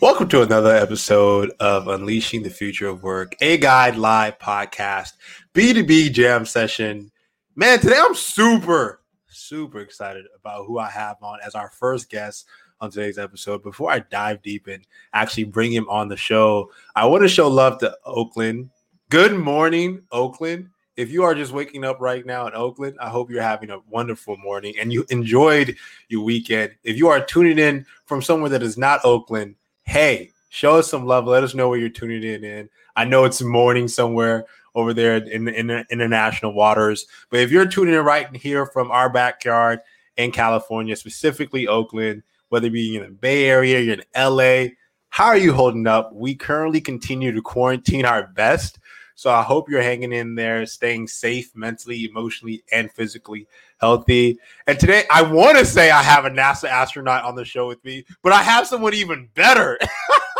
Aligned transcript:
Welcome 0.00 0.28
to 0.28 0.42
another 0.42 0.76
episode 0.76 1.50
of 1.58 1.88
Unleashing 1.88 2.44
the 2.44 2.50
Future 2.50 2.86
of 2.86 3.02
Work, 3.02 3.34
a 3.40 3.58
guide 3.58 3.96
live 3.96 4.38
podcast, 4.38 5.14
B2B 5.54 6.12
jam 6.12 6.46
session. 6.46 7.10
Man, 7.56 7.80
today 7.80 7.98
I'm 7.98 8.14
super, 8.14 9.02
super 9.26 9.80
excited 9.80 10.26
about 10.36 10.66
who 10.66 10.78
I 10.78 10.88
have 10.88 11.16
on 11.20 11.40
as 11.44 11.56
our 11.56 11.70
first 11.70 12.10
guest 12.10 12.46
on 12.80 12.92
today's 12.92 13.18
episode. 13.18 13.64
Before 13.64 13.90
I 13.90 13.98
dive 13.98 14.40
deep 14.40 14.68
and 14.68 14.86
actually 15.14 15.44
bring 15.44 15.72
him 15.72 15.88
on 15.88 16.06
the 16.06 16.16
show, 16.16 16.70
I 16.94 17.04
want 17.06 17.22
to 17.22 17.28
show 17.28 17.48
love 17.48 17.78
to 17.78 17.92
Oakland. 18.04 18.70
Good 19.10 19.34
morning, 19.34 20.02
Oakland. 20.12 20.70
If 20.96 21.10
you 21.10 21.24
are 21.24 21.34
just 21.34 21.50
waking 21.50 21.82
up 21.82 22.00
right 22.00 22.24
now 22.24 22.46
in 22.46 22.54
Oakland, 22.54 22.98
I 23.00 23.08
hope 23.08 23.32
you're 23.32 23.42
having 23.42 23.70
a 23.70 23.80
wonderful 23.90 24.36
morning 24.36 24.74
and 24.80 24.92
you 24.92 25.04
enjoyed 25.10 25.74
your 26.08 26.22
weekend. 26.22 26.76
If 26.84 26.96
you 26.96 27.08
are 27.08 27.24
tuning 27.24 27.58
in 27.58 27.84
from 28.06 28.22
somewhere 28.22 28.50
that 28.50 28.62
is 28.62 28.78
not 28.78 29.04
Oakland, 29.04 29.56
hey, 29.88 30.30
show 30.50 30.76
us 30.76 30.90
some 30.90 31.06
love. 31.06 31.26
Let 31.26 31.42
us 31.42 31.54
know 31.54 31.70
where 31.70 31.78
you're 31.78 31.88
tuning 31.88 32.22
in. 32.22 32.44
in. 32.44 32.68
I 32.94 33.06
know 33.06 33.24
it's 33.24 33.40
morning 33.40 33.88
somewhere 33.88 34.44
over 34.74 34.92
there 34.92 35.16
in, 35.16 35.48
in 35.48 35.68
the 35.68 35.86
international 35.90 36.52
waters, 36.52 37.06
but 37.30 37.40
if 37.40 37.50
you're 37.50 37.66
tuning 37.66 37.94
in 37.94 38.04
right 38.04 38.34
here 38.36 38.66
from 38.66 38.90
our 38.90 39.08
backyard 39.08 39.80
in 40.18 40.30
California, 40.30 40.94
specifically 40.94 41.66
Oakland, 41.66 42.22
whether 42.50 42.68
you're 42.68 43.02
in 43.02 43.08
the 43.08 43.14
Bay 43.14 43.46
Area, 43.46 43.80
you're 43.80 43.94
in 43.94 44.04
LA, 44.14 44.74
how 45.08 45.28
are 45.28 45.38
you 45.38 45.54
holding 45.54 45.86
up? 45.86 46.12
We 46.12 46.34
currently 46.34 46.82
continue 46.82 47.32
to 47.32 47.40
quarantine 47.40 48.04
our 48.04 48.26
best. 48.26 48.78
So 49.14 49.30
I 49.30 49.42
hope 49.42 49.70
you're 49.70 49.82
hanging 49.82 50.12
in 50.12 50.34
there, 50.34 50.66
staying 50.66 51.08
safe 51.08 51.50
mentally, 51.56 52.04
emotionally, 52.04 52.62
and 52.70 52.92
physically 52.92 53.48
healthy. 53.78 54.38
And 54.66 54.78
today, 54.78 55.04
I 55.10 55.22
want 55.22 55.58
to 55.58 55.64
say 55.64 55.90
I 55.90 56.02
have 56.02 56.24
a 56.24 56.30
NASA 56.30 56.68
astronaut 56.68 57.24
on 57.24 57.34
the 57.34 57.44
show 57.44 57.66
with 57.66 57.82
me, 57.84 58.04
but 58.22 58.32
I 58.32 58.42
have 58.42 58.66
someone 58.66 58.94
even 58.94 59.28
better, 59.34 59.78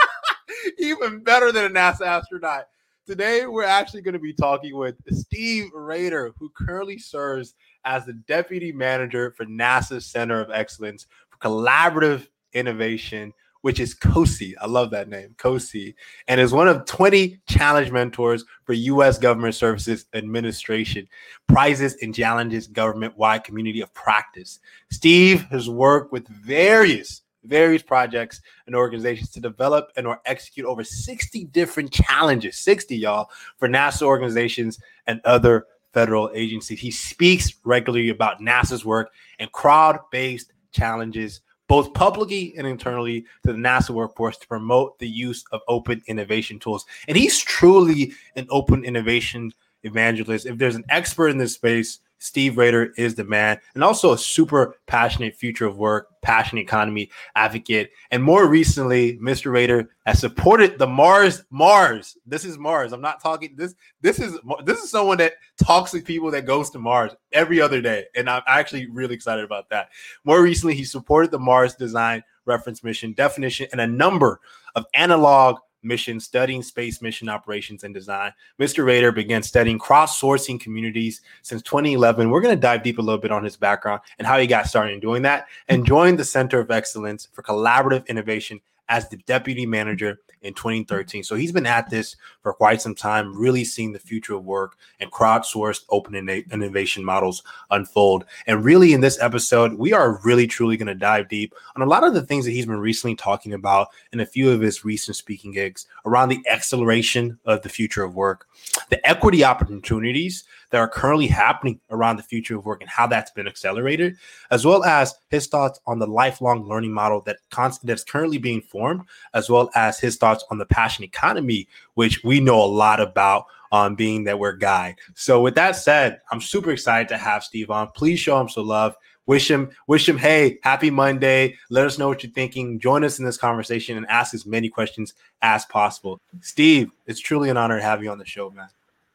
even 0.78 1.22
better 1.22 1.52
than 1.52 1.64
a 1.64 1.70
NASA 1.70 2.02
astronaut. 2.02 2.64
Today, 3.06 3.46
we're 3.46 3.64
actually 3.64 4.02
going 4.02 4.14
to 4.14 4.20
be 4.20 4.34
talking 4.34 4.76
with 4.76 4.96
Steve 5.10 5.70
Rader, 5.72 6.34
who 6.38 6.50
currently 6.50 6.98
serves 6.98 7.54
as 7.84 8.04
the 8.04 8.12
deputy 8.12 8.70
manager 8.70 9.30
for 9.30 9.46
NASA's 9.46 10.04
Center 10.04 10.40
of 10.40 10.50
Excellence 10.50 11.06
for 11.30 11.38
Collaborative 11.38 12.28
Innovation 12.52 13.32
which 13.62 13.80
is 13.80 13.94
COSI. 13.94 14.54
I 14.60 14.66
love 14.66 14.90
that 14.90 15.08
name, 15.08 15.34
COSI, 15.38 15.94
and 16.28 16.40
is 16.40 16.52
one 16.52 16.68
of 16.68 16.84
20 16.86 17.40
challenge 17.48 17.90
mentors 17.90 18.44
for 18.64 18.72
U.S. 18.72 19.18
Government 19.18 19.54
Services 19.54 20.06
Administration 20.14 21.08
prizes 21.46 21.96
and 22.02 22.14
challenges 22.14 22.66
government-wide 22.66 23.44
community 23.44 23.80
of 23.80 23.92
practice. 23.94 24.60
Steve 24.90 25.42
has 25.50 25.68
worked 25.68 26.12
with 26.12 26.28
various 26.28 27.22
various 27.44 27.82
projects 27.82 28.42
and 28.66 28.74
organizations 28.74 29.30
to 29.30 29.40
develop 29.40 29.90
and 29.96 30.06
or 30.06 30.20
execute 30.26 30.66
over 30.66 30.82
60 30.82 31.44
different 31.44 31.90
challenges 31.90 32.58
60 32.58 32.96
y'all 32.96 33.30
for 33.56 33.68
nasa 33.68 34.02
organizations 34.02 34.80
and 35.06 35.20
other 35.24 35.66
federal 35.94 36.30
agencies 36.34 36.80
he 36.80 36.90
speaks 36.90 37.54
regularly 37.64 38.10
about 38.10 38.40
nasa's 38.40 38.84
work 38.84 39.12
and 39.38 39.50
crowd-based 39.52 40.52
challenges 40.72 41.40
both 41.68 41.92
publicly 41.94 42.54
and 42.56 42.66
internally 42.66 43.22
to 43.44 43.52
the 43.52 43.58
NASA 43.58 43.90
workforce 43.90 44.38
to 44.38 44.48
promote 44.48 44.98
the 44.98 45.08
use 45.08 45.44
of 45.52 45.60
open 45.68 46.02
innovation 46.06 46.58
tools. 46.58 46.86
And 47.06 47.16
he's 47.16 47.38
truly 47.38 48.12
an 48.36 48.46
open 48.50 48.84
innovation 48.84 49.52
evangelist. 49.82 50.46
If 50.46 50.58
there's 50.58 50.76
an 50.76 50.84
expert 50.88 51.28
in 51.28 51.38
this 51.38 51.54
space, 51.54 52.00
Steve 52.18 52.58
Rader 52.58 52.92
is 52.96 53.14
the 53.14 53.24
man, 53.24 53.58
and 53.74 53.84
also 53.84 54.12
a 54.12 54.18
super 54.18 54.76
passionate 54.86 55.36
future 55.36 55.66
of 55.66 55.78
work, 55.78 56.08
passionate 56.22 56.62
economy 56.62 57.10
advocate. 57.36 57.90
And 58.10 58.22
more 58.22 58.46
recently, 58.46 59.18
Mr. 59.18 59.52
Rader 59.52 59.88
has 60.04 60.18
supported 60.18 60.78
the 60.78 60.86
Mars. 60.86 61.44
Mars. 61.50 62.16
This 62.26 62.44
is 62.44 62.58
Mars. 62.58 62.92
I'm 62.92 63.00
not 63.00 63.22
talking 63.22 63.54
this. 63.56 63.74
This 64.00 64.18
is 64.18 64.38
this 64.64 64.82
is 64.82 64.90
someone 64.90 65.18
that 65.18 65.34
talks 65.62 65.92
to 65.92 66.00
people 66.00 66.30
that 66.32 66.46
goes 66.46 66.70
to 66.70 66.78
Mars 66.78 67.12
every 67.32 67.60
other 67.60 67.80
day, 67.80 68.06
and 68.16 68.28
I'm 68.28 68.42
actually 68.46 68.86
really 68.86 69.14
excited 69.14 69.44
about 69.44 69.70
that. 69.70 69.90
More 70.24 70.42
recently, 70.42 70.74
he 70.74 70.84
supported 70.84 71.30
the 71.30 71.38
Mars 71.38 71.74
design 71.74 72.22
reference 72.44 72.82
mission 72.82 73.12
definition 73.12 73.68
and 73.72 73.80
a 73.80 73.86
number 73.86 74.40
of 74.74 74.86
analog 74.94 75.58
mission, 75.82 76.20
studying 76.20 76.62
space 76.62 77.00
mission 77.00 77.28
operations 77.28 77.84
and 77.84 77.94
design. 77.94 78.32
Mr. 78.60 78.84
Rader 78.84 79.12
began 79.12 79.42
studying 79.42 79.78
crowdsourcing 79.78 80.60
communities 80.60 81.20
since 81.42 81.62
2011. 81.62 82.30
We're 82.30 82.40
going 82.40 82.54
to 82.54 82.60
dive 82.60 82.82
deep 82.82 82.98
a 82.98 83.02
little 83.02 83.20
bit 83.20 83.32
on 83.32 83.44
his 83.44 83.56
background 83.56 84.00
and 84.18 84.26
how 84.26 84.38
he 84.38 84.46
got 84.46 84.66
started 84.66 84.94
in 84.94 85.00
doing 85.00 85.22
that 85.22 85.46
and 85.68 85.86
joined 85.86 86.18
the 86.18 86.24
Center 86.24 86.58
of 86.60 86.70
Excellence 86.70 87.28
for 87.32 87.42
Collaborative 87.42 88.06
Innovation 88.08 88.60
as 88.88 89.08
the 89.08 89.16
deputy 89.18 89.66
manager 89.66 90.18
in 90.42 90.54
2013. 90.54 91.24
So 91.24 91.34
he's 91.34 91.52
been 91.52 91.66
at 91.66 91.90
this 91.90 92.16
for 92.42 92.52
quite 92.52 92.80
some 92.80 92.94
time, 92.94 93.36
really 93.36 93.64
seeing 93.64 93.92
the 93.92 93.98
future 93.98 94.34
of 94.34 94.44
work 94.44 94.76
and 95.00 95.10
crowdsourced 95.10 95.82
open 95.90 96.14
innovation 96.14 97.04
models 97.04 97.42
unfold. 97.70 98.24
And 98.46 98.64
really, 98.64 98.92
in 98.92 99.00
this 99.00 99.20
episode, 99.20 99.74
we 99.74 99.92
are 99.92 100.20
really 100.24 100.46
truly 100.46 100.76
going 100.76 100.86
to 100.86 100.94
dive 100.94 101.28
deep 101.28 101.54
on 101.76 101.82
a 101.82 101.86
lot 101.86 102.04
of 102.04 102.14
the 102.14 102.22
things 102.22 102.44
that 102.44 102.52
he's 102.52 102.66
been 102.66 102.78
recently 102.78 103.16
talking 103.16 103.52
about 103.52 103.88
in 104.12 104.20
a 104.20 104.26
few 104.26 104.50
of 104.50 104.60
his 104.60 104.84
recent 104.84 105.16
speaking 105.16 105.52
gigs 105.52 105.86
around 106.06 106.28
the 106.28 106.44
acceleration 106.48 107.38
of 107.44 107.62
the 107.62 107.68
future 107.68 108.04
of 108.04 108.14
work, 108.14 108.46
the 108.90 109.08
equity 109.08 109.44
opportunities 109.44 110.44
that 110.70 110.78
are 110.78 110.88
currently 110.88 111.26
happening 111.26 111.80
around 111.90 112.16
the 112.16 112.22
future 112.22 112.56
of 112.56 112.64
work 112.64 112.80
and 112.80 112.90
how 112.90 113.06
that's 113.06 113.30
been 113.30 113.48
accelerated, 113.48 114.16
as 114.50 114.64
well 114.64 114.84
as 114.84 115.14
his 115.30 115.46
thoughts 115.46 115.80
on 115.86 115.98
the 115.98 116.06
lifelong 116.06 116.68
learning 116.68 116.92
model 116.92 117.22
that 117.22 117.38
that's 117.82 118.04
currently 118.04 118.38
being 118.38 118.60
formed, 118.60 119.02
as 119.34 119.48
well 119.48 119.70
as 119.74 119.98
his 119.98 120.16
thoughts 120.16 120.44
on 120.50 120.58
the 120.58 120.66
passion 120.66 121.04
economy, 121.04 121.68
which 121.94 122.22
we 122.24 122.40
know 122.40 122.62
a 122.62 122.66
lot 122.66 123.00
about 123.00 123.44
on 123.70 123.94
being 123.94 124.24
that 124.24 124.38
we're 124.38 124.52
guide. 124.52 124.96
So 125.14 125.42
with 125.42 125.54
that 125.56 125.76
said, 125.76 126.20
I'm 126.30 126.40
super 126.40 126.70
excited 126.70 127.08
to 127.08 127.18
have 127.18 127.44
Steve 127.44 127.70
on. 127.70 127.88
Please 127.88 128.18
show 128.18 128.40
him 128.40 128.48
some 128.48 128.66
love. 128.66 128.96
Wish 129.26 129.50
him, 129.50 129.68
wish 129.86 130.08
him, 130.08 130.16
hey, 130.16 130.58
happy 130.62 130.88
Monday. 130.90 131.54
Let 131.68 131.84
us 131.84 131.98
know 131.98 132.08
what 132.08 132.22
you're 132.22 132.32
thinking. 132.32 132.80
Join 132.80 133.04
us 133.04 133.18
in 133.18 133.26
this 133.26 133.36
conversation 133.36 133.98
and 133.98 134.06
ask 134.06 134.32
as 134.32 134.46
many 134.46 134.70
questions 134.70 135.12
as 135.42 135.66
possible. 135.66 136.18
Steve, 136.40 136.90
it's 137.06 137.20
truly 137.20 137.50
an 137.50 137.58
honor 137.58 137.76
to 137.76 137.82
have 137.82 138.02
you 138.02 138.10
on 138.10 138.16
the 138.16 138.24
show, 138.24 138.48
man. 138.48 138.68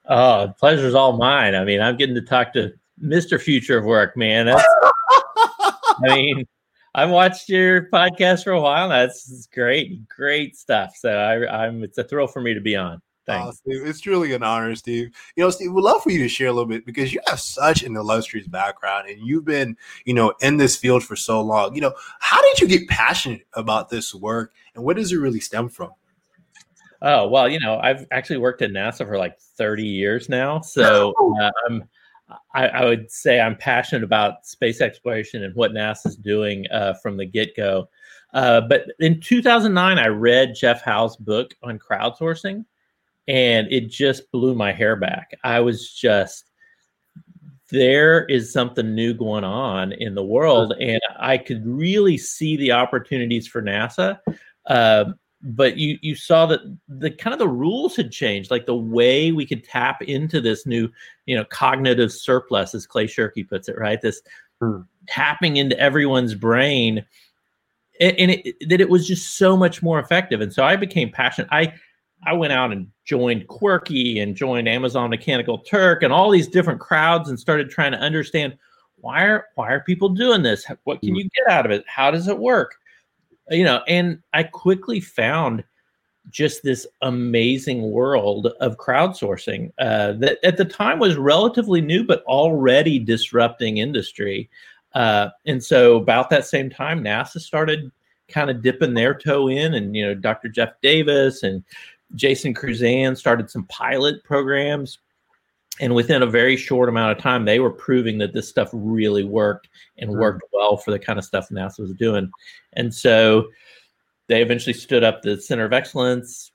Oh, 0.07 0.53
pleasure's 0.59 0.95
all 0.95 1.17
mine. 1.17 1.55
I 1.55 1.63
mean, 1.63 1.81
I'm 1.81 1.97
getting 1.97 2.15
to 2.15 2.21
talk 2.21 2.53
to 2.53 2.73
Mr. 3.01 3.39
Future 3.41 3.77
of 3.77 3.85
Work, 3.85 4.17
man. 4.17 4.49
I 4.49 5.73
mean, 6.01 6.45
I've 6.95 7.09
watched 7.09 7.49
your 7.49 7.89
podcast 7.89 8.43
for 8.43 8.51
a 8.51 8.61
while. 8.61 8.89
That's 8.89 9.47
great, 9.47 10.07
great 10.09 10.55
stuff. 10.57 10.95
So 10.97 11.09
I, 11.09 11.67
am 11.67 11.83
it's 11.83 11.97
a 11.97 12.03
thrill 12.03 12.27
for 12.27 12.41
me 12.41 12.53
to 12.53 12.61
be 12.61 12.75
on. 12.75 13.01
Thanks. 13.25 13.47
Oh, 13.47 13.51
Steve, 13.51 13.87
it's 13.87 14.01
truly 14.01 14.33
an 14.33 14.43
honor, 14.43 14.75
Steve. 14.75 15.11
You 15.35 15.43
know, 15.43 15.49
Steve, 15.49 15.71
we'd 15.71 15.81
love 15.81 16.03
for 16.03 16.11
you 16.11 16.19
to 16.19 16.27
share 16.27 16.47
a 16.47 16.51
little 16.51 16.67
bit 16.67 16.85
because 16.85 17.13
you 17.13 17.21
have 17.27 17.39
such 17.39 17.81
an 17.83 17.95
illustrious 17.95 18.47
background 18.47 19.07
and 19.07 19.25
you've 19.25 19.45
been, 19.45 19.77
you 20.03 20.13
know, 20.13 20.33
in 20.41 20.57
this 20.57 20.75
field 20.75 21.03
for 21.03 21.15
so 21.15 21.41
long. 21.41 21.73
You 21.73 21.81
know, 21.81 21.93
how 22.19 22.41
did 22.41 22.59
you 22.59 22.67
get 22.67 22.89
passionate 22.89 23.47
about 23.53 23.89
this 23.89 24.13
work 24.13 24.53
and 24.75 24.83
where 24.83 24.95
does 24.95 25.13
it 25.13 25.17
really 25.17 25.39
stem 25.39 25.69
from? 25.69 25.91
Oh 27.03 27.27
well, 27.27 27.49
you 27.49 27.59
know, 27.59 27.79
I've 27.83 28.07
actually 28.11 28.37
worked 28.37 28.61
at 28.61 28.71
NASA 28.71 29.05
for 29.05 29.17
like 29.17 29.39
30 29.39 29.85
years 29.85 30.29
now, 30.29 30.61
so 30.61 31.13
I'm. 31.67 31.83
I, 32.55 32.67
I, 32.67 32.85
would 32.85 33.11
say 33.11 33.39
I'm 33.39 33.55
passionate 33.55 34.03
about 34.03 34.45
space 34.45 34.81
exploration 34.81 35.43
and 35.43 35.53
what 35.53 35.71
NASA's 35.71 36.15
doing 36.15 36.65
uh, 36.71 36.93
from 36.95 37.15
the 37.15 37.25
get 37.25 37.55
go. 37.55 37.89
Uh, 38.33 38.61
but 38.61 38.85
in 38.99 39.19
2009, 39.19 39.99
I 39.99 40.07
read 40.07 40.55
Jeff 40.55 40.81
Howe's 40.81 41.15
book 41.15 41.53
on 41.61 41.77
crowdsourcing, 41.77 42.65
and 43.27 43.67
it 43.71 43.89
just 43.89 44.31
blew 44.31 44.55
my 44.55 44.71
hair 44.71 44.95
back. 44.95 45.31
I 45.43 45.59
was 45.59 45.93
just 45.93 46.49
there 47.69 48.25
is 48.25 48.53
something 48.53 48.93
new 48.93 49.13
going 49.13 49.43
on 49.43 49.91
in 49.93 50.15
the 50.15 50.23
world, 50.23 50.73
and 50.79 51.01
I 51.19 51.37
could 51.37 51.65
really 51.65 52.17
see 52.17 52.57
the 52.57 52.71
opportunities 52.71 53.47
for 53.47 53.61
NASA. 53.61 54.19
Uh, 54.67 55.05
but 55.43 55.77
you 55.77 55.97
you 56.01 56.15
saw 56.15 56.45
that 56.45 56.61
the 56.87 57.11
kind 57.11 57.33
of 57.33 57.39
the 57.39 57.47
rules 57.47 57.95
had 57.95 58.11
changed 58.11 58.49
like 58.49 58.65
the 58.65 58.75
way 58.75 59.31
we 59.31 59.45
could 59.45 59.63
tap 59.63 60.01
into 60.01 60.39
this 60.39 60.65
new 60.65 60.89
you 61.25 61.35
know 61.35 61.43
cognitive 61.45 62.11
surplus 62.11 62.73
as 62.73 62.87
clay 62.87 63.05
shirky 63.05 63.47
puts 63.47 63.67
it 63.67 63.77
right? 63.77 64.01
This 64.01 64.21
hmm. 64.61 64.81
tapping 65.07 65.57
into 65.57 65.77
everyone's 65.77 66.33
brain 66.33 67.05
and, 67.99 68.17
and 68.17 68.31
it, 68.31 68.55
that 68.69 68.81
it 68.81 68.89
was 68.89 69.07
just 69.07 69.37
so 69.37 69.55
much 69.57 69.83
more 69.83 69.99
effective. 69.99 70.41
And 70.41 70.51
so 70.51 70.63
i 70.63 70.75
became 70.75 71.11
passionate. 71.11 71.49
I 71.51 71.73
i 72.25 72.31
went 72.33 72.53
out 72.53 72.71
and 72.71 72.87
joined 73.03 73.47
quirky 73.47 74.19
and 74.19 74.33
joined 74.33 74.69
amazon 74.69 75.09
mechanical 75.09 75.57
turk 75.57 76.03
and 76.03 76.13
all 76.13 76.31
these 76.31 76.47
different 76.47 76.79
crowds 76.79 77.27
and 77.27 77.37
started 77.37 77.69
trying 77.69 77.91
to 77.91 77.99
understand 77.99 78.57
why 78.95 79.23
are 79.23 79.47
why 79.55 79.69
are 79.73 79.81
people 79.81 80.07
doing 80.07 80.41
this? 80.41 80.65
What 80.85 81.01
can 81.01 81.09
hmm. 81.09 81.15
you 81.15 81.29
get 81.35 81.53
out 81.53 81.65
of 81.65 81.71
it? 81.71 81.83
How 81.87 82.09
does 82.11 82.29
it 82.29 82.39
work 82.39 82.77
you 83.49 83.63
know, 83.63 83.81
and 83.87 84.21
I 84.33 84.43
quickly 84.43 84.99
found 84.99 85.63
just 86.29 86.63
this 86.63 86.87
amazing 87.01 87.91
world 87.91 88.47
of 88.61 88.77
crowdsourcing 88.77 89.71
uh, 89.79 90.13
that 90.13 90.39
at 90.43 90.57
the 90.57 90.65
time 90.65 90.99
was 90.99 91.17
relatively 91.17 91.81
new, 91.81 92.03
but 92.03 92.23
already 92.23 92.97
disrupting 92.99 93.77
industry. 93.77 94.49
Uh, 94.93 95.29
and 95.45 95.63
so, 95.63 95.97
about 95.97 96.29
that 96.29 96.45
same 96.45 96.69
time, 96.69 97.03
NASA 97.03 97.39
started 97.39 97.91
kind 98.27 98.49
of 98.49 98.61
dipping 98.61 98.93
their 98.93 99.13
toe 99.13 99.49
in, 99.49 99.73
and 99.73 99.95
you 99.95 100.05
know, 100.05 100.13
Dr. 100.13 100.49
Jeff 100.49 100.69
Davis 100.81 101.43
and 101.43 101.63
Jason 102.15 102.53
Crusan 102.53 103.17
started 103.17 103.49
some 103.49 103.65
pilot 103.65 104.23
programs. 104.23 104.99
And 105.79 105.95
within 105.95 106.21
a 106.21 106.27
very 106.27 106.55
short 106.55 106.87
amount 106.87 107.17
of 107.17 107.23
time, 107.23 107.45
they 107.45 107.59
were 107.59 107.71
proving 107.71 108.19
that 108.19 108.33
this 108.33 108.47
stuff 108.47 108.69
really 108.73 109.23
worked 109.23 109.69
and 109.97 110.11
worked 110.11 110.43
well 110.53 110.77
for 110.77 110.91
the 110.91 110.99
kind 110.99 111.17
of 111.17 111.25
stuff 111.25 111.49
NASA 111.49 111.79
was 111.79 111.93
doing. 111.93 112.31
And 112.73 112.93
so 112.93 113.47
they 114.27 114.41
eventually 114.41 114.73
stood 114.73 115.03
up 115.03 115.21
the 115.21 115.41
Center 115.41 115.65
of 115.65 115.73
Excellence. 115.73 116.51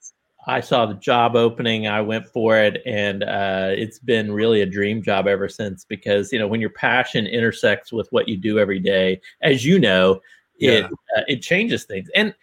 I 0.46 0.60
saw 0.60 0.86
the 0.86 0.94
job 0.94 1.36
opening, 1.36 1.88
I 1.88 2.00
went 2.00 2.26
for 2.28 2.56
it, 2.56 2.80
and 2.86 3.22
uh, 3.22 3.70
it's 3.72 3.98
been 3.98 4.32
really 4.32 4.62
a 4.62 4.66
dream 4.66 5.02
job 5.02 5.26
ever 5.26 5.48
since. 5.48 5.84
Because 5.84 6.32
you 6.32 6.38
know, 6.38 6.46
when 6.46 6.60
your 6.60 6.70
passion 6.70 7.26
intersects 7.26 7.92
with 7.92 8.08
what 8.12 8.28
you 8.28 8.36
do 8.36 8.58
every 8.58 8.78
day, 8.78 9.20
as 9.42 9.66
you 9.66 9.78
know, 9.78 10.20
it 10.58 10.84
yeah. 10.84 10.88
uh, 11.18 11.24
it 11.28 11.42
changes 11.42 11.84
things. 11.84 12.08
And 12.14 12.34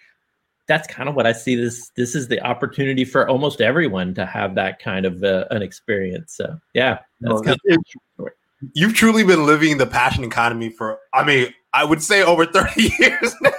that's 0.68 0.88
kind 0.88 1.08
of 1.08 1.16
what 1.16 1.28
I 1.28 1.32
see 1.32 1.56
this 1.56 1.92
this 1.96 2.16
is 2.16 2.28
the 2.28 2.42
opportunity 2.42 3.06
for 3.06 3.28
almost 3.30 3.62
everyone 3.62 4.14
to 4.16 4.26
have 4.26 4.56
that 4.56 4.80
kind 4.80 5.06
of 5.06 5.24
uh, 5.24 5.46
an 5.52 5.62
experience. 5.62 6.34
So 6.34 6.60
yeah, 6.74 7.00
that's 7.22 7.42
kind 7.42 7.58
of 7.70 8.28
you've 8.74 8.94
truly 8.94 9.24
been 9.24 9.46
living 9.46 9.78
the 9.78 9.86
passion 9.86 10.24
economy 10.24 10.70
for 10.70 11.00
I 11.14 11.24
mean 11.24 11.54
I 11.76 11.84
would 11.84 12.02
say 12.02 12.24
over 12.24 12.46
30 12.52 12.92
years 13.00 13.36
now. 13.42 13.52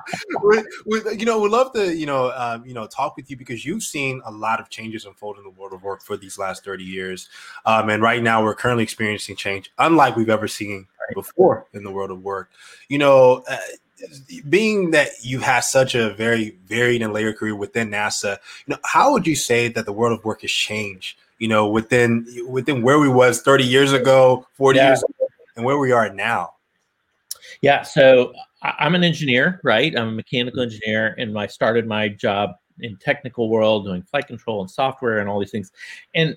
we, 0.42 0.62
we, 0.86 1.18
you 1.18 1.26
know, 1.26 1.38
we'd 1.38 1.50
love 1.50 1.72
to, 1.74 1.94
you 1.94 2.06
know, 2.06 2.32
um, 2.34 2.64
you 2.64 2.72
know, 2.72 2.86
talk 2.86 3.14
with 3.14 3.30
you 3.30 3.36
because 3.36 3.64
you've 3.64 3.82
seen 3.82 4.22
a 4.24 4.32
lot 4.32 4.58
of 4.58 4.70
changes 4.70 5.04
unfold 5.04 5.36
in 5.36 5.44
the 5.44 5.50
world 5.50 5.74
of 5.74 5.82
work 5.82 6.02
for 6.02 6.16
these 6.16 6.38
last 6.38 6.64
30 6.64 6.82
years. 6.82 7.28
Um, 7.66 7.90
and 7.90 8.02
right 8.02 8.22
now 8.22 8.42
we're 8.42 8.54
currently 8.54 8.82
experiencing 8.82 9.36
change 9.36 9.70
unlike 9.78 10.16
we've 10.16 10.30
ever 10.30 10.48
seen 10.48 10.86
before 11.14 11.66
in 11.74 11.84
the 11.84 11.90
world 11.90 12.10
of 12.10 12.22
work. 12.22 12.50
You 12.88 12.98
know, 12.98 13.44
uh, 13.48 13.56
being 14.48 14.90
that 14.92 15.08
you 15.22 15.40
had 15.40 15.60
such 15.60 15.94
a 15.94 16.10
very 16.14 16.56
varied 16.66 17.02
and 17.02 17.12
layered 17.12 17.36
career 17.36 17.54
within 17.54 17.90
NASA, 17.90 18.38
you 18.66 18.74
know, 18.74 18.78
how 18.84 19.12
would 19.12 19.26
you 19.26 19.36
say 19.36 19.68
that 19.68 19.86
the 19.86 19.92
world 19.92 20.18
of 20.18 20.24
work 20.24 20.42
has 20.42 20.50
changed? 20.50 21.18
You 21.38 21.48
know, 21.48 21.68
within 21.68 22.26
within 22.48 22.82
where 22.82 22.98
we 22.98 23.08
was 23.08 23.42
30 23.42 23.64
years 23.64 23.92
ago, 23.92 24.46
40 24.54 24.76
yeah. 24.76 24.86
years 24.88 25.02
ago, 25.02 25.26
and 25.56 25.64
where 25.64 25.78
we 25.78 25.92
are 25.92 26.12
now. 26.12 26.54
Yeah, 27.62 27.82
so 27.82 28.32
I'm 28.62 28.94
an 28.94 29.04
engineer, 29.04 29.60
right? 29.62 29.96
I'm 29.96 30.08
a 30.08 30.12
mechanical 30.12 30.60
mm-hmm. 30.60 30.72
engineer, 30.72 31.14
and 31.18 31.36
I 31.38 31.46
started 31.46 31.86
my 31.86 32.08
job 32.08 32.50
in 32.80 32.96
technical 32.96 33.48
world 33.48 33.84
doing 33.84 34.02
flight 34.02 34.26
control 34.26 34.60
and 34.60 34.70
software 34.70 35.18
and 35.18 35.28
all 35.28 35.38
these 35.38 35.50
things. 35.50 35.70
And 36.14 36.36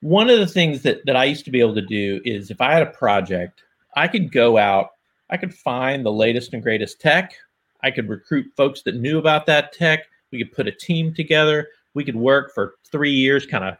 one 0.00 0.28
of 0.28 0.38
the 0.38 0.46
things 0.46 0.82
that 0.82 1.04
that 1.06 1.16
I 1.16 1.24
used 1.24 1.44
to 1.44 1.50
be 1.50 1.60
able 1.60 1.74
to 1.74 1.86
do 1.86 2.20
is 2.24 2.50
if 2.50 2.60
I 2.60 2.72
had 2.72 2.82
a 2.82 2.90
project, 2.90 3.62
I 3.96 4.08
could 4.08 4.32
go 4.32 4.58
out 4.58 4.90
I 5.32 5.38
could 5.38 5.54
find 5.54 6.04
the 6.04 6.12
latest 6.12 6.52
and 6.52 6.62
greatest 6.62 7.00
tech. 7.00 7.34
I 7.82 7.90
could 7.90 8.08
recruit 8.08 8.52
folks 8.54 8.82
that 8.82 8.96
knew 8.96 9.18
about 9.18 9.46
that 9.46 9.72
tech. 9.72 10.04
We 10.30 10.38
could 10.38 10.52
put 10.52 10.68
a 10.68 10.72
team 10.72 11.14
together. 11.14 11.68
We 11.94 12.04
could 12.04 12.16
work 12.16 12.54
for 12.54 12.74
three 12.90 13.12
years, 13.12 13.46
kind 13.46 13.64
of 13.64 13.76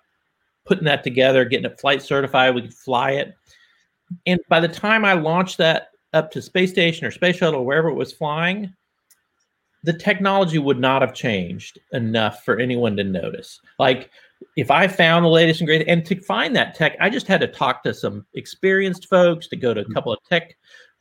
putting 0.64 0.84
that 0.84 1.04
together, 1.04 1.44
getting 1.44 1.70
it 1.70 1.78
flight 1.78 2.02
certified. 2.02 2.54
We 2.54 2.62
could 2.62 2.75
fly 2.75 3.12
it. 3.12 3.34
And 4.26 4.40
by 4.49 4.60
the 4.60 4.69
time 4.69 5.04
I 5.04 5.12
launched 5.12 5.58
that 5.58 5.90
up 6.14 6.31
to 6.32 6.43
space 6.43 6.70
station 6.70 7.06
or 7.06 7.10
space 7.10 7.37
shuttle 7.37 7.60
or 7.60 7.66
wherever 7.66 7.88
it 7.88 7.94
was 7.94 8.12
flying, 8.12 8.75
the 9.84 9.93
technology 9.93 10.58
would 10.58 10.78
not 10.78 11.02
have 11.02 11.14
changed 11.14 11.78
enough 11.93 12.44
for 12.44 12.58
anyone 12.58 12.96
to 12.96 13.04
notice. 13.04 13.60
Like 13.78 14.10
if 14.56 14.70
I 14.70 14.88
found 14.88 15.25
the 15.25 15.31
latest 15.31 15.60
and 15.60 15.69
greatest, 15.69 15.88
and 15.88 16.04
to 16.06 16.20
find 16.20 16.56
that 16.56 16.75
tech, 16.75 16.96
I 16.99 17.10
just 17.10 17.26
had 17.26 17.40
to 17.40 17.49
talk 17.49 17.82
to 17.82 17.93
some 17.93 18.25
experienced 18.34 19.08
folks, 19.08 19.49
to 19.49 19.56
go 19.56 19.75
to 19.75 19.81
a 19.81 19.84
mm-hmm. 19.84 19.93
couple 19.93 20.12
of 20.12 20.19
tech 20.28 20.56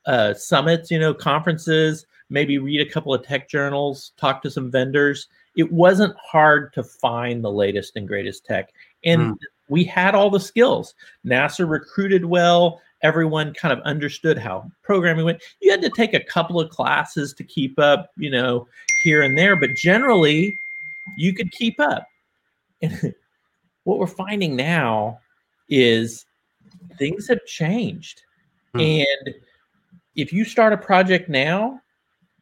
uh, 0.05 0.33
summits, 0.33 0.91
you 0.91 0.99
know, 0.99 1.13
conferences, 1.13 2.05
maybe 2.29 2.57
read 2.57 2.85
a 2.85 2.89
couple 2.89 3.13
of 3.13 3.23
tech 3.23 3.49
journals, 3.49 4.13
talk 4.17 4.41
to 4.41 4.49
some 4.49 4.71
vendors. 4.71 5.27
It 5.55 5.71
wasn't 5.71 6.15
hard 6.17 6.73
to 6.73 6.83
find 6.83 7.43
the 7.43 7.51
latest 7.51 7.95
and 7.95 8.07
greatest 8.07 8.45
tech. 8.45 8.71
And 9.03 9.33
mm. 9.33 9.37
we 9.69 9.83
had 9.83 10.15
all 10.15 10.29
the 10.29 10.39
skills. 10.39 10.95
NASA 11.25 11.69
recruited 11.69 12.25
well. 12.25 12.81
Everyone 13.03 13.53
kind 13.53 13.73
of 13.73 13.79
understood 13.83 14.37
how 14.37 14.71
programming 14.83 15.25
went. 15.25 15.43
You 15.61 15.71
had 15.71 15.81
to 15.81 15.89
take 15.89 16.13
a 16.13 16.23
couple 16.23 16.59
of 16.59 16.69
classes 16.69 17.33
to 17.33 17.43
keep 17.43 17.77
up, 17.79 18.11
you 18.15 18.29
know, 18.29 18.67
here 19.03 19.23
and 19.23 19.37
there, 19.37 19.55
but 19.55 19.75
generally 19.75 20.57
you 21.17 21.33
could 21.33 21.51
keep 21.51 21.79
up. 21.79 22.07
And 22.81 23.13
what 23.83 23.99
we're 23.99 24.07
finding 24.07 24.55
now 24.55 25.19
is 25.69 26.25
things 26.97 27.27
have 27.27 27.43
changed. 27.45 28.21
Mm. 28.75 29.05
And 29.25 29.35
if 30.15 30.33
you 30.33 30.45
start 30.45 30.73
a 30.73 30.77
project 30.77 31.29
now, 31.29 31.81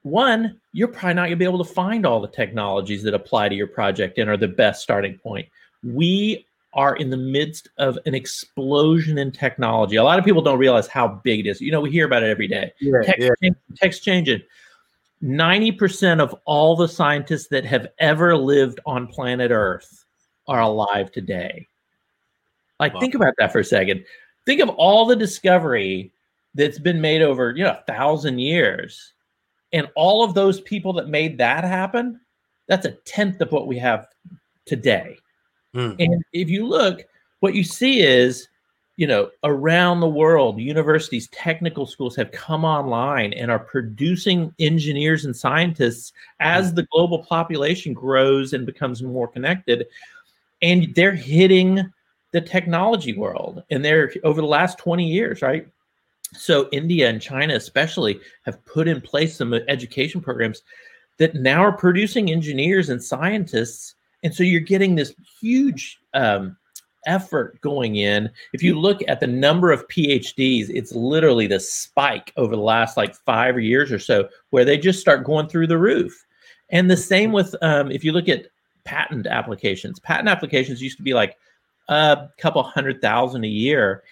one, 0.03 0.59
you're 0.71 0.87
probably 0.87 1.13
not 1.15 1.21
going 1.23 1.31
to 1.31 1.35
be 1.37 1.45
able 1.45 1.63
to 1.63 1.73
find 1.73 2.05
all 2.05 2.21
the 2.21 2.27
technologies 2.27 3.03
that 3.03 3.13
apply 3.13 3.49
to 3.49 3.55
your 3.55 3.67
project 3.67 4.17
and 4.17 4.29
are 4.29 4.37
the 4.37 4.47
best 4.47 4.81
starting 4.81 5.17
point. 5.17 5.47
We 5.83 6.45
are 6.73 6.95
in 6.95 7.09
the 7.09 7.17
midst 7.17 7.69
of 7.77 7.97
an 8.05 8.13
explosion 8.13 9.17
in 9.17 9.31
technology. 9.31 9.95
A 9.95 10.03
lot 10.03 10.19
of 10.19 10.25
people 10.25 10.41
don't 10.41 10.59
realize 10.59 10.87
how 10.87 11.07
big 11.23 11.45
it 11.45 11.49
is. 11.49 11.61
You 11.61 11.71
know, 11.71 11.81
we 11.81 11.91
hear 11.91 12.05
about 12.05 12.23
it 12.23 12.29
every 12.29 12.47
day. 12.47 12.71
Yeah, 12.79 13.01
text, 13.03 13.29
yeah. 13.41 13.49
text 13.75 14.03
changing. 14.03 14.41
90% 15.23 16.21
of 16.21 16.33
all 16.45 16.75
the 16.75 16.87
scientists 16.87 17.47
that 17.47 17.65
have 17.65 17.87
ever 17.97 18.37
lived 18.37 18.79
on 18.85 19.07
planet 19.07 19.51
Earth 19.51 20.05
are 20.47 20.61
alive 20.61 21.11
today. 21.11 21.67
Like, 22.79 22.93
wow. 22.93 22.99
think 23.01 23.15
about 23.15 23.33
that 23.37 23.51
for 23.51 23.59
a 23.59 23.65
second. 23.65 24.05
Think 24.45 24.61
of 24.61 24.69
all 24.69 25.05
the 25.05 25.15
discovery 25.15 26.11
that's 26.55 26.79
been 26.79 27.01
made 27.01 27.21
over 27.21 27.53
you 27.55 27.63
know 27.63 27.71
a 27.71 27.91
thousand 27.91 28.39
years 28.39 29.13
and 29.71 29.87
all 29.95 30.23
of 30.23 30.33
those 30.33 30.61
people 30.61 30.93
that 30.93 31.07
made 31.07 31.37
that 31.37 31.63
happen 31.63 32.19
that's 32.67 32.85
a 32.85 32.91
tenth 33.05 33.39
of 33.41 33.51
what 33.51 33.67
we 33.67 33.77
have 33.77 34.07
today 34.65 35.17
mm. 35.75 35.95
and 35.99 36.23
if 36.33 36.49
you 36.49 36.67
look 36.67 37.01
what 37.39 37.53
you 37.53 37.63
see 37.63 38.01
is 38.01 38.47
you 38.97 39.07
know 39.07 39.29
around 39.43 39.99
the 39.99 40.09
world 40.09 40.59
universities 40.59 41.29
technical 41.29 41.85
schools 41.85 42.15
have 42.15 42.31
come 42.31 42.65
online 42.65 43.31
and 43.33 43.51
are 43.51 43.59
producing 43.59 44.53
engineers 44.59 45.25
and 45.25 45.35
scientists 45.35 46.11
as 46.39 46.71
mm. 46.71 46.75
the 46.75 46.87
global 46.91 47.23
population 47.23 47.93
grows 47.93 48.53
and 48.53 48.65
becomes 48.65 49.03
more 49.03 49.27
connected 49.27 49.85
and 50.61 50.93
they're 50.95 51.15
hitting 51.15 51.81
the 52.31 52.41
technology 52.41 53.13
world 53.13 53.63
and 53.69 53.83
they're 53.83 54.11
over 54.23 54.41
the 54.41 54.47
last 54.47 54.77
20 54.77 55.07
years 55.07 55.41
right 55.41 55.67
so 56.33 56.69
India 56.71 57.09
and 57.09 57.21
China 57.21 57.55
especially 57.55 58.19
have 58.45 58.63
put 58.65 58.87
in 58.87 59.01
place 59.01 59.37
some 59.37 59.53
education 59.53 60.21
programs 60.21 60.61
that 61.17 61.35
now 61.35 61.61
are 61.61 61.71
producing 61.71 62.31
engineers 62.31 62.89
and 62.89 63.03
scientists, 63.03 63.95
and 64.23 64.33
so 64.33 64.43
you're 64.43 64.61
getting 64.61 64.95
this 64.95 65.13
huge 65.41 65.99
um, 66.13 66.55
effort 67.05 67.59
going 67.61 67.97
in. 67.97 68.29
If 68.53 68.63
you 68.63 68.79
look 68.79 69.01
at 69.07 69.19
the 69.19 69.27
number 69.27 69.71
of 69.71 69.87
PhDs, 69.87 70.69
it's 70.69 70.93
literally 70.93 71.47
the 71.47 71.59
spike 71.59 72.31
over 72.37 72.55
the 72.55 72.61
last 72.61 72.97
like 72.97 73.15
five 73.15 73.59
years 73.59 73.91
or 73.91 73.99
so, 73.99 74.29
where 74.51 74.65
they 74.65 74.77
just 74.77 74.99
start 74.99 75.25
going 75.25 75.47
through 75.47 75.67
the 75.67 75.77
roof. 75.77 76.25
And 76.69 76.89
the 76.89 76.97
same 76.97 77.31
with 77.31 77.55
um, 77.61 77.91
if 77.91 78.03
you 78.03 78.11
look 78.11 78.29
at 78.29 78.47
patent 78.89 79.27
applications. 79.27 79.99
Patent 79.99 80.29
applications 80.29 80.81
used 80.81 80.97
to 80.97 81.03
be 81.03 81.13
like 81.13 81.37
a 81.89 82.27
couple 82.39 82.63
hundred 82.63 83.01
thousand 83.01 83.43
a 83.43 83.47
year 83.47 84.03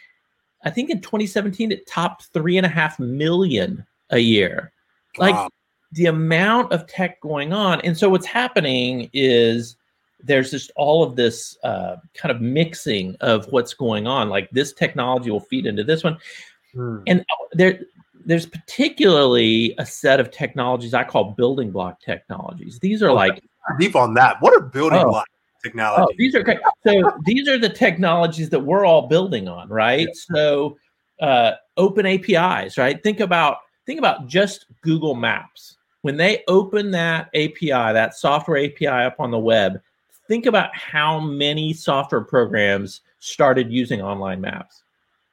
I 0.63 0.69
think 0.69 0.89
in 0.89 1.01
2017 1.01 1.71
it 1.71 1.87
topped 1.87 2.29
three 2.33 2.57
and 2.57 2.65
a 2.65 2.69
half 2.69 2.99
million 2.99 3.85
a 4.09 4.19
year. 4.19 4.71
Like 5.17 5.49
the 5.91 6.07
amount 6.07 6.71
of 6.71 6.85
tech 6.87 7.21
going 7.21 7.53
on. 7.53 7.81
And 7.81 7.97
so 7.97 8.09
what's 8.09 8.25
happening 8.25 9.09
is 9.13 9.77
there's 10.19 10.51
just 10.51 10.71
all 10.75 11.03
of 11.03 11.15
this 11.15 11.57
uh, 11.63 11.97
kind 12.13 12.35
of 12.35 12.41
mixing 12.41 13.15
of 13.21 13.45
what's 13.51 13.73
going 13.73 14.07
on. 14.07 14.29
Like 14.29 14.49
this 14.51 14.73
technology 14.73 15.31
will 15.31 15.39
feed 15.39 15.65
into 15.65 15.83
this 15.83 16.03
one. 16.03 16.17
Hmm. 16.73 16.99
And 17.07 17.21
uh, 17.21 17.45
there 17.53 17.79
there's 18.25 18.45
particularly 18.45 19.73
a 19.77 19.85
set 19.85 20.19
of 20.19 20.31
technologies 20.31 20.93
I 20.93 21.05
call 21.05 21.31
building 21.31 21.71
block 21.71 22.01
technologies. 22.01 22.77
These 22.79 23.01
are 23.01 23.09
oh, 23.09 23.15
like 23.15 23.41
deep 23.79 23.95
on 23.95 24.13
that. 24.15 24.41
What 24.41 24.53
are 24.53 24.61
building 24.61 24.99
oh, 24.99 25.09
blocks? 25.09 25.29
Technology. 25.67 26.01
Oh, 26.01 26.15
these 26.17 26.35
are 26.35 26.43
great. 26.43 26.59
So 26.85 27.11
these 27.25 27.47
are 27.47 27.57
the 27.57 27.69
technologies 27.69 28.49
that 28.49 28.59
we're 28.59 28.85
all 28.85 29.07
building 29.07 29.47
on, 29.47 29.69
right? 29.69 30.07
Yeah. 30.07 30.35
So 30.35 30.77
uh, 31.21 31.51
open 31.77 32.05
APIs, 32.05 32.77
right? 32.77 33.01
Think 33.03 33.19
about 33.19 33.57
think 33.85 33.99
about 33.99 34.27
just 34.27 34.65
Google 34.81 35.15
Maps. 35.15 35.77
When 36.01 36.17
they 36.17 36.43
open 36.47 36.91
that 36.91 37.29
API, 37.35 37.69
that 37.69 38.15
software 38.15 38.63
API 38.63 38.87
up 38.87 39.15
on 39.19 39.31
the 39.31 39.39
web, 39.39 39.79
think 40.27 40.45
about 40.45 40.75
how 40.75 41.19
many 41.19 41.73
software 41.73 42.21
programs 42.21 43.01
started 43.19 43.71
using 43.71 44.01
online 44.01 44.41
maps. 44.41 44.83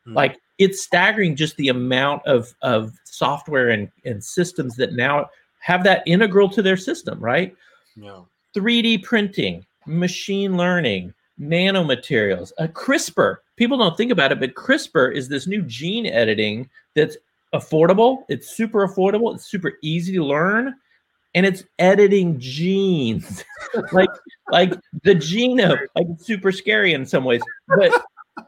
Hmm. 0.05 0.15
Like 0.15 0.41
it's 0.59 0.83
staggering 0.83 1.37
just 1.37 1.57
the 1.57 1.69
amount 1.69 2.25
of, 2.27 2.55
of 2.63 2.93
software 3.05 3.71
and, 3.71 3.91
and 4.05 4.23
systems 4.23 4.77
that 4.77 4.95
now 4.95 5.29
have 5.61 5.85
that 5.85 6.03
integral 6.07 6.49
to 6.51 6.63
their 6.63 6.77
system, 6.77 7.19
right? 7.21 7.55
Yeah. 7.97 8.21
3D 8.55 9.03
printing, 9.03 9.65
machine 9.87 10.57
learning, 10.57 11.13
nanomaterials, 11.41 12.53
a 12.59 12.69
CRISPR. 12.69 13.37
People 13.57 13.79
don't 13.79 13.97
think 13.97 14.11
about 14.11 14.33
it, 14.33 14.41
but 14.41 14.55
CRISPR 14.55 15.15
is 15.15 15.29
this 15.29 15.47
new 15.47 15.63
gene 15.63 16.07
editing 16.07 16.69
that's 16.95 17.17
affordable. 17.53 18.25
It's 18.29 18.57
super 18.57 18.87
affordable. 18.87 19.35
It's 19.35 19.47
super 19.47 19.75
easy 19.83 20.13
to 20.15 20.25
learn. 20.25 20.75
and 21.35 21.45
it's 21.45 21.65
editing 21.79 22.39
genes, 22.39 23.45
like 23.93 24.11
like 24.51 24.73
the 25.03 25.15
genome. 25.15 25.81
Like 25.97 26.07
it's 26.11 26.27
super 26.27 26.53
scary 26.53 26.93
in 26.95 27.05
some 27.05 27.25
ways, 27.25 27.43
but 27.69 27.93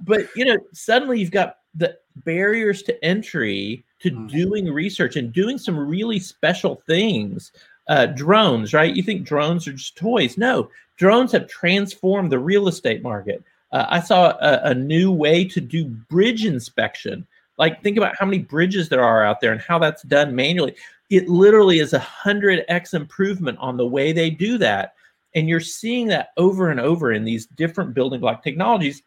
but 0.03 0.29
you 0.37 0.45
know, 0.45 0.57
suddenly 0.73 1.21
you've 1.21 1.31
got 1.31 1.57
the 1.75 1.97
barriers 2.25 2.83
to 2.85 3.05
entry 3.05 3.85
to 4.01 4.11
mm. 4.11 4.31
doing 4.31 4.67
research 4.73 5.17
and 5.17 5.33
doing 5.33 5.59
some 5.59 5.79
really 5.79 6.19
special 6.19 6.83
things. 6.87 7.53
Uh, 7.89 8.07
drones, 8.07 8.75
right? 8.75 8.97
You 8.97 9.03
think 9.03 9.27
drones 9.27 9.69
are 9.69 9.73
just 9.73 9.97
toys? 9.97 10.37
No, 10.37 10.71
drones 10.97 11.31
have 11.33 11.49
transformed 11.49 12.33
the 12.33 12.39
real 12.39 12.67
estate 12.67 13.03
market. 13.03 13.45
Uh, 13.73 13.87
I 13.89 14.01
saw 14.01 14.31
a, 14.41 14.71
a, 14.71 14.75
new 14.75 15.13
way 15.13 15.45
to 15.45 15.61
do 15.61 15.85
bridge 15.85 16.45
inspection. 16.45 17.27
Like, 17.59 17.83
think 17.83 17.97
about 17.97 18.17
how 18.17 18.27
many 18.27 18.39
bridges 18.39 18.89
there 18.89 19.03
are 19.03 19.25
out 19.25 19.41
there 19.41 19.53
and 19.53 19.61
how 19.61 19.79
that's 19.79 20.03
done 20.03 20.35
manually. 20.35 20.75
It 21.11 21.29
literally 21.29 21.79
is 21.79 21.93
a 21.93 21.99
hundred 21.99 22.65
x 22.69 22.95
improvement 22.95 23.59
on 23.61 23.77
the 23.77 23.87
way 23.87 24.13
they 24.13 24.31
do 24.31 24.59
that, 24.59 24.95
and 25.35 25.49
you're 25.49 25.61
seeing 25.61 26.09
that 26.09 26.31
over 26.37 26.71
and 26.71 26.81
over 26.81 27.13
in 27.13 27.25
these 27.25 27.47
different 27.47 27.95
building 27.95 28.21
block 28.21 28.43
technologies. 28.43 29.03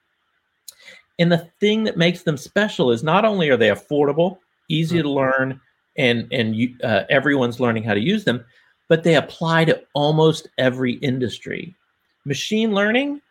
And 1.20 1.32
the 1.32 1.50
thing 1.60 1.84
that 1.84 1.98
makes 1.98 2.24
them 2.24 2.38
special 2.38 2.92
is 2.92 3.04
not 3.04 3.26
only 3.26 3.50
are 3.50 3.58
they 3.58 3.70
affordable, 3.70 4.38
easy 4.70 5.02
to 5.02 5.10
learn, 5.10 5.60
and 5.98 6.32
and 6.32 6.56
you, 6.56 6.76
uh, 6.84 7.04
everyone's 7.10 7.60
learning 7.60 7.84
how 7.84 7.94
to 7.94 8.00
use 8.00 8.24
them, 8.24 8.46
but 8.90 9.04
they 9.04 9.16
apply 9.16 9.64
to 9.66 9.82
almost 9.94 10.50
every 10.58 10.94
industry. 10.96 11.74
Machine 12.26 12.74
learning, 12.74 13.22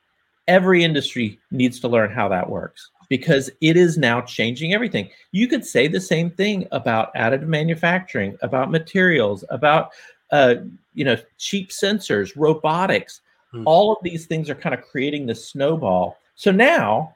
every 0.46 0.82
industry 0.82 1.38
needs 1.50 1.78
to 1.80 1.88
learn 1.88 2.10
how 2.10 2.28
that 2.28 2.48
works 2.48 2.90
because 3.10 3.50
it 3.60 3.76
is 3.76 3.98
now 3.98 4.20
changing 4.22 4.72
everything. 4.72 5.10
You 5.32 5.48
could 5.48 5.66
say 5.66 5.88
the 5.88 6.00
same 6.00 6.30
thing 6.30 6.66
about 6.72 7.14
additive 7.14 7.46
manufacturing, 7.46 8.38
about 8.40 8.70
materials, 8.70 9.44
about 9.50 9.90
uh, 10.30 10.56
you 10.94 11.04
know 11.04 11.16
cheap 11.36 11.70
sensors, 11.70 12.32
robotics. 12.36 13.20
Hmm. 13.52 13.64
All 13.66 13.92
of 13.92 13.98
these 14.02 14.26
things 14.26 14.48
are 14.48 14.54
kind 14.54 14.74
of 14.74 14.82
creating 14.82 15.26
this 15.26 15.50
snowball. 15.50 16.16
So 16.34 16.50
now 16.50 17.14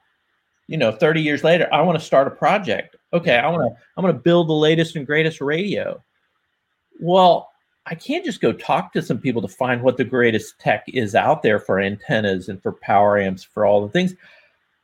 you 0.68 0.76
know 0.76 0.92
30 0.92 1.20
years 1.20 1.44
later 1.44 1.68
i 1.72 1.80
want 1.82 1.98
to 1.98 2.04
start 2.04 2.26
a 2.26 2.30
project 2.30 2.96
okay 3.12 3.36
i 3.36 3.48
want 3.48 3.62
to 3.62 3.82
i'm 3.96 4.02
going 4.02 4.14
to 4.14 4.20
build 4.20 4.48
the 4.48 4.54
latest 4.54 4.96
and 4.96 5.06
greatest 5.06 5.40
radio 5.40 6.02
well 7.00 7.51
i 7.86 7.94
can't 7.94 8.24
just 8.24 8.40
go 8.40 8.52
talk 8.52 8.92
to 8.92 9.02
some 9.02 9.18
people 9.18 9.42
to 9.42 9.48
find 9.48 9.82
what 9.82 9.96
the 9.96 10.04
greatest 10.04 10.58
tech 10.58 10.84
is 10.88 11.14
out 11.14 11.42
there 11.42 11.58
for 11.58 11.80
antennas 11.80 12.48
and 12.48 12.62
for 12.62 12.72
power 12.72 13.18
amps 13.18 13.42
for 13.42 13.64
all 13.64 13.82
the 13.82 13.92
things 13.92 14.14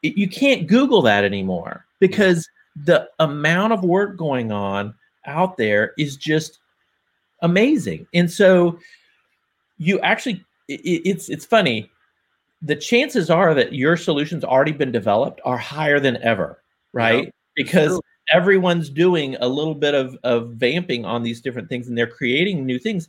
you 0.02 0.28
can't 0.28 0.66
google 0.66 1.02
that 1.02 1.24
anymore 1.24 1.84
because 1.98 2.48
the 2.84 3.08
amount 3.18 3.72
of 3.72 3.82
work 3.82 4.16
going 4.16 4.52
on 4.52 4.94
out 5.26 5.56
there 5.56 5.92
is 5.98 6.16
just 6.16 6.60
amazing 7.42 8.06
and 8.14 8.30
so 8.30 8.78
you 9.78 9.98
actually 10.00 10.44
it, 10.68 10.80
it's 11.04 11.28
it's 11.28 11.44
funny 11.44 11.90
the 12.62 12.76
chances 12.76 13.30
are 13.30 13.54
that 13.54 13.72
your 13.72 13.96
solution's 13.96 14.44
already 14.44 14.72
been 14.72 14.92
developed 14.92 15.40
are 15.44 15.58
higher 15.58 16.00
than 16.00 16.16
ever, 16.18 16.62
right? 16.92 17.24
Yeah, 17.24 17.30
because. 17.56 18.00
Everyone's 18.32 18.90
doing 18.90 19.36
a 19.40 19.48
little 19.48 19.74
bit 19.74 19.94
of, 19.94 20.16
of 20.24 20.50
vamping 20.50 21.04
on 21.04 21.22
these 21.22 21.40
different 21.40 21.68
things 21.68 21.88
and 21.88 21.96
they're 21.96 22.06
creating 22.06 22.64
new 22.64 22.78
things. 22.78 23.08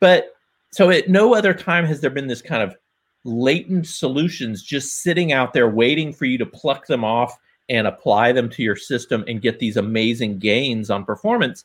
But 0.00 0.34
so 0.70 0.90
at 0.90 1.08
no 1.08 1.34
other 1.34 1.54
time 1.54 1.84
has 1.86 2.00
there 2.00 2.10
been 2.10 2.26
this 2.26 2.42
kind 2.42 2.62
of 2.62 2.76
latent 3.24 3.86
solutions 3.86 4.62
just 4.62 5.02
sitting 5.02 5.32
out 5.32 5.52
there 5.52 5.68
waiting 5.68 6.12
for 6.12 6.24
you 6.24 6.38
to 6.38 6.46
pluck 6.46 6.86
them 6.86 7.04
off 7.04 7.38
and 7.68 7.86
apply 7.86 8.32
them 8.32 8.48
to 8.48 8.62
your 8.62 8.76
system 8.76 9.24
and 9.28 9.42
get 9.42 9.58
these 9.58 9.76
amazing 9.76 10.38
gains 10.38 10.90
on 10.90 11.04
performance. 11.04 11.64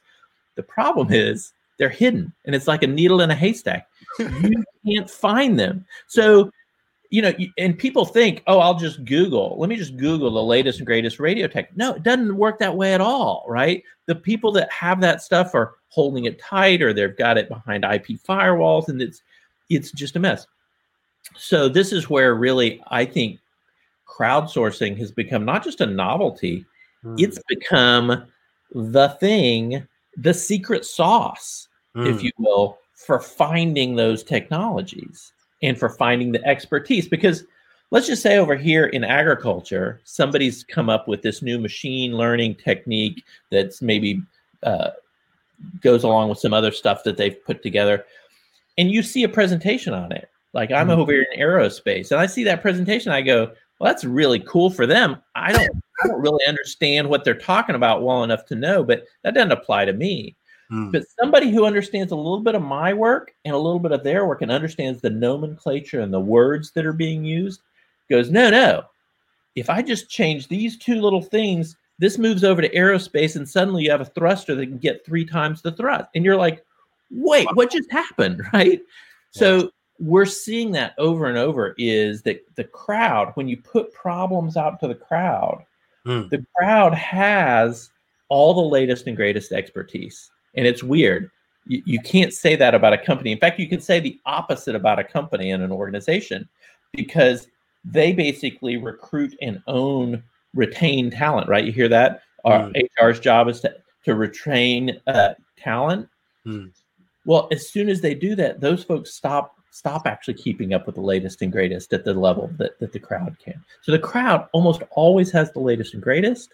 The 0.56 0.64
problem 0.64 1.12
is 1.12 1.54
they're 1.78 1.90
hidden 1.90 2.34
and 2.46 2.56
it's 2.56 2.68
like 2.68 2.84
a 2.84 2.88
needle 2.88 3.22
in 3.22 3.32
a 3.32 3.36
haystack. 3.36 3.88
you 4.20 4.64
can't 4.86 5.10
find 5.10 5.60
them. 5.60 5.86
So 6.08 6.52
you 7.14 7.22
know, 7.22 7.32
and 7.60 7.78
people 7.78 8.06
think, 8.06 8.42
oh, 8.48 8.58
I'll 8.58 8.74
just 8.74 9.06
Google. 9.06 9.56
Let 9.60 9.70
me 9.70 9.76
just 9.76 9.98
Google 9.98 10.32
the 10.32 10.42
latest 10.42 10.80
and 10.80 10.88
greatest 10.88 11.20
radio 11.20 11.46
tech. 11.46 11.78
No, 11.78 11.94
it 11.94 12.02
doesn't 12.02 12.36
work 12.36 12.58
that 12.58 12.76
way 12.76 12.96
at 12.96 13.02
all, 13.02 13.46
right? 13.48 13.84
The 14.08 14.16
people 14.16 14.52
that 14.54 14.72
have 14.72 15.00
that 15.02 15.22
stuff 15.22 15.54
are 15.54 15.76
holding 15.90 16.26
it 16.26 16.40
tight, 16.40 16.82
or 16.82 16.92
they've 16.92 17.16
got 17.16 17.38
it 17.38 17.50
behind 17.50 17.84
IP 17.84 18.20
firewalls, 18.28 18.88
and 18.88 19.00
it's 19.00 19.22
it's 19.70 19.92
just 19.92 20.16
a 20.16 20.20
mess. 20.20 20.48
So 21.38 21.70
this 21.70 21.94
is 21.94 22.10
where 22.10 22.34
really 22.34 22.82
I 22.88 23.06
think 23.06 23.40
crowdsourcing 24.08 24.98
has 24.98 25.12
become 25.12 25.46
not 25.46 25.64
just 25.64 25.82
a 25.82 25.86
novelty; 25.86 26.66
mm. 27.06 27.14
it's 27.20 27.38
become 27.48 28.26
the 28.74 29.10
thing, 29.20 29.88
the 30.18 30.34
secret 30.34 30.84
sauce, 30.84 31.68
mm. 31.96 32.08
if 32.10 32.22
hmm. 32.22 32.26
you 32.26 32.32
will, 32.40 32.80
for 32.96 33.20
finding 33.20 33.96
those 33.96 34.24
technologies 34.24 35.32
and 35.64 35.80
for 35.80 35.90
finding 35.90 36.32
the 36.32 36.46
expertise. 36.46 37.08
Because 37.08 37.46
let's 37.90 38.06
just 38.06 38.22
say 38.22 38.38
over 38.38 38.56
here 38.56 38.86
in 38.88 39.04
agriculture, 39.04 40.02
somebody's 40.04 40.64
come 40.64 40.90
up 40.90 41.08
with 41.08 41.24
this 41.24 41.42
new 41.42 41.58
machine 41.58 42.16
learning 42.16 42.56
technique 42.56 43.24
that's 43.50 43.82
maybe 43.82 44.22
uh, 44.62 44.92
goes 45.82 46.04
along 46.04 46.30
with 46.30 46.38
some 46.38 46.54
other 46.54 46.72
stuff 46.72 47.04
that 47.06 47.18
they've 47.18 47.44
put 47.46 47.64
together. 47.64 48.06
And 48.78 48.92
you 48.92 49.02
see 49.02 49.24
a 49.24 49.30
presentation 49.30 49.94
on 49.94 50.12
it. 50.12 50.30
Like 50.54 50.72
I'm 50.72 50.88
mm-hmm. 50.88 51.00
over 51.00 51.12
here 51.12 51.26
in 51.32 51.40
aerospace, 51.40 52.12
and 52.12 52.20
I 52.20 52.28
see 52.28 52.44
that 52.44 52.62
presentation. 52.62 53.12
I 53.12 53.22
go, 53.22 53.52
well, 53.80 53.92
that's 53.92 54.04
really 54.04 54.40
cool 54.40 54.70
for 54.70 54.86
them. 54.86 55.18
I 55.36 55.52
don't, 55.52 55.84
I 56.04 56.08
don't 56.08 56.22
really 56.22 56.46
understand 56.46 57.10
what 57.10 57.24
they're 57.24 57.34
talking 57.34 57.76
about 57.76 58.04
well 58.04 58.24
enough 58.24 58.46
to 58.48 58.56
know, 58.56 58.84
but 58.84 59.06
that 59.24 59.34
doesn't 59.34 59.52
apply 59.52 59.86
to 59.86 59.94
me. 59.94 60.36
Mm. 60.72 60.92
But 60.92 61.04
somebody 61.20 61.52
who 61.52 61.66
understands 61.66 62.12
a 62.12 62.16
little 62.16 62.40
bit 62.40 62.56
of 62.56 62.62
my 62.62 62.94
work 62.94 63.34
and 63.46 63.54
a 63.54 63.58
little 63.58 63.80
bit 63.80 63.92
of 63.92 64.04
their 64.04 64.26
work 64.26 64.42
and 64.42 64.52
understands 64.52 65.02
the 65.02 65.10
nomenclature 65.10 66.02
and 66.02 66.14
the 66.14 66.20
words 66.20 66.72
that 66.72 66.86
are 66.86 66.94
being 66.94 67.24
used 67.24 67.62
goes, 68.10 68.32
no, 68.32 68.50
no. 68.50 68.84
If 69.56 69.70
I 69.70 69.82
just 69.82 70.10
change 70.10 70.48
these 70.48 70.78
two 70.78 71.00
little 71.00 71.22
things, 71.22 71.76
this 72.00 72.18
moves 72.18 72.44
over 72.44 72.62
to 72.62 72.70
aerospace, 72.70 73.36
and 73.36 73.48
suddenly 73.48 73.84
you 73.84 73.92
have 73.92 74.02
a 74.02 74.06
thruster 74.06 74.56
that 74.56 74.66
can 74.66 74.80
get 74.80 75.06
three 75.06 75.26
times 75.26 75.62
the 75.62 75.72
thrust. 75.72 76.10
And 76.16 76.26
you're 76.26 76.38
like, 76.38 76.66
wait, 77.12 77.48
what 77.54 77.72
just 77.72 77.92
happened? 77.92 78.42
Right. 78.54 78.82
So 79.32 79.72
we're 80.00 80.26
seeing 80.26 80.72
that 80.72 80.94
over 81.00 81.26
and 81.26 81.38
over 81.38 81.74
is 81.78 82.22
that 82.24 82.44
the 82.56 82.66
crowd, 82.66 83.32
when 83.34 83.48
you 83.48 83.58
put 83.58 83.94
problems 83.94 84.58
out 84.58 84.80
to 84.80 84.88
the 84.88 84.96
crowd, 84.96 85.66
mm. 86.06 86.30
the 86.30 86.46
crowd 86.56 86.94
has 86.94 87.90
all 88.30 88.54
the 88.54 88.62
latest 88.62 89.08
and 89.08 89.16
greatest 89.16 89.52
expertise. 89.52 90.30
And 90.56 90.68
it's 90.68 90.84
weird. 90.84 91.30
You, 91.66 91.82
you 91.86 92.00
can't 92.00 92.34
say 92.34 92.56
that 92.56 92.76
about 92.76 92.94
a 92.94 92.98
company. 92.98 93.32
In 93.32 93.40
fact, 93.40 93.60
you 93.60 93.68
can 93.68 93.82
say 93.82 94.00
the 94.00 94.20
opposite 94.26 94.76
about 94.76 95.00
a 95.00 95.04
company 95.04 95.52
and 95.52 95.64
an 95.64 95.72
organization 95.72 96.48
because 96.92 97.48
they 97.86 98.14
basically 98.14 98.78
recruit 98.78 99.36
and 99.42 99.62
own 99.68 100.24
retain 100.54 101.10
talent, 101.10 101.50
right? 101.50 101.66
You 101.66 101.72
hear 101.72 101.90
that? 101.90 102.22
Our 102.46 102.70
mm. 102.70 102.88
HR's 103.00 103.20
job 103.20 103.48
is 103.48 103.62
to, 103.62 103.76
to 104.06 104.16
retain 104.16 105.00
uh, 105.08 105.34
talent. 105.58 106.08
Mm. 106.46 106.72
Well, 107.26 107.48
as 107.52 107.70
soon 107.70 107.90
as 107.90 108.02
they 108.02 108.14
do 108.14 108.36
that, 108.36 108.60
those 108.60 108.84
folks 108.84 109.14
stop 109.14 109.56
stop 109.72 110.06
actually 110.06 110.36
keeping 110.36 110.76
up 110.76 110.86
with 110.86 110.94
the 110.94 111.02
latest 111.02 111.42
and 111.42 111.52
greatest 111.52 111.94
at 111.94 112.06
the 112.06 112.14
level 112.14 112.48
that, 112.60 112.80
that 112.80 112.92
the 112.92 113.00
crowd 113.00 113.36
can. 113.44 113.60
So 113.82 113.92
the 113.92 113.98
crowd 113.98 114.48
almost 114.54 114.84
always 114.92 115.32
has 115.32 115.52
the 115.52 115.62
latest 115.62 115.96
and 115.96 116.04
greatest, 116.04 116.54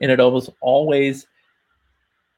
and 0.00 0.10
it 0.10 0.18
almost 0.18 0.48
always 0.62 1.26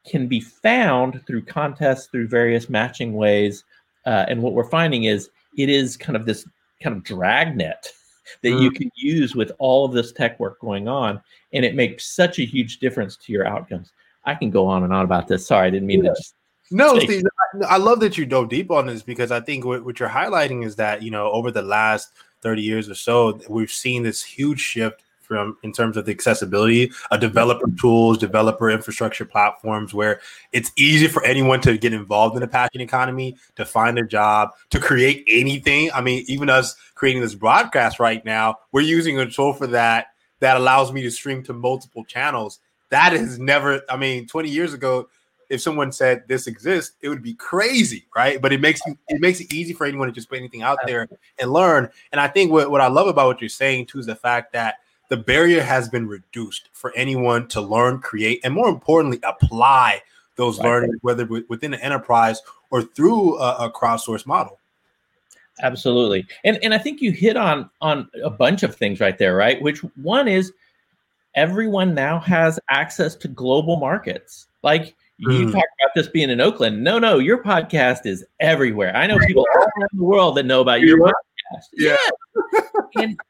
can 0.06 0.26
be 0.26 0.40
found 0.40 1.22
through 1.26 1.42
contests, 1.42 2.06
through 2.06 2.28
various 2.28 2.70
matching 2.70 3.14
ways. 3.14 3.64
Uh, 4.04 4.24
and 4.28 4.42
what 4.42 4.52
we're 4.52 4.68
finding 4.68 5.04
is 5.04 5.30
it 5.58 5.68
is 5.68 5.96
kind 5.96 6.16
of 6.16 6.26
this 6.26 6.46
kind 6.82 6.96
of 6.96 7.02
dragnet 7.02 7.88
that 8.42 8.50
mm. 8.50 8.62
you 8.62 8.70
can 8.70 8.90
use 8.94 9.34
with 9.34 9.52
all 9.58 9.84
of 9.84 9.92
this 9.92 10.12
tech 10.12 10.38
work 10.38 10.60
going 10.60 10.88
on. 10.88 11.20
And 11.52 11.64
it 11.64 11.74
makes 11.74 12.06
such 12.06 12.38
a 12.38 12.44
huge 12.44 12.78
difference 12.78 13.16
to 13.18 13.32
your 13.32 13.46
outcomes. 13.46 13.92
I 14.24 14.34
can 14.34 14.50
go 14.50 14.66
on 14.66 14.82
and 14.82 14.92
on 14.92 15.04
about 15.04 15.28
this. 15.28 15.46
Sorry, 15.46 15.68
I 15.68 15.70
didn't 15.70 15.86
mean 15.86 16.04
yeah. 16.04 16.12
to. 16.12 16.22
no, 16.72 16.98
Steve, 16.98 17.22
I 17.68 17.76
love 17.76 18.00
that 18.00 18.18
you 18.18 18.26
dove 18.26 18.48
deep 18.48 18.70
on 18.70 18.86
this 18.86 19.02
because 19.02 19.30
I 19.30 19.40
think 19.40 19.64
what, 19.64 19.84
what 19.84 20.00
you're 20.00 20.08
highlighting 20.08 20.64
is 20.64 20.76
that, 20.76 21.02
you 21.02 21.10
know, 21.10 21.30
over 21.30 21.50
the 21.50 21.62
last 21.62 22.10
30 22.42 22.62
years 22.62 22.90
or 22.90 22.94
so, 22.94 23.40
we've 23.48 23.70
seen 23.70 24.02
this 24.02 24.22
huge 24.22 24.60
shift 24.60 25.02
from 25.26 25.56
in 25.62 25.72
terms 25.72 25.96
of 25.96 26.06
the 26.06 26.12
accessibility 26.12 26.90
of 27.10 27.20
developer 27.20 27.68
tools, 27.80 28.18
developer 28.18 28.70
infrastructure 28.70 29.24
platforms, 29.24 29.92
where 29.92 30.20
it's 30.52 30.72
easy 30.76 31.08
for 31.08 31.24
anyone 31.24 31.60
to 31.62 31.76
get 31.76 31.92
involved 31.92 32.36
in 32.36 32.40
the 32.40 32.48
passion 32.48 32.80
economy, 32.80 33.36
to 33.56 33.64
find 33.64 33.98
a 33.98 34.06
job, 34.06 34.50
to 34.70 34.80
create 34.80 35.24
anything. 35.28 35.90
I 35.92 36.00
mean, 36.00 36.24
even 36.28 36.48
us 36.48 36.76
creating 36.94 37.22
this 37.22 37.34
broadcast 37.34 37.98
right 38.00 38.24
now, 38.24 38.56
we're 38.72 38.80
using 38.82 39.18
a 39.18 39.30
tool 39.30 39.52
for 39.52 39.66
that 39.68 40.08
that 40.40 40.56
allows 40.56 40.92
me 40.92 41.02
to 41.02 41.10
stream 41.10 41.42
to 41.44 41.52
multiple 41.52 42.04
channels. 42.04 42.60
That 42.90 43.12
has 43.12 43.38
never, 43.38 43.82
I 43.88 43.96
mean, 43.96 44.26
20 44.26 44.48
years 44.48 44.74
ago, 44.74 45.08
if 45.48 45.60
someone 45.60 45.92
said 45.92 46.24
this 46.26 46.46
exists, 46.46 46.96
it 47.00 47.08
would 47.08 47.22
be 47.22 47.34
crazy, 47.34 48.06
right? 48.14 48.40
But 48.40 48.52
it 48.52 48.60
makes 48.60 48.80
it 49.08 49.20
makes 49.20 49.40
it 49.40 49.52
easy 49.52 49.72
for 49.72 49.86
anyone 49.86 50.08
to 50.08 50.12
just 50.12 50.28
put 50.28 50.38
anything 50.38 50.62
out 50.62 50.78
there 50.86 51.08
and 51.38 51.52
learn. 51.52 51.88
And 52.12 52.20
I 52.20 52.28
think 52.28 52.50
what, 52.50 52.70
what 52.70 52.80
I 52.80 52.88
love 52.88 53.06
about 53.06 53.26
what 53.26 53.40
you're 53.40 53.48
saying 53.48 53.86
too 53.86 53.98
is 53.98 54.06
the 54.06 54.16
fact 54.16 54.52
that 54.52 54.76
the 55.08 55.16
barrier 55.16 55.62
has 55.62 55.88
been 55.88 56.08
reduced 56.08 56.68
for 56.72 56.92
anyone 56.96 57.48
to 57.48 57.60
learn, 57.60 58.00
create, 58.00 58.40
and 58.44 58.52
more 58.52 58.68
importantly, 58.68 59.20
apply 59.22 60.02
those 60.36 60.58
right. 60.58 60.66
learnings, 60.66 60.98
whether 61.02 61.26
within 61.48 61.74
an 61.74 61.80
enterprise 61.80 62.40
or 62.70 62.82
through 62.82 63.38
a, 63.38 63.66
a 63.66 63.70
crowdsource 63.70 64.26
model. 64.26 64.58
Absolutely. 65.62 66.26
And 66.44 66.58
and 66.62 66.74
I 66.74 66.78
think 66.78 67.00
you 67.00 67.12
hit 67.12 67.36
on 67.36 67.70
on 67.80 68.10
a 68.22 68.30
bunch 68.30 68.62
of 68.62 68.76
things 68.76 69.00
right 69.00 69.16
there, 69.16 69.36
right? 69.36 69.60
Which 69.62 69.80
one 69.96 70.28
is 70.28 70.52
everyone 71.34 71.94
now 71.94 72.18
has 72.20 72.60
access 72.68 73.14
to 73.16 73.28
global 73.28 73.76
markets. 73.76 74.48
Like 74.62 74.94
mm. 75.24 75.32
you 75.32 75.46
hmm. 75.46 75.52
talk 75.52 75.64
about 75.80 75.94
this 75.94 76.08
being 76.08 76.28
in 76.28 76.40
Oakland. 76.40 76.84
No, 76.84 76.98
no, 76.98 77.18
your 77.18 77.42
podcast 77.42 78.04
is 78.04 78.24
everywhere. 78.40 78.94
I 78.94 79.06
know 79.06 79.18
people 79.26 79.46
all 79.54 79.62
around 79.62 79.90
the 79.92 80.04
world 80.04 80.36
that 80.36 80.44
know 80.44 80.60
about 80.60 80.80
your 80.80 80.98
podcast. 80.98 81.64
Yeah. 81.72 81.96
yeah. 82.52 82.60
and 82.96 83.20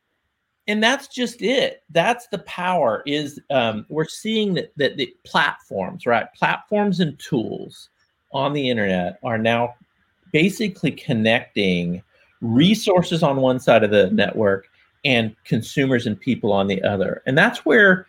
and 0.68 0.82
that's 0.82 1.08
just 1.08 1.42
it. 1.42 1.82
That's 1.90 2.26
the 2.28 2.38
power 2.40 3.02
is 3.06 3.40
um, 3.50 3.86
we're 3.88 4.08
seeing 4.08 4.54
that, 4.54 4.72
that 4.76 4.96
the 4.96 5.14
platforms, 5.24 6.06
right? 6.06 6.32
Platforms 6.34 7.00
and 7.00 7.18
tools 7.18 7.88
on 8.32 8.52
the 8.52 8.68
internet 8.68 9.18
are 9.22 9.38
now 9.38 9.74
basically 10.32 10.90
connecting 10.90 12.02
resources 12.40 13.22
on 13.22 13.36
one 13.36 13.60
side 13.60 13.84
of 13.84 13.90
the 13.90 14.10
network 14.10 14.68
and 15.04 15.34
consumers 15.44 16.06
and 16.06 16.20
people 16.20 16.52
on 16.52 16.66
the 16.66 16.82
other. 16.82 17.22
And 17.26 17.38
that's 17.38 17.64
where 17.64 18.06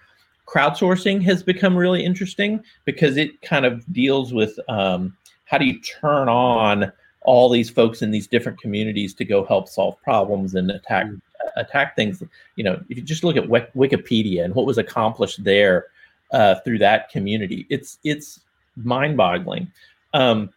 crowdsourcing 0.47 1.21
has 1.23 1.43
become 1.43 1.77
really 1.77 2.03
interesting 2.03 2.63
because 2.85 3.17
it 3.17 3.41
kind 3.41 3.65
of 3.65 3.85
deals 3.93 4.33
with 4.33 4.57
um, 4.67 5.15
how 5.45 5.57
do 5.57 5.65
you 5.65 5.79
turn 5.81 6.27
on 6.27 6.91
all 7.21 7.49
these 7.49 7.69
folks 7.69 8.01
in 8.01 8.09
these 8.09 8.27
different 8.27 8.59
communities 8.59 9.13
to 9.13 9.25
go 9.25 9.45
help 9.45 9.67
solve 9.67 10.01
problems 10.01 10.55
and 10.55 10.71
attack 10.71 11.05
mm. 11.05 11.21
Attack 11.55 11.95
things. 11.95 12.21
You 12.55 12.63
know, 12.63 12.83
if 12.89 12.97
you 12.97 13.03
just 13.03 13.23
look 13.23 13.37
at 13.37 13.45
Wikipedia 13.45 14.43
and 14.43 14.53
what 14.53 14.65
was 14.65 14.77
accomplished 14.77 15.43
there 15.43 15.87
uh, 16.31 16.55
through 16.63 16.79
that 16.79 17.09
community, 17.09 17.65
it's 17.69 17.99
it's 18.03 18.39
mind 18.75 19.17
boggling. 19.17 19.71
Um, 20.13 20.49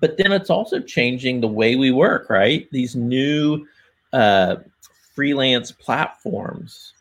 but 0.00 0.16
then 0.16 0.32
it's 0.32 0.50
also 0.50 0.80
changing 0.80 1.40
the 1.40 1.48
way 1.48 1.76
we 1.76 1.90
work, 1.90 2.30
right? 2.30 2.68
These 2.70 2.94
new 2.94 3.66
uh, 4.12 4.56
freelance 5.14 5.72
platforms 5.72 6.92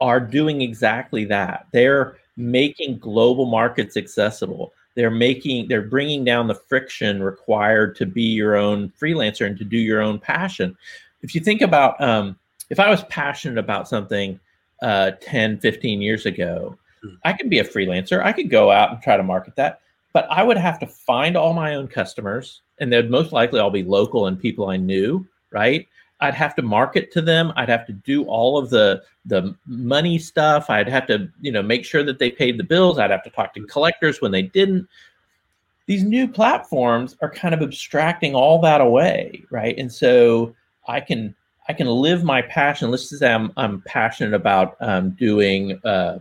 are 0.00 0.18
doing 0.18 0.62
exactly 0.62 1.24
that. 1.26 1.66
They're 1.72 2.16
making 2.36 2.98
global 2.98 3.46
markets 3.46 3.96
accessible. 3.96 4.72
They're 4.94 5.10
making, 5.10 5.68
they're 5.68 5.82
bringing 5.82 6.24
down 6.24 6.48
the 6.48 6.54
friction 6.54 7.22
required 7.22 7.94
to 7.96 8.06
be 8.06 8.22
your 8.22 8.56
own 8.56 8.92
freelancer 9.00 9.46
and 9.46 9.56
to 9.58 9.64
do 9.64 9.78
your 9.78 10.00
own 10.00 10.18
passion. 10.18 10.76
If 11.22 11.34
you 11.34 11.40
think 11.40 11.60
about, 11.60 12.00
um, 12.00 12.36
if 12.72 12.80
I 12.80 12.90
was 12.90 13.04
passionate 13.04 13.58
about 13.58 13.88
something 13.88 14.40
uh, 14.82 15.12
10, 15.20 15.60
15 15.60 16.02
years 16.02 16.26
ago, 16.26 16.76
hmm. 17.02 17.14
I 17.24 17.34
could 17.34 17.48
be 17.48 17.60
a 17.60 17.64
freelancer. 17.64 18.20
I 18.20 18.32
could 18.32 18.50
go 18.50 18.72
out 18.72 18.90
and 18.90 19.00
try 19.00 19.16
to 19.16 19.22
market 19.22 19.54
that 19.54 19.82
but 20.12 20.26
I 20.30 20.42
would 20.42 20.56
have 20.56 20.78
to 20.80 20.86
find 20.86 21.36
all 21.36 21.54
my 21.54 21.74
own 21.74 21.88
customers, 21.88 22.62
and 22.80 22.92
they'd 22.92 23.10
most 23.10 23.32
likely 23.32 23.60
all 23.60 23.70
be 23.70 23.82
local 23.82 24.26
and 24.26 24.38
people 24.38 24.68
I 24.68 24.76
knew, 24.76 25.26
right? 25.50 25.88
I'd 26.20 26.34
have 26.34 26.54
to 26.56 26.62
market 26.62 27.10
to 27.12 27.20
them. 27.20 27.52
I'd 27.56 27.68
have 27.68 27.86
to 27.86 27.92
do 27.92 28.24
all 28.24 28.58
of 28.58 28.70
the 28.70 29.02
the 29.24 29.54
money 29.66 30.18
stuff. 30.18 30.68
I'd 30.68 30.88
have 30.88 31.06
to, 31.06 31.28
you 31.40 31.50
know, 31.50 31.62
make 31.62 31.84
sure 31.84 32.04
that 32.04 32.18
they 32.18 32.30
paid 32.30 32.58
the 32.58 32.64
bills. 32.64 32.98
I'd 32.98 33.10
have 33.10 33.24
to 33.24 33.30
talk 33.30 33.54
to 33.54 33.66
collectors 33.66 34.20
when 34.20 34.32
they 34.32 34.42
didn't. 34.42 34.86
These 35.86 36.04
new 36.04 36.28
platforms 36.28 37.16
are 37.22 37.30
kind 37.30 37.54
of 37.54 37.62
abstracting 37.62 38.34
all 38.34 38.60
that 38.60 38.80
away, 38.80 39.44
right? 39.50 39.76
And 39.76 39.92
so 39.92 40.54
I 40.86 41.00
can 41.00 41.34
I 41.68 41.72
can 41.72 41.86
live 41.86 42.24
my 42.24 42.42
passion. 42.42 42.90
Let's 42.90 43.08
just 43.08 43.20
say 43.20 43.32
I'm 43.32 43.52
I'm 43.56 43.80
passionate 43.82 44.34
about 44.34 44.76
um, 44.80 45.10
doing 45.10 45.80
uh, 45.84 46.18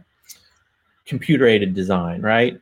computer 1.05 1.45
aided 1.45 1.74
design, 1.74 2.21
right? 2.21 2.60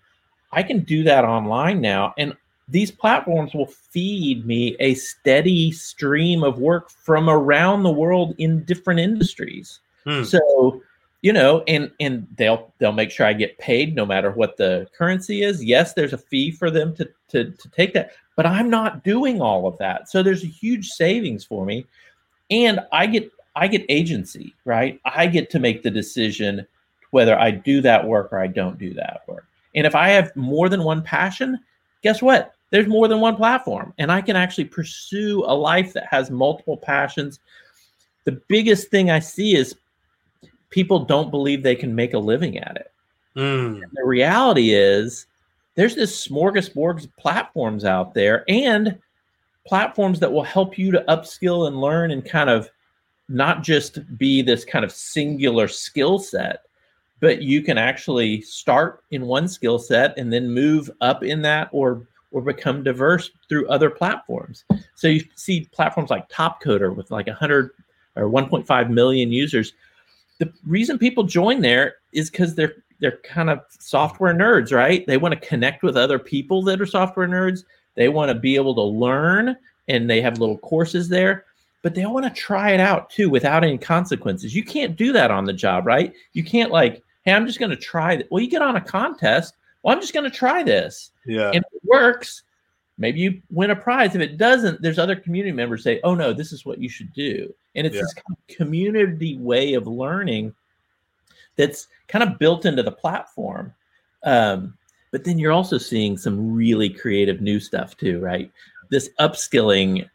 I 0.52 0.64
can 0.64 0.80
do 0.80 1.04
that 1.04 1.26
online 1.26 1.82
now. 1.82 2.14
And 2.18 2.36
these 2.68 2.92
platforms 2.92 3.54
will 3.54 3.68
feed 3.68 4.46
me 4.46 4.76
a 4.80 4.94
steady 4.94 5.72
stream 5.72 6.44
of 6.44 6.60
work 6.60 6.90
from 6.90 7.30
around 7.30 7.84
the 7.84 7.92
world 7.92 8.36
in 8.38 8.64
different 8.64 9.00
industries. 9.00 9.80
Hmm. 10.06 10.24
So, 10.24 10.82
you 11.22 11.34
know, 11.34 11.64
and 11.68 11.92
and 12.00 12.28
they'll 12.38 12.72
they'll 12.78 12.92
make 12.92 13.12
sure 13.12 13.26
I 13.26 13.34
get 13.34 13.58
paid 13.58 13.96
no 13.96 14.06
matter 14.06 14.32
what 14.32 14.58
the 14.58 14.88
currency 14.98 15.44
is. 15.44 15.64
Yes, 15.64 15.94
there's 15.94 16.14
a 16.14 16.18
fee 16.18 16.52
for 16.52 16.72
them 16.72 16.96
to 16.96 17.10
to 17.30 17.52
to 17.52 17.70
take 17.70 17.94
that, 17.94 18.12
but 18.36 18.46
I'm 18.46 18.70
not 18.70 19.04
doing 19.04 19.42
all 19.42 19.68
of 19.68 19.78
that. 19.80 20.10
So 20.10 20.24
there's 20.24 20.44
a 20.44 20.48
huge 20.48 20.90
savings 20.90 21.44
for 21.44 21.66
me. 21.66 21.86
And 22.50 22.80
I 22.92 23.06
get 23.06 23.32
I 23.56 23.68
get 23.68 23.86
agency, 23.90 24.56
right? 24.66 25.00
I 25.06 25.28
get 25.28 25.50
to 25.52 25.60
make 25.60 25.84
the 25.84 25.92
decision 25.92 26.66
whether 27.12 27.38
I 27.38 27.52
do 27.52 27.82
that 27.82 28.08
work 28.08 28.32
or 28.32 28.40
I 28.40 28.48
don't 28.48 28.78
do 28.78 28.94
that 28.94 29.24
work. 29.28 29.46
And 29.76 29.86
if 29.86 29.96
I 29.96 30.10
have 30.10 30.36
more 30.36 30.70
than 30.70 30.84
one 30.84 31.02
passion, 31.02 31.60
guess 32.02 32.22
what? 32.22 32.54
There's 32.72 32.88
more 32.88 33.08
than 33.08 33.20
one 33.20 33.36
platform, 33.36 33.94
and 33.98 34.12
I 34.12 34.22
can 34.22 34.36
actually 34.36 34.66
pursue 34.66 35.44
a 35.46 35.54
life 35.54 35.94
that 35.94 36.06
has 36.06 36.30
multiple 36.30 36.78
passions. 36.78 37.40
The 38.26 38.40
biggest 38.48 38.90
thing 38.90 39.10
I 39.10 39.20
see 39.20 39.56
is 39.56 39.76
people 40.70 41.00
don't 41.06 41.32
believe 41.32 41.64
they 41.64 41.76
can 41.76 41.96
make 41.96 42.14
a 42.14 42.20
living 42.20 42.60
at 42.60 42.76
it. 42.76 42.92
Mm. 43.36 43.82
The 43.94 44.06
reality 44.06 44.74
is, 44.74 45.26
there's 45.74 45.96
this 45.96 46.28
smorgasbord 46.28 47.04
of 47.04 47.18
platforms 47.18 47.86
out 47.86 48.14
there, 48.14 48.44
and 48.48 49.00
platforms 49.70 50.20
that 50.20 50.32
will 50.32 50.44
help 50.44 50.80
you 50.80 50.92
to 50.92 51.06
upskill 51.08 51.68
and 51.68 51.80
learn 51.80 52.10
and 52.10 52.26
kind 52.26 52.50
of 52.50 52.68
not 53.30 53.62
just 53.62 54.00
be 54.18 54.42
this 54.42 54.66
kind 54.66 54.84
of 54.84 54.92
singular 54.92 55.68
skill 55.68 56.18
set, 56.18 56.64
but 57.20 57.44
you 57.44 57.62
can 57.62 57.78
actually 57.78 58.42
start 58.42 59.04
in 59.12 59.28
one 59.28 59.48
skill 59.48 59.78
set 59.78 60.18
and 60.18 60.34
then 60.34 60.50
move 60.50 60.90
up 61.02 61.24
in 61.24 61.44
that 61.44 61.70
or 61.72 62.08
or 62.32 62.42
become 62.42 62.84
diverse 62.84 63.32
through 63.48 63.68
other 63.70 63.90
platforms. 63.90 64.64
So 64.96 65.08
you 65.08 65.24
see 65.36 65.68
platforms 65.72 66.10
like 66.12 66.30
Topcoder 66.30 66.96
with 66.96 67.10
like 67.10 67.26
100 67.26 67.72
or 68.16 68.30
1.5 68.30 68.90
million 68.90 69.32
users. 69.32 69.74
The 70.38 70.52
reason 70.66 71.00
people 71.00 71.24
join 71.24 71.62
there 71.62 71.96
is 72.12 72.30
because 72.32 72.56
they're 72.56 72.84
they're 73.00 73.20
kind 73.24 73.50
of 73.52 73.62
software 73.80 74.34
nerds, 74.34 74.74
right? 74.74 75.06
They 75.06 75.18
want 75.18 75.34
to 75.34 75.48
connect 75.48 75.84
with 75.84 75.96
other 75.96 76.20
people 76.20 76.64
that 76.64 76.82
are 76.82 76.86
software 76.88 77.28
nerds. 77.28 77.64
They 77.96 78.10
want 78.10 78.30
to 78.30 78.36
be 78.36 78.56
able 78.56 78.76
to 78.76 78.84
learn, 78.84 79.56
and 79.88 80.10
they 80.10 80.22
have 80.22 80.40
little 80.40 80.58
courses 80.58 81.10
there. 81.10 81.46
But 81.82 81.96
they 81.96 82.06
want 82.06 82.26
to 82.26 82.42
try 82.42 82.72
it 82.72 82.80
out 82.82 83.10
too 83.10 83.30
without 83.30 83.64
any 83.64 83.78
consequences. 83.78 84.54
You 84.54 84.66
can't 84.66 84.98
do 84.98 85.14
that 85.14 85.32
on 85.32 85.46
the 85.46 85.54
job, 85.54 85.86
right? 85.86 86.14
You 86.34 86.44
can't 86.44 86.72
like 86.72 87.04
hey, 87.30 87.34
I'm 87.34 87.46
just 87.46 87.60
going 87.60 87.72
to 87.72 87.78
try 87.78 88.14
it. 88.14 88.28
Well, 88.32 88.42
you 88.42 88.50
get 88.50 88.62
on 88.62 88.76
a 88.76 88.82
contest. 88.82 89.56
Well, 89.84 89.94
I'm 89.94 90.02
just 90.02 90.14
going 90.14 90.30
to 90.30 90.36
try 90.36 90.64
this. 90.64 91.12
Yeah. 91.26 91.52
And 91.52 91.58
if 91.58 91.74
it 91.74 91.82
works, 91.84 92.44
maybe 92.98 93.20
you 93.20 93.42
win 93.50 93.72
a 93.72 93.76
prize. 93.76 94.16
If 94.16 94.22
it 94.22 94.38
doesn't, 94.38 94.82
there's 94.82 95.00
other 95.00 95.16
community 95.16 95.52
members 95.52 95.84
say, 95.84 96.00
oh, 96.04 96.16
no, 96.16 96.34
this 96.34 96.52
is 96.52 96.66
what 96.66 96.80
you 96.80 96.90
should 96.90 97.14
do. 97.14 97.54
And 97.76 97.86
it's 97.86 97.96
yeah. 97.96 98.02
this 98.02 98.14
kind 98.14 98.38
of 98.38 98.56
community 98.56 99.38
way 99.38 99.74
of 99.74 99.88
learning 99.88 100.54
that's 101.56 101.88
kind 102.08 102.24
of 102.24 102.40
built 102.40 102.66
into 102.66 102.84
the 102.84 102.92
platform. 102.92 103.74
Um, 104.24 104.78
but 105.12 105.24
then 105.24 105.40
you're 105.40 105.52
also 105.52 105.78
seeing 105.78 106.18
some 106.18 106.54
really 106.54 106.90
creative 106.90 107.42
new 107.42 107.60
stuff 107.60 107.98
too, 107.98 108.20
right? 108.20 108.52
This 108.90 109.10
upskilling 109.20 110.08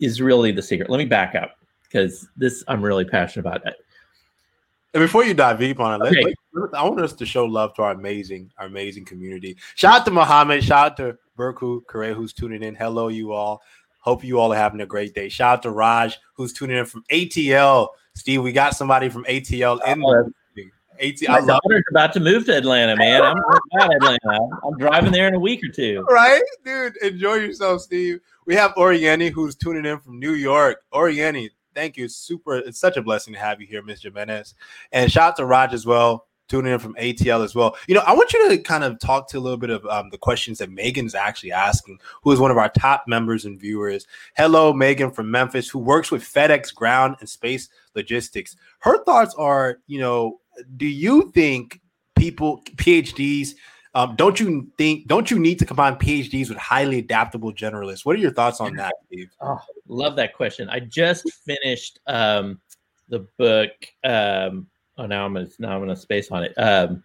is 0.00 0.20
really 0.20 0.52
the 0.52 0.62
secret. 0.62 0.90
Let 0.90 0.98
me 0.98 1.04
back 1.04 1.34
up 1.34 1.56
because 1.84 2.28
this 2.36 2.64
I'm 2.68 2.82
really 2.82 3.04
passionate 3.04 3.46
about. 3.46 3.66
It. 3.66 3.74
And 4.94 5.02
before 5.02 5.24
you 5.24 5.32
dive 5.32 5.58
deep 5.58 5.80
on 5.80 6.00
it, 6.00 6.06
okay. 6.06 6.22
let, 6.24 6.34
let, 6.72 6.74
I 6.74 6.84
want 6.84 7.00
us 7.00 7.12
to 7.14 7.26
show 7.26 7.44
love 7.44 7.74
to 7.74 7.82
our 7.82 7.92
amazing, 7.92 8.50
our 8.58 8.66
amazing 8.66 9.04
community. 9.04 9.56
Shout 9.74 10.00
out 10.00 10.04
to 10.06 10.10
Muhammad. 10.10 10.62
Shout 10.62 10.92
out 10.92 10.96
to 10.98 11.18
Burku 11.38 11.80
Kare 11.90 12.14
who's 12.14 12.32
tuning 12.32 12.62
in. 12.62 12.74
Hello, 12.74 13.08
you 13.08 13.32
all. 13.32 13.62
Hope 14.00 14.24
you 14.24 14.38
all 14.38 14.52
are 14.52 14.56
having 14.56 14.80
a 14.80 14.86
great 14.86 15.14
day. 15.14 15.28
Shout 15.28 15.58
out 15.58 15.62
to 15.62 15.70
Raj 15.70 16.18
who's 16.34 16.52
tuning 16.52 16.76
in 16.76 16.84
from 16.84 17.04
ATL. 17.10 17.88
Steve, 18.14 18.42
we 18.42 18.52
got 18.52 18.76
somebody 18.76 19.08
from 19.08 19.24
ATL 19.24 19.78
in 19.86 20.02
oh, 20.04 20.30
the 20.98 21.12
ATL. 21.12 21.28
My 21.28 21.40
daughter's 21.40 21.84
about 21.90 22.12
to 22.14 22.20
move 22.20 22.46
to 22.46 22.56
Atlanta, 22.56 22.96
man. 22.96 23.22
I'm 23.22 23.36
about 23.38 23.94
Atlanta. 23.94 24.48
I'm 24.64 24.78
driving 24.78 25.12
there 25.12 25.28
in 25.28 25.34
a 25.34 25.40
week 25.40 25.60
or 25.64 25.72
two. 25.72 26.06
Right, 26.12 26.42
dude. 26.64 26.96
Enjoy 26.98 27.34
yourself, 27.34 27.82
Steve. 27.82 28.20
We 28.46 28.54
have 28.54 28.72
Oriani 28.72 29.30
who's 29.30 29.54
tuning 29.54 29.86
in 29.86 29.98
from 29.98 30.18
New 30.18 30.34
York. 30.34 30.82
Oriani, 30.92 31.50
thank 31.74 31.96
you. 31.96 32.08
Super. 32.08 32.56
It's 32.56 32.78
such 32.78 32.96
a 32.96 33.02
blessing 33.02 33.32
to 33.34 33.40
have 33.40 33.60
you 33.60 33.66
here, 33.66 33.82
Ms. 33.82 34.02
Jimenez. 34.02 34.54
And 34.92 35.10
shout 35.10 35.30
out 35.30 35.36
to 35.36 35.46
Raj 35.46 35.72
as 35.72 35.86
well, 35.86 36.26
tuning 36.48 36.72
in 36.72 36.78
from 36.78 36.94
ATL 36.94 37.44
as 37.44 37.54
well. 37.54 37.76
You 37.86 37.94
know, 37.94 38.02
I 38.06 38.12
want 38.12 38.32
you 38.32 38.48
to 38.50 38.58
kind 38.58 38.84
of 38.84 38.98
talk 38.98 39.28
to 39.30 39.38
a 39.38 39.40
little 39.40 39.56
bit 39.56 39.70
of 39.70 39.86
um, 39.86 40.10
the 40.10 40.18
questions 40.18 40.58
that 40.58 40.70
Megan's 40.70 41.14
actually 41.14 41.52
asking, 41.52 41.98
who 42.22 42.32
is 42.32 42.40
one 42.40 42.50
of 42.50 42.58
our 42.58 42.68
top 42.68 43.04
members 43.06 43.44
and 43.44 43.58
viewers. 43.58 44.06
Hello, 44.36 44.72
Megan 44.72 45.10
from 45.10 45.30
Memphis, 45.30 45.68
who 45.68 45.78
works 45.78 46.10
with 46.10 46.22
FedEx 46.22 46.74
Ground 46.74 47.16
and 47.20 47.28
Space 47.28 47.68
Logistics. 47.94 48.56
Her 48.80 49.02
thoughts 49.04 49.34
are, 49.36 49.78
you 49.86 50.00
know, 50.00 50.40
do 50.76 50.86
you 50.86 51.30
think 51.32 51.80
people, 52.16 52.62
PhDs, 52.76 53.54
um, 53.94 54.16
don't 54.16 54.40
you 54.40 54.70
think? 54.78 55.06
Don't 55.06 55.30
you 55.30 55.38
need 55.38 55.58
to 55.58 55.66
combine 55.66 55.96
PhDs 55.96 56.48
with 56.48 56.56
highly 56.56 56.98
adaptable 56.98 57.52
generalists? 57.52 58.06
What 58.06 58.16
are 58.16 58.20
your 58.20 58.32
thoughts 58.32 58.60
on 58.60 58.74
that, 58.76 58.94
Steve? 59.06 59.28
Oh, 59.40 59.58
love 59.86 60.16
that 60.16 60.34
question. 60.34 60.70
I 60.70 60.80
just 60.80 61.30
finished 61.44 61.98
um, 62.06 62.58
the 63.08 63.26
book. 63.36 63.70
Um, 64.02 64.66
oh, 64.96 65.06
now 65.06 65.26
I'm 65.26 65.34
gonna 65.34 65.48
now 65.58 65.74
I'm 65.74 65.80
gonna 65.80 65.96
space 65.96 66.30
on 66.30 66.44
it. 66.44 66.54
Um, 66.56 67.04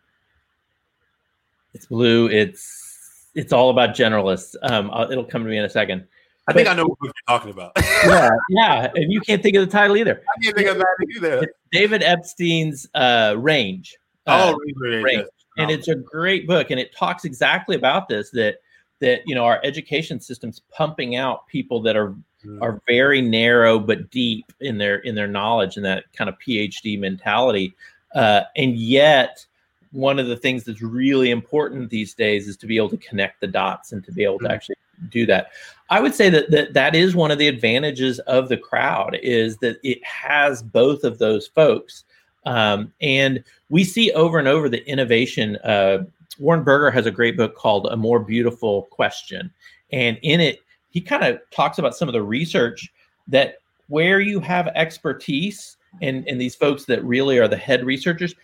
it's 1.73 1.87
blue. 1.87 2.29
It's 2.29 3.27
it's 3.35 3.51
all 3.51 3.69
about 3.69 3.89
generalists. 3.89 4.55
Um, 4.63 4.89
I'll, 4.93 5.11
it'll 5.11 5.25
come 5.25 5.43
to 5.43 5.49
me 5.49 5.57
in 5.57 5.65
a 5.65 5.69
second. 5.69 6.07
I 6.47 6.53
think 6.53 6.69
I 6.69 6.73
know 6.73 6.85
what 6.85 6.97
you're 7.03 7.13
talking 7.27 7.51
about. 7.51 7.73
yeah, 8.05 8.29
yeah, 8.49 8.91
and 8.95 9.11
you 9.11 9.19
can't 9.19 9.43
think 9.43 9.57
of 9.57 9.65
the 9.65 9.71
title 9.71 9.97
either. 9.97 10.23
I 10.37 10.43
can't 10.43 10.55
think 10.55 10.69
of 10.69 10.77
that 10.77 10.95
either. 11.15 11.43
It's 11.43 11.56
David 11.71 12.01
Epstein's 12.03 12.87
uh, 12.95 13.35
Range. 13.37 13.95
Oh, 14.27 14.53
Uh, 14.53 14.57
range, 14.81 15.03
Range. 15.03 15.27
and 15.57 15.71
it's 15.71 15.87
a 15.87 15.95
great 15.95 16.47
book, 16.47 16.69
and 16.71 16.79
it 16.79 16.93
talks 16.95 17.23
exactly 17.25 17.75
about 17.75 18.07
this. 18.09 18.29
That 18.31 18.57
that 18.99 19.21
you 19.25 19.35
know 19.35 19.45
our 19.45 19.59
education 19.63 20.19
system's 20.19 20.61
pumping 20.71 21.15
out 21.15 21.47
people 21.47 21.81
that 21.81 21.95
are 21.95 22.15
Mm. 22.45 22.61
are 22.61 22.79
very 22.87 23.19
narrow 23.19 23.79
but 23.79 24.11
deep 24.11 24.45
in 24.59 24.77
their 24.77 24.97
in 24.99 25.15
their 25.15 25.27
knowledge 25.27 25.75
and 25.75 25.83
that 25.85 26.03
kind 26.13 26.29
of 26.29 26.37
PhD 26.39 26.97
mentality. 26.97 27.73
Uh, 28.13 28.41
and 28.55 28.75
yet, 28.77 29.43
one 29.91 30.19
of 30.19 30.27
the 30.27 30.37
things 30.37 30.63
that's 30.63 30.81
really 30.83 31.31
important 31.31 31.89
these 31.89 32.13
days 32.13 32.47
is 32.47 32.55
to 32.57 32.67
be 32.67 32.77
able 32.77 32.89
to 32.89 32.97
connect 32.97 33.41
the 33.41 33.47
dots 33.47 33.91
and 33.91 34.03
to 34.05 34.11
be 34.11 34.23
able 34.23 34.37
to 34.39 34.45
Mhm. 34.45 34.51
actually 34.51 34.75
do 35.09 35.25
that. 35.25 35.51
I 35.89 35.99
would 35.99 36.13
say 36.13 36.29
that, 36.29 36.51
that 36.51 36.73
that 36.73 36.95
is 36.95 37.15
one 37.15 37.31
of 37.31 37.37
the 37.37 37.47
advantages 37.47 38.19
of 38.19 38.49
the 38.49 38.57
crowd 38.57 39.17
is 39.21 39.57
that 39.57 39.77
it 39.83 40.03
has 40.03 40.61
both 40.61 41.03
of 41.03 41.17
those 41.17 41.47
folks. 41.47 42.03
Um, 42.45 42.93
and 43.01 43.43
we 43.69 43.83
see 43.83 44.11
over 44.11 44.39
and 44.39 44.47
over 44.47 44.69
the 44.69 44.85
innovation. 44.87 45.57
Uh, 45.57 46.05
Warren 46.39 46.63
Berger 46.63 46.91
has 46.91 47.05
a 47.05 47.11
great 47.11 47.37
book 47.37 47.55
called 47.55 47.87
A 47.87 47.97
More 47.97 48.19
Beautiful 48.19 48.83
Question. 48.83 49.51
And 49.91 50.17
in 50.21 50.39
it, 50.39 50.59
he 50.89 51.01
kind 51.01 51.23
of 51.23 51.39
talks 51.51 51.77
about 51.77 51.95
some 51.95 52.07
of 52.09 52.13
the 52.13 52.23
research 52.23 52.91
that 53.27 53.59
where 53.87 54.19
you 54.19 54.39
have 54.39 54.67
expertise 54.67 55.77
and, 56.01 56.27
and 56.27 56.39
these 56.39 56.55
folks 56.55 56.85
that 56.85 57.03
really 57.03 57.37
are 57.37 57.47
the 57.47 57.57
head 57.57 57.85
researchers, 57.85 58.35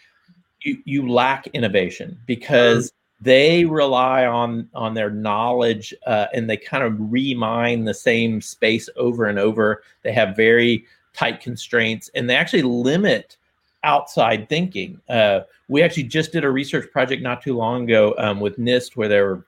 you, 0.62 0.78
you 0.86 1.10
lack 1.10 1.48
innovation 1.48 2.18
because 2.26 2.94
they 3.24 3.66
rely 3.66 4.26
on 4.26 4.70
on 4.74 4.94
their 4.94 5.10
knowledge 5.10 5.94
uh, 6.06 6.28
and 6.34 6.50
they 6.50 6.58
kind 6.58 6.84
of 6.84 6.96
remine 7.00 7.86
the 7.86 7.94
same 7.94 8.42
space 8.42 8.90
over 8.96 9.26
and 9.26 9.40
over. 9.40 9.84
They 10.02 10.12
have 10.12 10.36
very 10.36 10.86
tight 11.14 11.40
constraints 11.40 12.10
and 12.16 12.30
they 12.30 12.36
actually 12.36 12.64
limit 12.64 13.38
outside 13.84 14.50
thinking. 14.50 15.00
Uh, 15.10 15.42
we 15.68 15.82
actually 15.84 16.04
just 16.04 16.32
did 16.32 16.44
a 16.44 16.50
research 16.50 16.92
project 16.92 17.22
not 17.22 17.42
too 17.42 17.56
long 17.56 17.84
ago 17.84 18.14
um, 18.18 18.40
with 18.40 18.58
NIST 18.58 18.96
where 18.96 19.08
they 19.08 19.22
were 19.22 19.46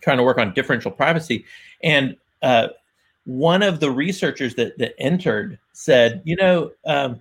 trying 0.00 0.16
to 0.16 0.22
work 0.22 0.38
on 0.38 0.54
differential 0.54 0.90
privacy. 0.90 1.44
And 1.82 2.16
uh, 2.42 2.68
one 3.24 3.62
of 3.62 3.80
the 3.80 3.90
researchers 3.90 4.54
that, 4.54 4.78
that 4.78 4.94
entered 4.98 5.58
said, 5.72 6.22
you 6.24 6.36
know, 6.36 6.70
um, 6.86 7.20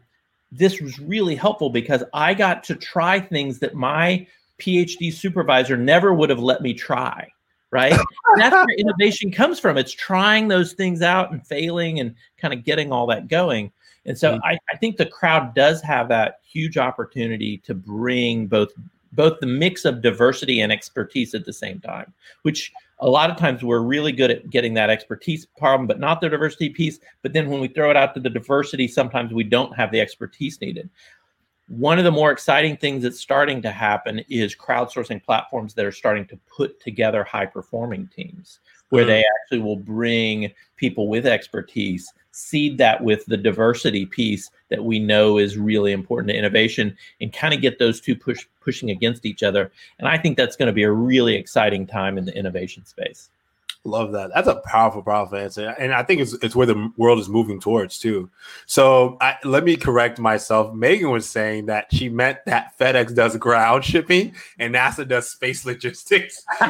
this 0.52 0.80
was 0.80 1.00
really 1.00 1.36
helpful 1.36 1.70
because 1.70 2.04
I 2.14 2.34
got 2.34 2.64
to 2.66 2.76
try 2.76 3.20
things 3.20 3.60
that 3.60 3.76
my 3.76 4.26
PhD 4.60 5.14
supervisor 5.14 5.78
never 5.78 6.14
would 6.14 6.30
have 6.30 6.40
let 6.40 6.62
me 6.62 6.74
try. 6.74 7.30
Right. 7.72 7.92
And 7.92 8.42
that's 8.42 8.54
where 8.54 8.66
innovation 8.78 9.32
comes 9.32 9.60
from. 9.60 9.78
It's 9.78 9.92
trying 9.92 10.48
those 10.48 10.74
things 10.74 11.02
out 11.02 11.32
and 11.32 11.46
failing 11.46 12.00
and 12.00 12.16
kind 12.38 12.54
of 12.54 12.64
getting 12.64 12.92
all 12.92 13.06
that 13.08 13.28
going. 13.28 13.72
And 14.06 14.18
so 14.18 14.36
Mhm. 14.36 14.40
I, 14.44 14.60
I 14.72 14.78
think 14.78 14.98
the 14.98 15.06
crowd 15.08 15.56
does 15.56 15.82
have 15.82 16.08
that 16.10 16.40
huge 16.46 16.78
opportunity 16.78 17.58
to 17.60 17.74
bring 17.74 18.48
both 18.48 18.72
both 19.12 19.40
the 19.40 19.48
mix 19.48 19.86
of 19.86 20.02
diversity 20.02 20.60
and 20.60 20.72
expertise 20.72 21.34
at 21.34 21.46
the 21.46 21.54
same 21.54 21.80
time, 21.80 22.14
which 22.42 22.72
a 23.00 23.10
lot 23.10 23.30
of 23.30 23.38
times 23.38 23.64
we're 23.64 23.80
really 23.80 24.12
good 24.12 24.30
at 24.30 24.50
getting 24.50 24.74
that 24.74 24.90
expertise 24.90 25.46
problem, 25.58 25.88
but 25.88 26.00
not 26.00 26.20
the 26.22 26.30
diversity 26.30 26.70
piece. 26.70 27.00
But 27.22 27.32
then 27.32 27.50
when 27.50 27.62
we 27.62 27.68
throw 27.70 27.90
it 27.90 27.98
out 27.98 28.14
to 28.16 28.20
the 28.20 28.30
diversity, 28.30 28.88
sometimes 28.88 29.34
we 29.34 29.44
don't 29.44 29.76
have 29.76 29.92
the 29.92 30.02
expertise 30.02 30.60
needed. 30.60 30.90
One 31.68 31.98
of 31.98 32.04
the 32.04 32.12
more 32.12 32.32
exciting 32.32 32.78
things 32.78 33.04
that's 33.04 33.20
starting 33.20 33.62
to 33.64 33.72
happen 33.72 34.20
is 34.30 34.56
crowdsourcing 34.56 35.24
platforms 35.24 35.74
that 35.74 35.86
are 35.86 35.92
starting 35.92 36.26
to 36.28 36.38
put 36.48 36.80
together 36.80 37.24
high 37.24 37.48
performing 37.48 38.08
teams 38.16 38.60
where 38.90 39.04
Mm. 39.04 39.08
they 39.08 39.26
actually 39.42 39.60
will 39.60 39.76
bring 39.76 40.52
people 40.76 41.08
with 41.08 41.26
expertise, 41.26 42.14
seed 42.32 42.78
that 42.78 43.04
with 43.04 43.26
the 43.26 43.38
diversity 43.38 44.06
piece 44.06 44.52
that 44.70 44.84
we 44.84 45.00
know 45.00 45.40
is 45.40 45.58
really 45.58 45.92
important 45.92 46.30
to 46.30 46.38
innovation, 46.38 46.96
and 47.20 47.34
kind 47.34 47.54
of 47.54 47.62
get 47.62 47.80
those 47.80 48.00
two 48.00 48.16
push 48.16 48.46
pushing 48.62 48.92
against 48.92 49.26
each 49.26 49.42
other. 49.42 49.72
And 49.98 50.08
I 50.08 50.20
think 50.20 50.38
that's 50.38 50.56
going 50.56 50.68
to 50.68 50.74
be 50.74 50.84
a 50.84 50.92
really 50.92 51.34
exciting 51.34 51.88
time 51.88 52.20
in 52.20 52.26
the 52.26 52.38
innovation 52.38 52.86
space. 52.86 53.32
Love 53.86 54.14
that. 54.14 54.32
That's 54.34 54.48
a 54.48 54.56
powerful, 54.66 55.04
powerful 55.04 55.38
answer, 55.38 55.70
and 55.78 55.94
I 55.94 56.02
think 56.02 56.20
it's 56.20 56.34
it's 56.42 56.56
where 56.56 56.66
the 56.66 56.92
world 56.98 57.20
is 57.20 57.30
moving 57.30 57.60
towards 57.60 58.00
too. 58.00 58.32
So 58.66 59.16
I, 59.22 59.36
let 59.44 59.64
me 59.64 59.76
correct 59.76 60.18
myself. 60.18 60.74
Megan 60.74 61.12
was 61.12 61.30
saying 61.30 61.68
that 61.68 61.94
she 61.94 62.10
meant 62.10 62.40
that 62.48 62.76
FedEx 62.80 63.14
does 63.14 63.38
ground 63.38 63.86
shipping 63.86 64.34
and 64.58 64.74
NASA 64.74 65.08
does 65.08 65.30
space 65.30 65.68
logistics. 65.68 66.44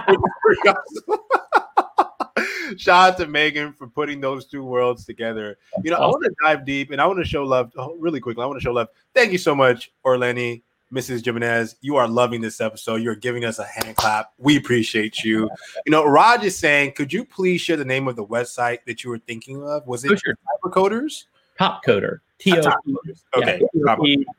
Shout 2.78 3.14
out 3.14 3.18
to 3.20 3.28
Megan 3.28 3.72
for 3.72 3.88
putting 3.88 4.20
those 4.20 4.46
two 4.46 4.66
worlds 4.66 5.06
together. 5.06 5.58
You 5.84 5.92
know, 5.92 5.98
I 5.98 6.08
want 6.08 6.26
to 6.26 6.36
dive 6.44 6.66
deep 6.66 6.92
and 6.92 7.00
I 7.00 7.06
want 7.06 7.20
to 7.20 7.26
show 7.26 7.44
love 7.44 7.72
oh, 7.78 7.96
really 7.96 8.20
quickly. 8.20 8.44
I 8.44 8.46
want 8.46 8.60
to 8.60 8.64
show 8.64 8.74
love. 8.74 8.90
Thank 9.14 9.32
you 9.32 9.38
so 9.38 9.56
much, 9.56 9.94
Orleni, 10.06 10.64
Mrs. 10.96 11.24
Jimenez. 11.26 11.76
You 11.82 11.98
are 11.98 12.08
loving 12.08 12.42
this 12.42 12.62
episode. 12.62 13.02
You're 13.02 13.16
giving 13.16 13.44
us 13.46 13.60
a 13.60 13.66
hand 13.66 13.96
clap. 13.98 14.32
We 14.38 14.58
appreciate 14.58 15.24
you. 15.24 15.50
You 15.86 15.92
know, 15.92 16.06
Raj 16.06 16.44
is 16.44 16.58
saying, 16.58 16.94
could 16.94 17.12
you 17.12 17.26
please 17.26 17.62
share 17.62 17.78
the 17.78 17.86
name 17.86 18.08
of 18.08 18.16
the 18.16 18.26
website 18.26 18.80
that 18.88 19.04
you 19.04 19.10
were 19.10 19.20
thinking 19.20 19.62
of? 19.64 19.86
Was 19.86 20.06
it 20.06 20.12
Oh, 20.12 20.16
sure. 20.16 20.36
Coders? 20.66 21.26
Top 21.58 21.86
Coder, 21.86 22.20
T 22.40 22.52
O 22.58 22.62
Top 22.62 22.80
Coders. 22.88 23.24
Okay. 23.38 23.62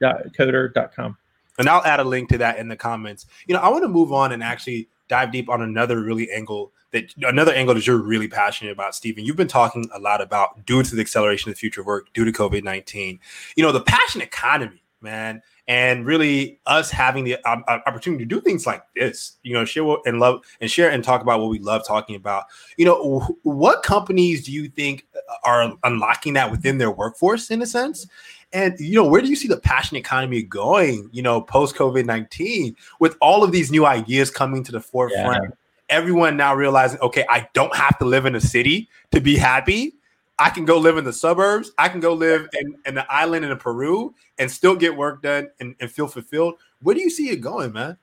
Coder.com. 0.02 1.16
and 1.58 1.68
I'll 1.68 1.84
add 1.84 2.00
a 2.00 2.04
link 2.04 2.28
to 2.30 2.38
that 2.38 2.58
in 2.58 2.68
the 2.68 2.76
comments. 2.76 3.26
You 3.46 3.54
know, 3.54 3.60
I 3.60 3.68
want 3.68 3.84
to 3.84 3.88
move 3.88 4.12
on 4.12 4.32
and 4.32 4.42
actually 4.42 4.88
dive 5.08 5.32
deep 5.32 5.48
on 5.48 5.62
another 5.62 6.00
really 6.02 6.30
angle 6.30 6.72
that 6.92 7.12
another 7.22 7.52
angle 7.52 7.74
that 7.74 7.86
you're 7.86 7.96
really 7.96 8.28
passionate 8.28 8.70
about, 8.72 8.94
Stephen. 8.94 9.24
You've 9.24 9.36
been 9.36 9.48
talking 9.48 9.88
a 9.94 9.98
lot 9.98 10.20
about 10.20 10.64
due 10.66 10.82
to 10.82 10.94
the 10.94 11.00
acceleration 11.00 11.48
of 11.50 11.54
the 11.56 11.58
future 11.58 11.80
of 11.80 11.86
work, 11.86 12.12
due 12.12 12.24
to 12.24 12.32
COVID 12.32 12.62
nineteen. 12.64 13.18
You 13.56 13.64
know, 13.64 13.72
the 13.72 13.80
passion 13.82 14.20
economy, 14.20 14.82
man, 15.00 15.42
and 15.68 16.06
really 16.06 16.60
us 16.66 16.90
having 16.90 17.24
the 17.24 17.36
um, 17.48 17.64
uh, 17.66 17.78
opportunity 17.86 18.24
to 18.24 18.28
do 18.28 18.40
things 18.40 18.66
like 18.66 18.82
this. 18.94 19.32
You 19.42 19.54
know, 19.54 19.64
share 19.64 19.84
what, 19.84 20.02
and 20.06 20.20
love 20.20 20.42
and 20.60 20.70
share 20.70 20.90
and 20.90 21.02
talk 21.02 21.22
about 21.22 21.40
what 21.40 21.50
we 21.50 21.58
love 21.58 21.86
talking 21.86 22.16
about. 22.16 22.44
You 22.76 22.84
know, 22.84 23.20
wh- 23.20 23.46
what 23.46 23.82
companies 23.82 24.44
do 24.44 24.52
you 24.52 24.68
think 24.68 25.06
are 25.44 25.72
unlocking 25.84 26.34
that 26.34 26.50
within 26.50 26.78
their 26.78 26.90
workforce 26.90 27.50
in 27.50 27.62
a 27.62 27.66
sense? 27.66 28.06
And 28.52 28.78
you 28.78 28.94
know, 28.94 29.04
where 29.06 29.20
do 29.20 29.28
you 29.28 29.36
see 29.36 29.48
the 29.48 29.58
passion 29.58 29.96
economy 29.96 30.42
going? 30.42 31.08
You 31.12 31.22
know, 31.22 31.40
post 31.40 31.74
COVID 31.74 32.04
nineteen, 32.04 32.76
with 33.00 33.16
all 33.20 33.42
of 33.42 33.50
these 33.50 33.72
new 33.72 33.86
ideas 33.86 34.30
coming 34.30 34.62
to 34.64 34.72
the 34.72 34.80
forefront, 34.80 35.52
everyone 35.88 36.36
now 36.36 36.54
realizing, 36.54 37.00
okay, 37.00 37.26
I 37.28 37.48
don't 37.54 37.74
have 37.74 37.98
to 37.98 38.04
live 38.04 38.24
in 38.24 38.36
a 38.36 38.40
city 38.40 38.88
to 39.10 39.20
be 39.20 39.36
happy. 39.36 39.94
I 40.38 40.50
can 40.50 40.64
go 40.64 40.78
live 40.78 40.98
in 40.98 41.04
the 41.04 41.12
suburbs. 41.12 41.72
I 41.78 41.88
can 41.88 42.00
go 42.00 42.12
live 42.12 42.48
in, 42.58 42.76
in 42.84 42.94
the 42.94 43.10
island 43.10 43.44
in 43.44 43.56
Peru 43.56 44.14
and 44.38 44.50
still 44.50 44.76
get 44.76 44.94
work 44.94 45.22
done 45.22 45.48
and, 45.60 45.74
and 45.80 45.90
feel 45.90 46.08
fulfilled. 46.08 46.54
Where 46.82 46.94
do 46.94 47.00
you 47.00 47.10
see 47.10 47.30
it 47.30 47.40
going, 47.40 47.72
man? 47.72 47.96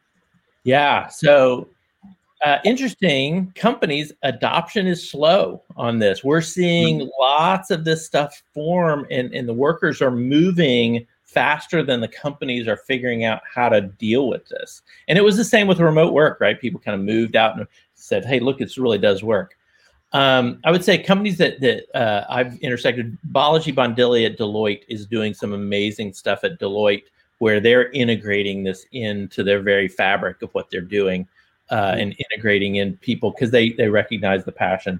Yeah. 0.63 1.07
So 1.09 1.67
uh, 2.43 2.57
interesting. 2.65 3.51
Companies 3.55 4.11
adoption 4.23 4.85
is 4.87 5.09
slow 5.09 5.61
on 5.77 5.99
this. 5.99 6.23
We're 6.23 6.41
seeing 6.41 7.09
lots 7.19 7.71
of 7.71 7.85
this 7.85 8.05
stuff 8.05 8.41
form, 8.53 9.07
and, 9.09 9.33
and 9.33 9.47
the 9.47 9.53
workers 9.53 10.01
are 10.01 10.11
moving 10.11 11.07
faster 11.23 11.83
than 11.83 12.01
the 12.01 12.07
companies 12.07 12.67
are 12.67 12.77
figuring 12.77 13.23
out 13.23 13.41
how 13.51 13.69
to 13.69 13.81
deal 13.81 14.27
with 14.27 14.47
this. 14.49 14.81
And 15.07 15.17
it 15.17 15.23
was 15.23 15.37
the 15.37 15.45
same 15.45 15.67
with 15.67 15.79
remote 15.79 16.13
work, 16.13 16.39
right? 16.41 16.59
People 16.59 16.79
kind 16.79 16.99
of 16.99 17.05
moved 17.05 17.35
out 17.35 17.57
and 17.57 17.65
said, 17.95 18.25
"Hey, 18.25 18.39
look, 18.39 18.59
this 18.59 18.77
really 18.77 18.97
does 18.97 19.23
work." 19.23 19.55
Um, 20.13 20.59
I 20.63 20.71
would 20.71 20.83
say 20.83 20.97
companies 20.99 21.37
that 21.37 21.59
that 21.61 21.85
uh, 21.95 22.25
I've 22.29 22.57
intersected. 22.59 23.17
Balaji 23.31 23.73
Bandili 23.73 24.25
at 24.25 24.37
Deloitte 24.37 24.83
is 24.87 25.07
doing 25.07 25.33
some 25.33 25.53
amazing 25.53 26.13
stuff 26.13 26.43
at 26.43 26.59
Deloitte, 26.59 27.03
where 27.39 27.59
they're 27.59 27.91
integrating 27.91 28.63
this 28.63 28.85
into 28.91 29.43
their 29.43 29.61
very 29.61 29.87
fabric 29.87 30.41
of 30.43 30.53
what 30.53 30.69
they're 30.69 30.81
doing, 30.81 31.27
uh, 31.71 31.95
and 31.97 32.15
integrating 32.31 32.75
in 32.75 32.95
people 32.97 33.31
because 33.31 33.49
they 33.49 33.71
they 33.71 33.89
recognize 33.89 34.45
the 34.45 34.51
passion. 34.51 34.99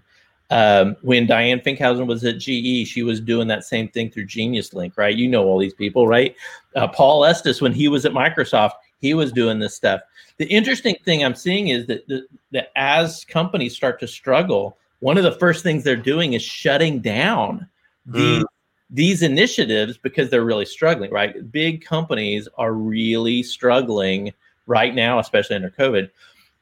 Um, 0.49 0.95
when 1.01 1.25
Diane 1.25 1.59
Finkhausen 1.59 2.05
was 2.05 2.23
at 2.25 2.37
GE, 2.37 2.87
she 2.87 3.01
was 3.01 3.19
doing 3.19 3.47
that 3.47 3.63
same 3.63 3.87
thing 3.87 4.11
through 4.11 4.25
Genius 4.25 4.73
Link, 4.73 4.97
right? 4.97 5.15
You 5.15 5.27
know 5.27 5.45
all 5.45 5.57
these 5.57 5.73
people, 5.73 6.07
right? 6.07 6.35
Uh, 6.75 6.87
Paul 6.87 7.25
Estes, 7.25 7.61
when 7.61 7.73
he 7.73 7.87
was 7.87 8.05
at 8.05 8.11
Microsoft, 8.11 8.73
he 8.99 9.13
was 9.13 9.31
doing 9.31 9.59
this 9.59 9.75
stuff. 9.75 10.01
The 10.37 10.45
interesting 10.45 10.95
thing 11.05 11.23
I'm 11.23 11.33
seeing 11.35 11.69
is 11.69 11.87
that, 11.87 12.07
that, 12.07 12.27
that 12.51 12.71
as 12.75 13.25
companies 13.25 13.75
start 13.75 13.99
to 14.01 14.07
struggle, 14.07 14.77
one 15.03 15.17
of 15.17 15.25
the 15.25 15.33
first 15.33 15.63
things 15.63 15.83
they're 15.83 15.97
doing 15.97 16.31
is 16.31 16.41
shutting 16.41 16.99
down 16.99 17.67
these, 18.05 18.39
hmm. 18.39 18.45
these 18.89 19.21
initiatives 19.21 19.97
because 19.97 20.29
they're 20.29 20.45
really 20.45 20.65
struggling, 20.65 21.11
right? 21.11 21.51
Big 21.51 21.83
companies 21.83 22.47
are 22.57 22.71
really 22.71 23.43
struggling 23.43 24.31
right 24.65 24.95
now, 24.95 25.19
especially 25.19 25.57
under 25.57 25.71
COVID. 25.71 26.09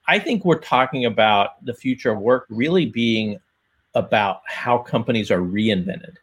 I 0.07 0.17
think 0.17 0.43
we're 0.43 0.57
talking 0.57 1.05
about 1.05 1.63
the 1.63 1.73
future 1.75 2.13
of 2.13 2.17
work 2.17 2.47
really 2.49 2.87
being 2.87 3.39
about 3.93 4.41
how 4.47 4.79
companies 4.79 5.29
are 5.29 5.41
reinvented. 5.41 6.15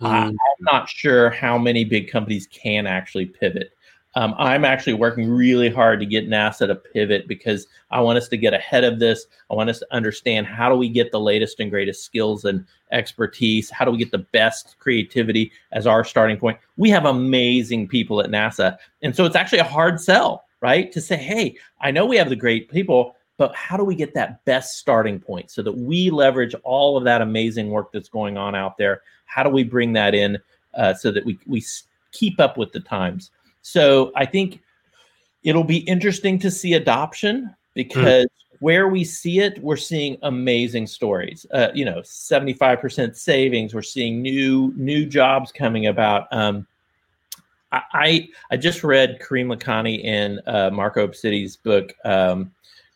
I- 0.00 0.24
I'm 0.24 0.30
hmm. 0.30 0.64
not 0.64 0.88
sure 0.88 1.30
how 1.30 1.56
many 1.56 1.84
big 1.84 2.10
companies 2.10 2.48
can 2.48 2.88
actually 2.88 3.26
pivot. 3.26 3.70
Um, 4.16 4.34
I'm 4.38 4.64
actually 4.64 4.94
working 4.94 5.28
really 5.28 5.70
hard 5.70 6.00
to 6.00 6.06
get 6.06 6.28
NASA 6.28 6.66
to 6.66 6.74
pivot 6.74 7.28
because 7.28 7.66
I 7.90 8.00
want 8.00 8.18
us 8.18 8.28
to 8.28 8.36
get 8.36 8.52
ahead 8.52 8.82
of 8.82 8.98
this. 8.98 9.26
I 9.50 9.54
want 9.54 9.70
us 9.70 9.78
to 9.78 9.86
understand 9.92 10.46
how 10.46 10.68
do 10.68 10.74
we 10.74 10.88
get 10.88 11.12
the 11.12 11.20
latest 11.20 11.60
and 11.60 11.70
greatest 11.70 12.04
skills 12.04 12.44
and 12.44 12.64
expertise? 12.90 13.70
How 13.70 13.84
do 13.84 13.92
we 13.92 13.98
get 13.98 14.10
the 14.10 14.18
best 14.18 14.76
creativity 14.80 15.52
as 15.70 15.86
our 15.86 16.02
starting 16.04 16.38
point? 16.38 16.58
We 16.76 16.90
have 16.90 17.04
amazing 17.04 17.86
people 17.86 18.20
at 18.20 18.30
NASA. 18.30 18.78
And 19.02 19.14
so 19.14 19.24
it's 19.26 19.36
actually 19.36 19.60
a 19.60 19.64
hard 19.64 20.00
sell, 20.00 20.44
right? 20.60 20.90
To 20.90 21.00
say, 21.00 21.16
hey, 21.16 21.56
I 21.80 21.92
know 21.92 22.04
we 22.04 22.16
have 22.16 22.30
the 22.30 22.36
great 22.36 22.68
people, 22.68 23.14
but 23.36 23.54
how 23.54 23.76
do 23.76 23.84
we 23.84 23.94
get 23.94 24.12
that 24.14 24.44
best 24.44 24.76
starting 24.78 25.20
point 25.20 25.52
so 25.52 25.62
that 25.62 25.72
we 25.72 26.10
leverage 26.10 26.54
all 26.64 26.96
of 26.96 27.04
that 27.04 27.22
amazing 27.22 27.70
work 27.70 27.92
that's 27.92 28.08
going 28.08 28.36
on 28.36 28.56
out 28.56 28.76
there? 28.76 29.02
How 29.26 29.44
do 29.44 29.50
we 29.50 29.62
bring 29.62 29.92
that 29.92 30.16
in 30.16 30.36
uh, 30.74 30.94
so 30.94 31.12
that 31.12 31.24
we, 31.24 31.38
we 31.46 31.64
keep 32.10 32.40
up 32.40 32.58
with 32.58 32.72
the 32.72 32.80
times? 32.80 33.30
So 33.62 34.12
I 34.16 34.26
think 34.26 34.60
it'll 35.42 35.64
be 35.64 35.78
interesting 35.78 36.38
to 36.40 36.50
see 36.50 36.74
adoption 36.74 37.54
because 37.74 38.24
mm. 38.24 38.56
where 38.60 38.88
we 38.88 39.04
see 39.04 39.40
it, 39.40 39.62
we're 39.62 39.76
seeing 39.76 40.18
amazing 40.22 40.86
stories. 40.86 41.46
Uh, 41.52 41.68
you 41.74 41.84
know, 41.84 42.00
75% 42.00 43.16
savings. 43.16 43.74
We're 43.74 43.82
seeing 43.82 44.22
new 44.22 44.72
new 44.76 45.06
jobs 45.06 45.52
coming 45.52 45.86
about. 45.86 46.26
Um, 46.32 46.66
I 47.72 48.28
I 48.50 48.56
just 48.56 48.82
read 48.82 49.20
Karim 49.20 49.48
Lakhani 49.48 50.02
in 50.02 50.40
uh, 50.46 50.70
Marco 50.70 51.06
Iansiti's 51.06 51.56
book 51.56 51.94
um, 52.04 52.50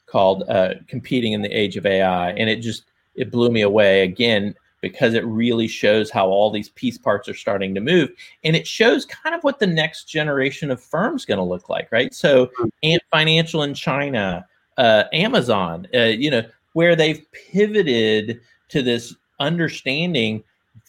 called 0.07 0.45
uh, 0.49 0.75
"Competing 0.89 1.33
in 1.33 1.43
the 1.43 1.51
Age 1.51 1.77
of 1.77 1.87
AI," 1.87 2.31
and 2.31 2.51
it 2.51 2.57
just 2.57 2.85
it 3.15 3.31
blew 3.31 3.51
me 3.51 3.61
away. 3.63 4.03
Again, 4.03 4.55
because 4.85 5.15
it 5.15 5.25
really 5.25 5.67
shows 5.67 6.11
how 6.11 6.27
all 6.29 6.51
these 6.51 6.69
piece 6.69 6.99
parts 6.99 7.27
are 7.27 7.35
starting 7.35 7.75
to 7.75 7.81
move. 7.81 8.11
And 8.45 8.55
it 8.55 8.67
shows 8.67 9.07
kind 9.07 9.35
of 9.35 9.43
what 9.43 9.59
the 9.59 9.67
next 9.67 10.05
generation 10.05 10.71
of 10.71 10.79
firms 10.79 11.25
going 11.25 11.39
to 11.39 11.45
look 11.45 11.71
like 11.71 11.91
right? 11.91 12.13
So 12.13 12.47
mm-hmm. 12.47 12.69
ant 12.83 13.03
financial 13.11 13.63
in 13.63 13.73
china 13.73 14.47
uh, 14.77 15.05
amazon 15.13 15.87
uh, 15.95 16.13
you 16.25 16.31
know 16.31 16.43
where 16.75 16.95
they've 16.95 17.25
pivoted 17.33 18.41
to 18.69 18.83
this 18.83 19.15
understanding 19.41 20.45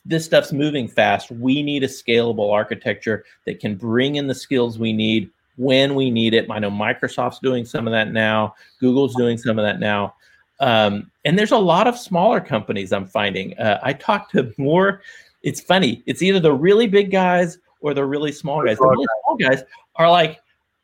this 0.06 0.26
stuff's 0.26 0.52
moving 0.52 0.88
fast. 0.88 1.32
We 1.32 1.64
need 1.64 1.84
a 1.84 1.88
scalable 1.88 2.52
architecture 2.52 3.24
that 3.46 3.60
can 3.60 3.76
bring 3.76 4.18
in 4.18 4.28
the 4.28 4.36
skills 4.36 4.78
we 4.78 4.94
need 4.94 5.30
when 5.58 5.96
we 5.96 6.12
need 6.12 6.34
it. 6.34 6.50
I 6.52 6.60
know 6.60 6.70
microsoft's 6.70 7.40
doing 7.40 7.66
some 7.66 7.88
of 7.88 7.92
that 7.92 8.12
now. 8.12 8.56
Google's 8.80 9.16
doing 9.16 9.38
some 9.38 9.58
of 9.58 9.64
that 9.64 9.80
now. 9.80 10.16
Um, 10.60 11.10
and 11.26 11.38
there's 11.38 11.52
a 11.52 11.58
lot 11.58 11.88
of 11.88 11.98
smaller 11.98 12.40
companies 12.40 12.94
I'm 12.94 13.08
finding. 13.08 13.58
Uh, 13.58 13.80
I 13.84 13.94
talk 13.94 14.32
to 14.32 14.54
more. 14.58 15.02
It's 15.44 15.60
funny. 15.60 16.04
It's 16.06 16.22
either 16.22 16.40
the 16.40 16.54
really 16.54 16.88
big 16.88 17.12
guys 17.12 17.58
or 17.82 17.94
the 17.94 18.06
really 18.06 18.32
small 18.32 18.64
guys. 18.64 18.78
The 18.78 18.88
really 18.88 19.06
small 19.24 19.38
guys 19.38 19.64
are 19.96 20.10
like. 20.10 20.40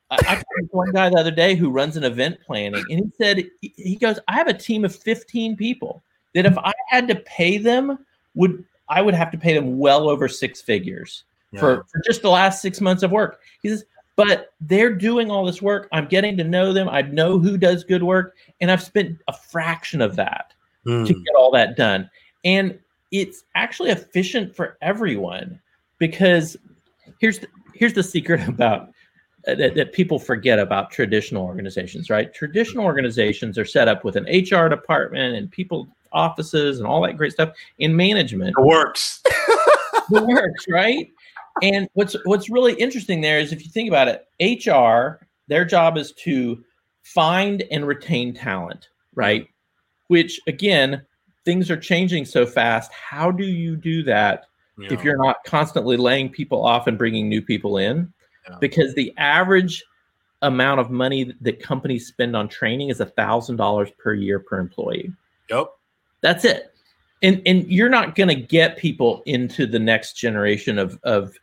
I, 0.10 0.16
I 0.16 0.36
talked 0.36 0.46
to 0.60 0.68
one 0.72 0.92
guy 0.92 1.10
the 1.10 1.16
other 1.16 1.32
day 1.32 1.56
who 1.56 1.70
runs 1.70 1.96
an 1.96 2.04
event 2.04 2.38
planning, 2.46 2.84
and 2.90 3.00
he 3.00 3.12
said 3.18 3.50
he 3.62 3.96
goes, 3.96 4.20
"I 4.28 4.34
have 4.34 4.48
a 4.48 4.54
team 4.54 4.84
of 4.84 4.94
15 4.94 5.56
people 5.56 6.04
that 6.36 6.46
if 6.46 6.58
I 6.58 6.74
had 6.90 7.08
to 7.08 7.16
pay 7.16 7.58
them, 7.58 7.98
would 8.36 8.66
I 8.90 9.02
would 9.02 9.14
have 9.14 9.32
to 9.32 9.38
pay 9.38 9.54
them 9.54 9.78
well 9.80 10.10
over 10.10 10.28
six 10.28 10.62
figures 10.62 11.24
yeah. 11.54 11.62
for, 11.62 11.86
for 11.90 12.02
just 12.06 12.24
the 12.24 12.30
last 12.30 12.62
six 12.62 12.82
months 12.82 13.04
of 13.04 13.12
work." 13.12 13.40
He 13.62 13.70
says, 13.70 13.86
but 14.16 14.54
they're 14.62 14.94
doing 14.94 15.32
all 15.32 15.46
this 15.46 15.62
work. 15.62 15.88
I'm 15.92 16.08
getting 16.08 16.38
to 16.38 16.44
know 16.44 16.74
them. 16.74 16.90
I 16.90 17.02
know 17.02 17.40
who 17.40 17.58
does 17.58 17.84
good 17.84 18.04
work, 18.04 18.36
and 18.60 18.72
I've 18.72 18.84
spent 18.84 19.18
a 19.28 19.34
fraction 19.34 20.02
of 20.02 20.16
that 20.16 20.54
mm. 20.86 21.08
to 21.08 21.14
get 21.14 21.36
all 21.36 21.52
that 21.52 21.76
done. 21.76 22.10
And 22.44 22.80
it's 23.12 23.44
actually 23.56 23.92
efficient 23.92 24.56
for 24.56 24.78
everyone 24.82 25.60
because 25.98 26.58
here's 27.20 27.40
the, 27.40 27.48
here's 27.74 27.94
the 27.94 28.04
secret 28.04 28.48
about 28.48 28.90
uh, 29.48 29.56
that, 29.56 29.74
that 29.74 29.92
people 29.92 30.20
forget 30.20 30.60
about 30.60 30.92
traditional 30.92 31.44
organizations, 31.46 32.10
right? 32.10 32.34
Traditional 32.34 32.86
organizations 32.86 33.58
are 33.58 33.66
set 33.66 33.88
up 33.88 34.04
with 34.04 34.16
an 34.16 34.26
HR 34.26 34.70
department 34.70 35.36
and 35.36 35.50
people 35.50 35.88
offices 36.14 36.78
and 36.78 36.88
all 36.88 37.02
that 37.02 37.18
great 37.18 37.32
stuff 37.32 37.52
in 37.80 37.96
management. 37.96 38.54
It 38.58 38.62
works. 38.62 39.22
it 39.26 40.24
works, 40.24 40.66
right? 40.70 41.12
And 41.62 41.88
what's 41.94 42.16
what's 42.26 42.50
really 42.50 42.74
interesting 42.74 43.22
there 43.22 43.40
is 43.40 43.52
if 43.52 43.64
you 43.64 43.72
think 43.72 43.90
about 43.90 44.08
it, 44.08 44.28
HR, 44.40 45.26
their 45.48 45.66
job 45.66 45.98
is 45.98 46.12
to 46.14 46.64
find 47.04 47.64
and 47.72 47.88
retain 47.88 48.34
talent, 48.34 48.90
right? 49.16 49.48
Which 50.08 50.40
again, 50.48 51.06
things 51.46 51.70
are 51.70 51.78
changing 51.78 52.26
so 52.26 52.46
fast. 52.46 52.92
How 52.94 53.32
do 53.32 53.46
you 53.46 53.76
do 53.76 54.04
that 54.04 54.46
yeah. 54.78 54.94
if 54.94 55.04
you're 55.04 55.24
not 55.24 55.38
constantly 55.46 55.98
laying 55.98 56.30
people 56.30 56.64
off 56.64 56.88
and 56.88 56.98
bringing 56.98 57.28
new 57.28 57.42
people 57.42 57.78
in? 57.78 58.12
Yeah. 58.48 58.58
Because 58.60 58.94
the 58.96 59.14
average 59.18 59.84
amount 60.42 60.80
of 60.80 60.90
money 60.90 61.34
that 61.42 61.62
companies 61.62 62.08
spend 62.08 62.36
on 62.36 62.48
training 62.48 62.90
is 62.90 63.00
a 63.00 63.06
thousand 63.06 63.58
dollars 63.58 63.90
per 64.00 64.14
year 64.14 64.40
per 64.40 64.60
employee. 64.60 65.12
Yep. 65.50 65.68
That's 66.22 66.46
it 66.46 66.71
and 67.22 67.42
and 67.46 67.70
you're 67.70 67.90
not 67.90 68.16
going 68.16 68.30
to 68.30 68.36
get 68.36 68.78
people 68.78 69.22
into 69.26 69.66
the 69.66 69.80
next 69.80 70.14
generation 70.14 70.78
of 70.78 71.00
of 71.04 71.38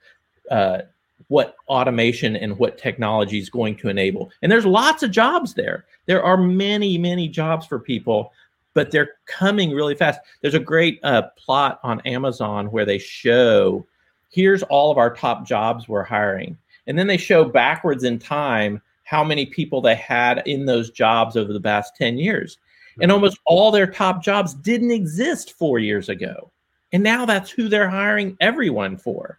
uh, 0.50 0.80
what 1.28 1.56
automation 1.68 2.36
and 2.36 2.58
what 2.58 2.78
technology 2.78 3.38
is 3.38 3.50
going 3.50 3.76
to 3.76 3.88
enable. 3.88 4.30
And 4.42 4.50
there's 4.50 4.66
lots 4.66 5.02
of 5.02 5.10
jobs 5.10 5.54
there. 5.54 5.84
There 6.06 6.22
are 6.22 6.36
many 6.36 6.98
many 6.98 7.28
jobs 7.28 7.66
for 7.66 7.78
people, 7.78 8.32
but 8.74 8.90
they're 8.90 9.12
coming 9.26 9.72
really 9.72 9.94
fast. 9.94 10.20
There's 10.40 10.54
a 10.54 10.60
great 10.60 11.00
uh, 11.02 11.22
plot 11.36 11.80
on 11.82 12.00
Amazon 12.02 12.70
where 12.70 12.84
they 12.84 12.98
show 12.98 13.86
here's 14.30 14.62
all 14.64 14.90
of 14.90 14.98
our 14.98 15.14
top 15.14 15.46
jobs 15.46 15.88
we're 15.88 16.02
hiring, 16.02 16.56
and 16.86 16.98
then 16.98 17.06
they 17.06 17.16
show 17.16 17.44
backwards 17.44 18.04
in 18.04 18.18
time 18.18 18.82
how 19.04 19.24
many 19.24 19.46
people 19.46 19.80
they 19.80 19.94
had 19.94 20.42
in 20.46 20.66
those 20.66 20.90
jobs 20.90 21.34
over 21.34 21.52
the 21.52 21.60
past 21.60 21.96
10 21.96 22.18
years 22.18 22.58
and 23.00 23.12
almost 23.12 23.38
all 23.46 23.70
their 23.70 23.86
top 23.86 24.22
jobs 24.22 24.54
didn't 24.54 24.90
exist 24.90 25.52
four 25.52 25.78
years 25.78 26.08
ago. 26.08 26.50
And 26.92 27.02
now 27.02 27.26
that's 27.26 27.50
who 27.50 27.68
they're 27.68 27.88
hiring 27.88 28.36
everyone 28.40 28.96
for. 28.96 29.38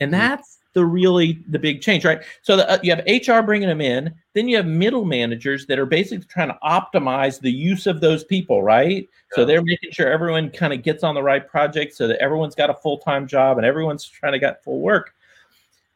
And 0.00 0.10
hmm. 0.10 0.18
that's 0.18 0.58
the 0.76 0.84
really 0.84 1.42
the 1.48 1.58
big 1.58 1.80
change, 1.80 2.04
right? 2.04 2.20
So 2.42 2.58
the, 2.58 2.70
uh, 2.70 2.78
you 2.82 2.94
have 2.94 3.04
HR 3.06 3.42
bringing 3.44 3.66
them 3.66 3.80
in, 3.80 4.14
then 4.34 4.46
you 4.46 4.58
have 4.58 4.66
middle 4.66 5.06
managers 5.06 5.64
that 5.66 5.78
are 5.78 5.86
basically 5.86 6.26
trying 6.26 6.48
to 6.48 6.58
optimize 6.62 7.40
the 7.40 7.50
use 7.50 7.86
of 7.86 8.02
those 8.02 8.24
people, 8.24 8.62
right? 8.62 9.08
Yeah. 9.08 9.34
So 9.34 9.44
they're 9.46 9.62
making 9.62 9.92
sure 9.92 10.06
everyone 10.06 10.50
kind 10.50 10.74
of 10.74 10.82
gets 10.82 11.02
on 11.02 11.14
the 11.14 11.22
right 11.22 11.48
project 11.48 11.94
so 11.94 12.06
that 12.08 12.18
everyone's 12.20 12.54
got 12.54 12.68
a 12.68 12.74
full-time 12.74 13.26
job 13.26 13.56
and 13.56 13.66
everyone's 13.66 14.04
trying 14.04 14.34
to 14.34 14.38
get 14.38 14.62
full 14.62 14.80
work. 14.80 15.14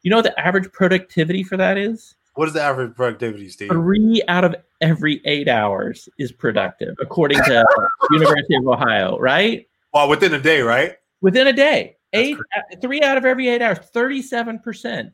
You 0.03 0.11
know 0.11 0.17
what 0.17 0.25
the 0.25 0.41
average 0.41 0.73
productivity 0.73 1.43
for 1.43 1.59
that 1.59 1.77
is? 1.77 2.15
What 2.37 2.49
is 2.49 2.55
the 2.55 2.63
average 2.63 2.95
productivity, 2.95 3.51
Steve? 3.51 3.69
Three 3.69 4.23
out 4.29 4.45
of 4.45 4.55
every 4.81 5.21
eight 5.25 5.49
hours 5.49 6.09
is 6.19 6.33
productive, 6.33 6.97
according 7.01 7.39
to 7.45 7.65
University 8.11 8.57
of 8.57 8.67
Ohio, 8.67 9.19
right? 9.19 9.69
Well, 9.93 10.09
within 10.09 10.35
a 10.35 10.41
day, 10.41 10.61
right? 10.63 10.97
Within 11.21 11.49
a 11.49 11.53
day. 11.53 11.97
eight 12.13 12.37
uh, 12.57 12.77
three 12.81 13.03
out 13.03 13.17
of 13.17 13.25
every 13.25 13.49
eight 13.49 13.63
hours, 13.63 13.79
37%. 13.95 15.13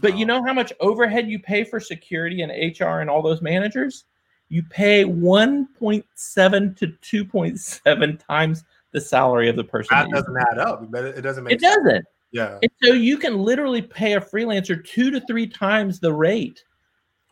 But 0.00 0.12
oh. 0.12 0.16
you 0.16 0.24
know 0.24 0.44
how 0.44 0.52
much 0.52 0.72
overhead 0.80 1.28
you 1.28 1.38
pay 1.38 1.64
for 1.64 1.78
security 1.80 2.42
and 2.42 2.50
HR 2.50 3.00
and 3.00 3.10
all 3.10 3.22
those 3.22 3.42
managers? 3.42 4.04
You 4.48 4.62
pay 4.62 5.04
1.7 5.04 6.76
to 6.76 6.86
2.7 6.86 8.26
times 8.26 8.64
the 8.92 9.00
salary 9.00 9.48
of 9.48 9.56
the 9.56 9.64
person. 9.64 9.88
That, 9.90 10.08
that 10.10 10.16
doesn't 10.16 10.36
add 10.50 10.58
up. 10.58 10.90
But 10.90 11.04
it 11.04 11.22
doesn't 11.22 11.44
make 11.44 11.54
It 11.54 11.60
sense. 11.60 11.76
doesn't. 11.76 12.04
Yeah. 12.32 12.58
And 12.62 12.70
so 12.82 12.92
you 12.92 13.18
can 13.18 13.38
literally 13.38 13.82
pay 13.82 14.14
a 14.14 14.20
freelancer 14.20 14.82
two 14.84 15.10
to 15.10 15.20
three 15.22 15.46
times 15.46 16.00
the 16.00 16.12
rate. 16.12 16.64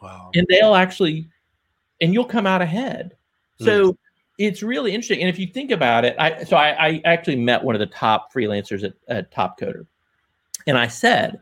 Wow. 0.02 0.30
And 0.34 0.46
they'll 0.48 0.74
actually, 0.74 1.28
and 2.00 2.12
you'll 2.14 2.24
come 2.24 2.46
out 2.46 2.62
ahead. 2.62 3.16
So 3.58 3.92
mm. 3.92 3.96
it's 4.38 4.62
really 4.62 4.92
interesting. 4.92 5.20
And 5.20 5.28
if 5.28 5.38
you 5.38 5.46
think 5.46 5.70
about 5.70 6.04
it, 6.04 6.16
I 6.18 6.44
so 6.44 6.56
I, 6.56 6.88
I 6.88 7.02
actually 7.04 7.36
met 7.36 7.62
one 7.62 7.74
of 7.74 7.78
the 7.78 7.86
top 7.86 8.32
freelancers 8.32 8.84
at, 8.84 8.94
at 9.08 9.30
Top 9.30 9.60
Coder, 9.60 9.86
and 10.66 10.78
I 10.78 10.86
said, 10.86 11.40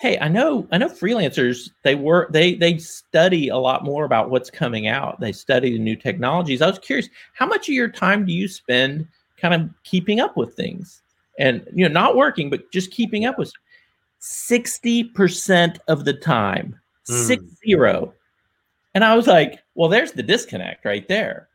"Hey, 0.00 0.18
I 0.18 0.28
know 0.28 0.66
I 0.72 0.78
know 0.78 0.88
freelancers. 0.88 1.70
They 1.82 1.94
work 1.94 2.32
they 2.32 2.54
they 2.54 2.78
study 2.78 3.48
a 3.48 3.56
lot 3.56 3.84
more 3.84 4.04
about 4.04 4.30
what's 4.30 4.50
coming 4.50 4.88
out. 4.88 5.20
They 5.20 5.32
study 5.32 5.72
the 5.72 5.78
new 5.78 5.96
technologies. 5.96 6.60
I 6.60 6.66
was 6.66 6.78
curious, 6.78 7.08
how 7.34 7.46
much 7.46 7.68
of 7.68 7.74
your 7.74 7.88
time 7.88 8.26
do 8.26 8.32
you 8.32 8.48
spend 8.48 9.06
kind 9.36 9.54
of 9.54 9.70
keeping 9.84 10.20
up 10.20 10.36
with 10.36 10.54
things?" 10.54 11.02
and 11.38 11.66
you 11.72 11.86
know 11.86 11.92
not 11.92 12.16
working 12.16 12.50
but 12.50 12.70
just 12.70 12.90
keeping 12.90 13.26
up 13.26 13.38
with 13.38 13.52
60% 14.20 15.78
of 15.88 16.04
the 16.04 16.14
time 16.14 16.78
mm. 17.08 17.26
six 17.26 17.42
zero 17.64 18.12
and 18.94 19.04
i 19.04 19.14
was 19.14 19.26
like 19.26 19.60
well 19.74 19.88
there's 19.88 20.12
the 20.12 20.22
disconnect 20.22 20.84
right 20.84 21.08
there. 21.08 21.48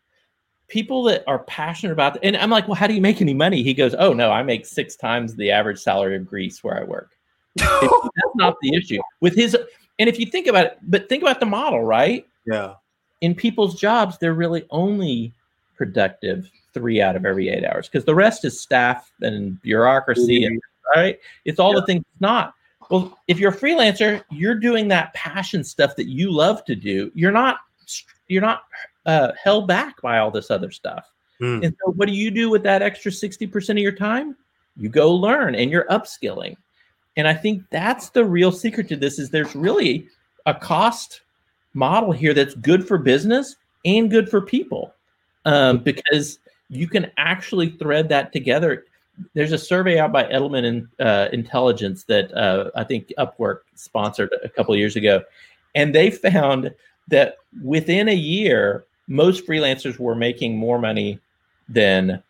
People 0.67 1.01
that 1.03 1.23
are 1.25 1.39
passionate 1.39 1.93
about 1.93 2.17
it, 2.17 2.21
and 2.23 2.37
i'm 2.37 2.49
like 2.49 2.67
well 2.67 2.75
how 2.75 2.87
do 2.87 2.93
you 2.93 3.01
make 3.01 3.21
any 3.21 3.33
money? 3.33 3.63
He 3.63 3.73
goes 3.73 3.95
oh 3.97 4.13
no 4.13 4.31
i 4.31 4.43
make 4.43 4.65
six 4.65 4.95
times 4.95 5.35
the 5.35 5.51
average 5.51 5.79
salary 5.79 6.15
of 6.15 6.27
greece 6.27 6.63
where 6.63 6.79
i 6.79 6.83
work. 6.83 7.11
That's 7.55 8.35
not 8.35 8.55
the 8.61 8.75
issue. 8.75 8.99
With 9.21 9.35
his 9.35 9.57
and 9.97 10.07
if 10.07 10.19
you 10.19 10.25
think 10.25 10.47
about 10.47 10.65
it 10.65 10.79
but 10.83 11.09
think 11.09 11.23
about 11.23 11.39
the 11.39 11.45
model 11.45 11.83
right? 11.83 12.25
Yeah. 12.45 12.75
In 13.21 13.35
people's 13.35 13.79
jobs 13.79 14.17
they're 14.17 14.33
really 14.33 14.65
only 14.69 15.33
productive 15.75 16.51
three 16.73 17.01
out 17.01 17.15
of 17.15 17.25
every 17.25 17.49
eight 17.49 17.65
hours 17.65 17.87
because 17.87 18.05
the 18.05 18.15
rest 18.15 18.45
is 18.45 18.59
staff 18.59 19.11
and 19.21 19.61
bureaucracy, 19.61 20.41
mm-hmm. 20.41 20.53
and 20.53 20.61
right? 20.95 21.19
It's 21.45 21.59
all 21.59 21.73
yeah. 21.73 21.79
the 21.79 21.85
things 21.85 22.03
not 22.19 22.53
Well, 22.89 23.17
if 23.27 23.39
you're 23.39 23.51
a 23.51 23.57
freelancer, 23.57 24.23
you're 24.31 24.55
doing 24.55 24.87
that 24.87 25.13
passion 25.13 25.63
stuff 25.63 25.95
that 25.95 26.07
you 26.07 26.31
love 26.31 26.65
to 26.65 26.75
do. 26.75 27.11
You're 27.13 27.31
not 27.31 27.57
you're 28.27 28.41
not 28.41 28.63
uh, 29.05 29.31
held 29.41 29.67
back 29.67 30.01
by 30.01 30.19
all 30.19 30.31
this 30.31 30.51
other 30.51 30.71
stuff. 30.71 31.09
Mm. 31.41 31.65
And 31.65 31.75
so, 31.83 31.91
what 31.91 32.07
do 32.07 32.13
you 32.13 32.31
do 32.31 32.49
with 32.49 32.63
that 32.63 32.81
extra 32.81 33.11
sixty 33.11 33.47
percent 33.47 33.79
of 33.79 33.83
your 33.83 33.91
time? 33.91 34.35
You 34.75 34.89
go 34.89 35.13
learn, 35.13 35.55
and 35.55 35.69
you're 35.69 35.85
upskilling. 35.85 36.55
And 37.17 37.27
I 37.27 37.33
think 37.33 37.63
that's 37.69 38.09
the 38.09 38.25
real 38.25 38.51
secret 38.51 38.87
to 38.89 38.95
this: 38.95 39.19
is 39.19 39.29
there's 39.29 39.55
really 39.55 40.07
a 40.45 40.53
cost 40.53 41.21
model 41.73 42.11
here 42.11 42.33
that's 42.33 42.55
good 42.55 42.87
for 42.87 42.97
business 42.97 43.55
and 43.85 44.09
good 44.09 44.29
for 44.29 44.41
people, 44.41 44.93
um, 45.45 45.77
because 45.79 46.39
you 46.69 46.87
can 46.87 47.11
actually 47.17 47.71
thread 47.71 48.09
that 48.09 48.33
together 48.33 48.85
there's 49.33 49.51
a 49.51 49.57
survey 49.57 49.99
out 49.99 50.11
by 50.11 50.23
Edelman 50.23 50.65
and 50.65 50.87
uh, 50.99 51.29
Intelligence 51.31 52.03
that 52.05 52.33
uh, 52.33 52.71
I 52.75 52.83
think 52.83 53.11
Upwork 53.17 53.59
sponsored 53.75 54.29
a 54.43 54.49
couple 54.49 54.75
years 54.75 54.95
ago, 54.95 55.23
and 55.75 55.93
they 55.93 56.11
found 56.11 56.73
that 57.07 57.37
within 57.63 58.07
a 58.07 58.15
year, 58.15 58.85
most 59.07 59.45
freelancers 59.45 59.99
were 59.99 60.15
making 60.15 60.57
more 60.57 60.79
money 60.79 61.19
than 61.67 62.21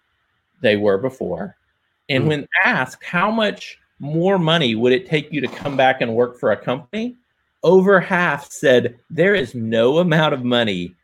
they 0.61 0.77
were 0.77 0.97
before. 0.97 1.55
And 2.07 2.21
mm-hmm. 2.21 2.29
when 2.29 2.47
asked 2.63 3.03
how 3.03 3.29
much 3.29 3.77
more 3.99 4.39
money 4.39 4.75
would 4.75 4.93
it 4.93 5.07
take 5.07 5.31
you 5.31 5.41
to 5.41 5.47
come 5.47 5.75
back 5.75 6.01
and 6.01 6.15
work 6.15 6.39
for 6.39 6.51
a 6.51 6.57
company, 6.57 7.15
over 7.63 7.99
half 7.99 8.49
said 8.51 8.97
there 9.09 9.35
is 9.35 9.53
no 9.53 9.99
amount 9.99 10.33
of 10.33 10.43
money 10.43 10.95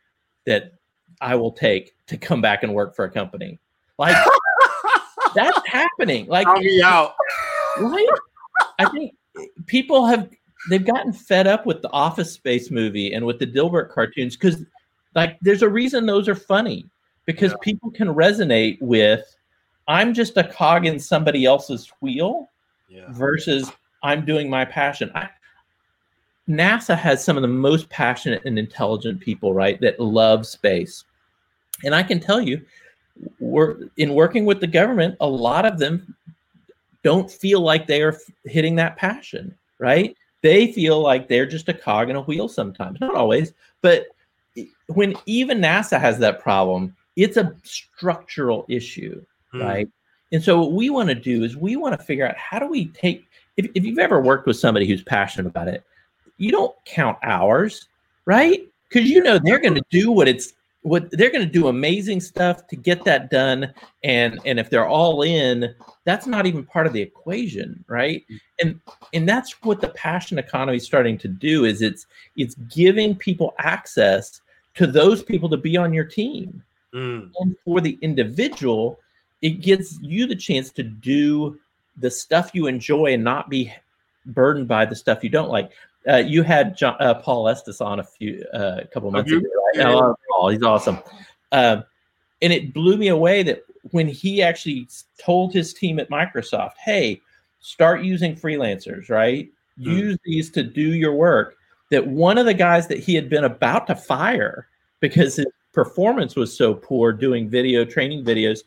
that 0.46 0.72
I 1.20 1.34
will 1.34 1.52
take 1.52 1.94
to 2.06 2.16
come 2.16 2.40
back 2.40 2.62
and 2.62 2.74
work 2.74 2.94
for 2.96 3.04
a 3.04 3.10
company. 3.10 3.58
Like 3.98 4.16
that's 5.36 5.68
happening. 5.68 6.26
Like 6.26 6.46
me 6.58 6.82
out. 6.82 7.14
Right? 7.78 8.06
I 8.78 8.88
think 8.88 9.14
people 9.66 10.06
have 10.06 10.28
they've 10.70 10.84
gotten 10.84 11.12
fed 11.12 11.46
up 11.46 11.66
with 11.66 11.82
the 11.82 11.90
Office 11.90 12.32
Space 12.32 12.70
movie 12.70 13.12
and 13.12 13.24
with 13.24 13.38
the 13.38 13.46
Dilbert 13.46 13.90
cartoons 13.90 14.36
because 14.36 14.64
like 15.14 15.38
there's 15.42 15.62
a 15.62 15.68
reason 15.68 16.06
those 16.06 16.28
are 16.28 16.34
funny 16.34 16.86
because 17.26 17.52
yeah. 17.52 17.58
people 17.62 17.90
can 17.90 18.08
resonate 18.08 18.78
with 18.80 19.36
I'm 19.88 20.14
just 20.14 20.36
a 20.36 20.44
cog 20.44 20.86
in 20.86 20.98
somebody 20.98 21.44
else's 21.44 21.92
wheel 22.00 22.50
yeah. 22.88 23.04
versus 23.10 23.70
I'm 24.02 24.24
doing 24.24 24.50
my 24.50 24.64
passion. 24.64 25.10
I, 25.14 25.28
NASA 26.48 26.96
has 26.96 27.24
some 27.24 27.36
of 27.36 27.42
the 27.42 27.48
most 27.48 27.88
passionate 27.88 28.42
and 28.44 28.58
intelligent 28.58 29.20
people, 29.20 29.52
right, 29.52 29.80
that 29.80 29.98
love 29.98 30.46
space. 30.46 31.04
And 31.84 31.94
I 31.94 32.02
can 32.02 32.20
tell 32.20 32.40
you, 32.40 32.64
we're 33.38 33.88
in 33.96 34.14
working 34.14 34.44
with 34.44 34.60
the 34.60 34.66
government, 34.66 35.16
a 35.20 35.26
lot 35.26 35.64
of 35.64 35.78
them 35.78 36.14
don't 37.02 37.30
feel 37.30 37.60
like 37.60 37.86
they 37.86 38.02
are 38.02 38.18
hitting 38.44 38.74
that 38.76 38.96
passion, 38.96 39.54
right? 39.78 40.16
They 40.42 40.72
feel 40.72 41.00
like 41.00 41.28
they're 41.28 41.46
just 41.46 41.68
a 41.68 41.74
cog 41.74 42.10
in 42.10 42.16
a 42.16 42.22
wheel 42.22 42.48
sometimes, 42.48 43.00
not 43.00 43.14
always, 43.14 43.52
but 43.80 44.06
when 44.88 45.14
even 45.26 45.58
NASA 45.58 46.00
has 46.00 46.18
that 46.18 46.40
problem, 46.40 46.94
it's 47.16 47.36
a 47.36 47.54
structural 47.62 48.64
issue, 48.68 49.24
hmm. 49.52 49.62
right? 49.62 49.88
And 50.32 50.42
so 50.42 50.60
what 50.60 50.72
we 50.72 50.90
want 50.90 51.08
to 51.08 51.14
do 51.14 51.44
is 51.44 51.56
we 51.56 51.76
want 51.76 51.98
to 51.98 52.04
figure 52.04 52.26
out 52.26 52.36
how 52.36 52.58
do 52.58 52.66
we 52.66 52.86
take 52.88 53.26
if, 53.56 53.70
if 53.74 53.84
you've 53.84 53.98
ever 53.98 54.20
worked 54.20 54.46
with 54.46 54.56
somebody 54.56 54.86
who's 54.86 55.02
passionate 55.02 55.48
about 55.48 55.68
it, 55.68 55.82
you 56.36 56.50
don't 56.50 56.74
count 56.84 57.18
hours, 57.22 57.88
right? 58.26 58.68
Because 58.88 59.08
you 59.08 59.22
know 59.22 59.38
they're 59.42 59.58
going 59.58 59.74
to 59.74 59.84
do 59.90 60.12
what 60.12 60.28
it's 60.28 60.52
what 60.86 61.10
they're 61.10 61.32
going 61.32 61.44
to 61.44 61.52
do 61.52 61.66
amazing 61.66 62.20
stuff 62.20 62.64
to 62.68 62.76
get 62.76 63.02
that 63.02 63.28
done 63.28 63.74
and 64.04 64.38
and 64.44 64.60
if 64.60 64.70
they're 64.70 64.86
all 64.86 65.22
in 65.22 65.74
that's 66.04 66.28
not 66.28 66.46
even 66.46 66.64
part 66.64 66.86
of 66.86 66.92
the 66.92 67.02
equation 67.02 67.84
right 67.88 68.24
mm. 68.30 68.38
and 68.60 68.80
and 69.12 69.28
that's 69.28 69.60
what 69.62 69.80
the 69.80 69.88
passion 69.88 70.38
economy 70.38 70.76
is 70.76 70.84
starting 70.84 71.18
to 71.18 71.26
do 71.26 71.64
is 71.64 71.82
it's 71.82 72.06
it's 72.36 72.54
giving 72.72 73.16
people 73.16 73.52
access 73.58 74.40
to 74.74 74.86
those 74.86 75.24
people 75.24 75.48
to 75.48 75.56
be 75.56 75.76
on 75.76 75.92
your 75.92 76.04
team 76.04 76.62
mm. 76.94 77.28
and 77.40 77.56
for 77.64 77.80
the 77.80 77.98
individual 78.00 79.00
it 79.42 79.60
gives 79.60 79.98
you 80.00 80.24
the 80.24 80.36
chance 80.36 80.70
to 80.70 80.84
do 80.84 81.58
the 81.96 82.10
stuff 82.10 82.52
you 82.54 82.68
enjoy 82.68 83.12
and 83.12 83.24
not 83.24 83.50
be 83.50 83.72
burdened 84.26 84.68
by 84.68 84.84
the 84.84 84.94
stuff 84.94 85.24
you 85.24 85.30
don't 85.30 85.50
like 85.50 85.72
uh, 86.08 86.16
you 86.16 86.42
had 86.42 86.76
John, 86.76 86.96
uh, 87.00 87.14
Paul 87.14 87.48
Estes 87.48 87.80
on 87.80 88.00
a 88.00 88.04
few 88.04 88.44
uh, 88.54 88.80
a 88.82 88.86
couple 88.86 89.10
months 89.10 89.30
ago. 89.30 89.46
Right? 89.74 89.86
I 89.86 89.92
love 89.92 90.16
Paul; 90.30 90.48
he's 90.50 90.62
awesome. 90.62 90.98
Um, 91.52 91.84
and 92.42 92.52
it 92.52 92.72
blew 92.72 92.96
me 92.96 93.08
away 93.08 93.42
that 93.42 93.62
when 93.90 94.08
he 94.08 94.42
actually 94.42 94.88
told 95.18 95.52
his 95.52 95.74
team 95.74 95.98
at 95.98 96.10
Microsoft, 96.10 96.74
"Hey, 96.84 97.20
start 97.60 98.02
using 98.02 98.36
freelancers, 98.36 99.08
right? 99.10 99.48
Mm. 99.80 99.84
Use 99.84 100.18
these 100.24 100.50
to 100.52 100.62
do 100.62 100.94
your 100.94 101.14
work." 101.14 101.56
That 101.90 102.06
one 102.06 102.38
of 102.38 102.46
the 102.46 102.54
guys 102.54 102.88
that 102.88 102.98
he 102.98 103.14
had 103.14 103.28
been 103.28 103.44
about 103.44 103.86
to 103.88 103.94
fire 103.96 104.68
because 105.00 105.36
his 105.36 105.46
performance 105.72 106.34
was 106.34 106.56
so 106.56 106.74
poor 106.74 107.12
doing 107.12 107.48
video 107.48 107.84
training 107.84 108.24
videos 108.24 108.60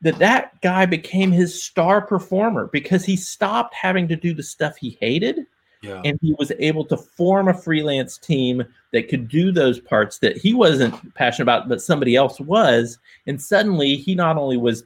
that 0.00 0.18
that 0.18 0.60
guy 0.60 0.84
became 0.86 1.30
his 1.30 1.62
star 1.62 2.00
performer 2.00 2.68
because 2.72 3.04
he 3.04 3.16
stopped 3.16 3.74
having 3.74 4.08
to 4.08 4.16
do 4.16 4.34
the 4.34 4.42
stuff 4.42 4.76
he 4.76 4.98
hated 5.00 5.46
yeah. 5.82 6.00
And 6.04 6.18
he 6.22 6.34
was 6.38 6.52
able 6.58 6.84
to 6.86 6.96
form 6.96 7.48
a 7.48 7.54
freelance 7.54 8.16
team 8.16 8.64
that 8.92 9.08
could 9.08 9.28
do 9.28 9.50
those 9.50 9.80
parts 9.80 10.18
that 10.18 10.36
he 10.36 10.54
wasn't 10.54 11.14
passionate 11.14 11.44
about, 11.44 11.68
but 11.68 11.82
somebody 11.82 12.14
else 12.14 12.40
was. 12.40 12.98
And 13.26 13.40
suddenly 13.40 13.96
he 13.96 14.14
not 14.14 14.36
only 14.36 14.56
was 14.56 14.84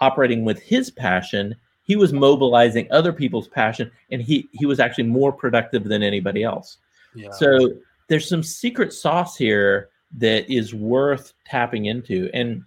operating 0.00 0.44
with 0.44 0.60
his 0.60 0.90
passion, 0.90 1.54
he 1.84 1.96
was 1.96 2.12
mobilizing 2.12 2.88
other 2.90 3.12
people's 3.12 3.48
passion, 3.48 3.90
and 4.10 4.22
he 4.22 4.48
he 4.52 4.66
was 4.66 4.80
actually 4.80 5.04
more 5.04 5.32
productive 5.32 5.84
than 5.84 6.02
anybody 6.02 6.42
else. 6.42 6.78
Yeah. 7.14 7.30
So 7.32 7.70
there's 8.08 8.28
some 8.28 8.42
secret 8.42 8.92
sauce 8.92 9.36
here 9.36 9.90
that 10.18 10.50
is 10.52 10.74
worth 10.74 11.32
tapping 11.46 11.86
into. 11.86 12.28
And 12.34 12.62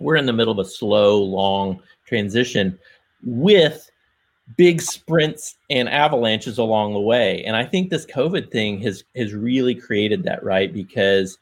we're 0.00 0.16
in 0.16 0.26
the 0.26 0.32
middle 0.32 0.52
of 0.52 0.64
a 0.64 0.68
slow, 0.68 1.22
long 1.22 1.80
transition 2.06 2.78
with 3.24 3.90
big 4.56 4.80
sprints 4.80 5.56
and 5.70 5.88
avalanches 5.88 6.58
along 6.58 6.92
the 6.92 7.00
way. 7.00 7.42
And 7.44 7.56
I 7.56 7.64
think 7.64 7.90
this 7.90 8.06
COVID 8.06 8.50
thing 8.50 8.80
has 8.82 9.04
has 9.16 9.34
really 9.34 9.74
created 9.74 10.22
that, 10.24 10.42
right? 10.44 10.72
Because 10.72 11.38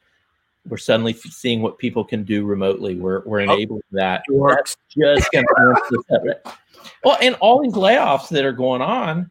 we're 0.68 0.78
suddenly 0.78 1.12
seeing 1.12 1.60
what 1.60 1.78
people 1.78 2.04
can 2.04 2.24
do 2.24 2.44
remotely. 2.44 2.94
We're 2.94 3.22
we're 3.24 3.40
oh, 3.40 3.52
enabling 3.54 3.82
oh, 3.84 3.96
that. 3.96 4.24
That's 4.30 4.76
just 4.96 5.30
going 5.32 5.44
to 5.44 6.40
well, 7.04 7.18
and 7.20 7.34
all 7.36 7.62
these 7.62 7.74
layoffs 7.74 8.28
that 8.30 8.44
are 8.44 8.52
going 8.52 8.82
on, 8.82 9.30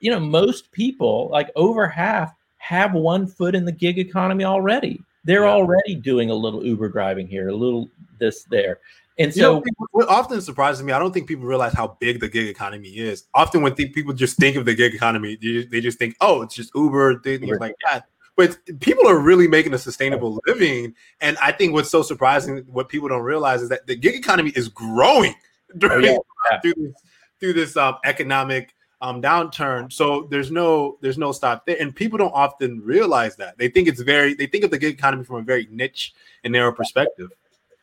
you 0.00 0.10
know, 0.10 0.20
most 0.20 0.70
people, 0.72 1.28
like 1.30 1.50
over 1.56 1.86
half, 1.86 2.34
have 2.58 2.92
one 2.94 3.26
foot 3.26 3.54
in 3.54 3.64
the 3.64 3.72
gig 3.72 3.98
economy 3.98 4.44
already. 4.44 5.00
They're 5.24 5.44
yeah. 5.44 5.52
already 5.52 5.94
doing 5.94 6.30
a 6.30 6.34
little 6.34 6.64
Uber 6.64 6.88
driving 6.88 7.26
here, 7.26 7.48
a 7.48 7.54
little 7.54 7.90
this 8.18 8.44
there. 8.44 8.80
And 9.18 9.32
so, 9.32 9.56
you 9.56 9.72
know, 9.78 9.86
what 9.90 10.08
often 10.08 10.40
surprises 10.40 10.82
me, 10.82 10.92
I 10.92 10.98
don't 10.98 11.12
think 11.12 11.28
people 11.28 11.44
realize 11.44 11.74
how 11.74 11.96
big 12.00 12.20
the 12.20 12.28
gig 12.28 12.48
economy 12.48 12.88
is. 12.88 13.24
Often, 13.34 13.62
when 13.62 13.74
th- 13.74 13.92
people 13.92 14.14
just 14.14 14.38
think 14.38 14.56
of 14.56 14.64
the 14.64 14.74
gig 14.74 14.94
economy, 14.94 15.36
they 15.36 15.80
just 15.80 15.98
think, 15.98 16.16
"Oh, 16.20 16.42
it's 16.42 16.54
just 16.54 16.74
Uber, 16.74 17.20
things 17.20 17.58
like 17.60 17.74
that." 17.84 18.06
But 18.36 18.58
people 18.80 19.06
are 19.06 19.18
really 19.18 19.46
making 19.46 19.74
a 19.74 19.78
sustainable 19.78 20.40
living, 20.46 20.94
and 21.20 21.36
I 21.42 21.52
think 21.52 21.74
what's 21.74 21.90
so 21.90 22.02
surprising, 22.02 22.64
what 22.66 22.88
people 22.88 23.08
don't 23.08 23.22
realize, 23.22 23.60
is 23.60 23.68
that 23.68 23.86
the 23.86 23.96
gig 23.96 24.14
economy 24.14 24.52
is 24.56 24.68
growing 24.68 25.34
during, 25.76 26.08
oh, 26.08 26.24
yeah. 26.50 26.60
through 26.60 26.74
this, 26.74 26.94
through 27.38 27.52
this 27.52 27.76
um, 27.76 27.96
economic 28.04 28.74
um, 29.02 29.20
downturn. 29.20 29.92
So 29.92 30.26
there's 30.30 30.50
no 30.50 30.96
there's 31.02 31.18
no 31.18 31.32
stop 31.32 31.66
there, 31.66 31.76
and 31.78 31.94
people 31.94 32.16
don't 32.16 32.32
often 32.32 32.80
realize 32.80 33.36
that. 33.36 33.58
They 33.58 33.68
think 33.68 33.88
it's 33.88 34.00
very 34.00 34.32
they 34.32 34.46
think 34.46 34.64
of 34.64 34.70
the 34.70 34.78
gig 34.78 34.94
economy 34.94 35.24
from 35.24 35.36
a 35.36 35.42
very 35.42 35.68
niche 35.70 36.14
and 36.44 36.52
narrow 36.52 36.72
perspective. 36.72 37.30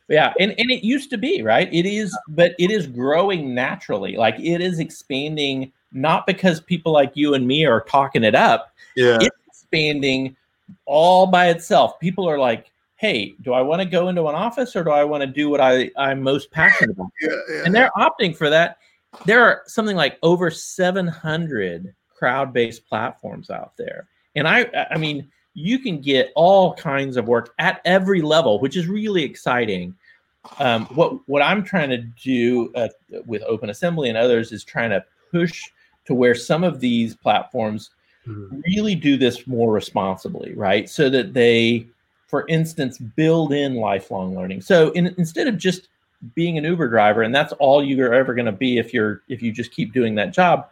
Yeah, 0.10 0.34
and, 0.40 0.56
and 0.58 0.72
it 0.72 0.84
used 0.84 1.10
to 1.12 1.18
be, 1.18 1.42
right? 1.42 1.72
It 1.72 1.86
is, 1.86 2.18
but 2.30 2.56
it 2.58 2.72
is 2.72 2.88
growing 2.88 3.54
naturally. 3.54 4.18
Like 4.18 4.40
it 4.40 4.60
is 4.60 4.80
expanding, 4.80 5.72
not 5.92 6.26
because 6.26 6.60
people 6.60 6.92
like 6.92 7.12
you 7.14 7.36
and 7.36 7.48
me 7.48 7.66
are 7.66 7.82
talking 7.82 8.24
it 8.24 8.36
up. 8.36 8.74
Yeah. 8.96 9.20
It's 9.22 9.38
expanding 9.48 10.36
all 10.86 11.28
by 11.28 11.50
itself. 11.50 12.00
People 12.00 12.28
are 12.28 12.40
like, 12.40 12.72
hey, 12.96 13.36
do 13.42 13.54
I 13.54 13.62
want 13.62 13.82
to 13.82 13.88
go 13.88 14.10
into 14.10 14.28
an 14.28 14.36
office 14.36 14.76
or 14.76 14.84
do 14.84 14.90
I 14.90 15.04
want 15.04 15.22
to 15.22 15.28
do 15.28 15.50
what 15.50 15.62
I, 15.62 15.90
I'm 15.96 16.22
most 16.22 16.52
passionate 16.52 16.92
about? 16.92 17.12
Yeah, 17.22 17.30
yeah. 17.50 17.62
And 17.66 17.74
they're 17.74 17.92
opting 17.96 18.36
for 18.36 18.50
that. 18.50 18.78
There 19.26 19.42
are 19.44 19.62
something 19.68 19.96
like 19.96 20.18
over 20.22 20.52
700 20.52 21.94
crowd-based 22.14 22.86
platforms 22.88 23.50
out 23.50 23.74
there. 23.78 24.08
And 24.36 24.48
I 24.48 24.88
I 24.92 24.98
mean, 24.98 25.30
you 25.54 25.80
can 25.80 26.02
get 26.02 26.32
all 26.36 26.74
kinds 26.76 27.18
of 27.18 27.28
work 27.28 27.54
at 27.58 27.82
every 27.86 28.22
level, 28.22 28.60
which 28.60 28.78
is 28.78 28.88
really 28.88 29.24
exciting. 29.24 29.96
Um, 30.60 30.86
what 30.88 31.28
what 31.28 31.42
I'm 31.42 31.64
trying 31.64 31.90
to 31.90 31.98
do 31.98 32.72
uh, 32.76 32.88
with 33.26 33.44
Open 33.44 33.70
Assembly 33.70 34.10
and 34.10 34.18
others 34.18 34.52
is 34.52 34.64
trying 34.64 34.90
to 34.92 35.04
push 35.32 35.70
to 36.06 36.14
where 36.14 36.36
some 36.36 36.64
of 36.64 36.80
these 36.80 37.16
platforms 37.16 37.92
mm-hmm. 38.28 38.62
really 38.66 38.96
do 38.96 39.18
this 39.18 39.46
more 39.48 39.72
responsibly, 39.72 40.54
right? 40.56 40.90
So 40.90 41.10
that 41.10 41.34
they, 41.34 41.88
for 42.28 42.48
instance, 42.48 42.98
build 42.98 43.54
in 43.54 43.76
lifelong 43.76 44.36
learning. 44.36 44.62
So 44.62 44.92
in, 44.92 45.14
instead 45.18 45.48
of 45.48 45.58
just 45.58 45.90
being 46.36 46.58
an 46.58 46.64
Uber 46.64 46.90
driver 46.90 47.22
and 47.22 47.34
that's 47.34 47.54
all 47.54 47.84
you're 47.84 48.14
ever 48.14 48.34
going 48.34 48.46
to 48.46 48.52
be 48.52 48.78
if 48.78 48.94
you're 48.94 49.22
if 49.30 49.42
you 49.42 49.52
just 49.52 49.72
keep 49.72 49.94
doing 49.94 50.16
that 50.16 50.34
job, 50.34 50.68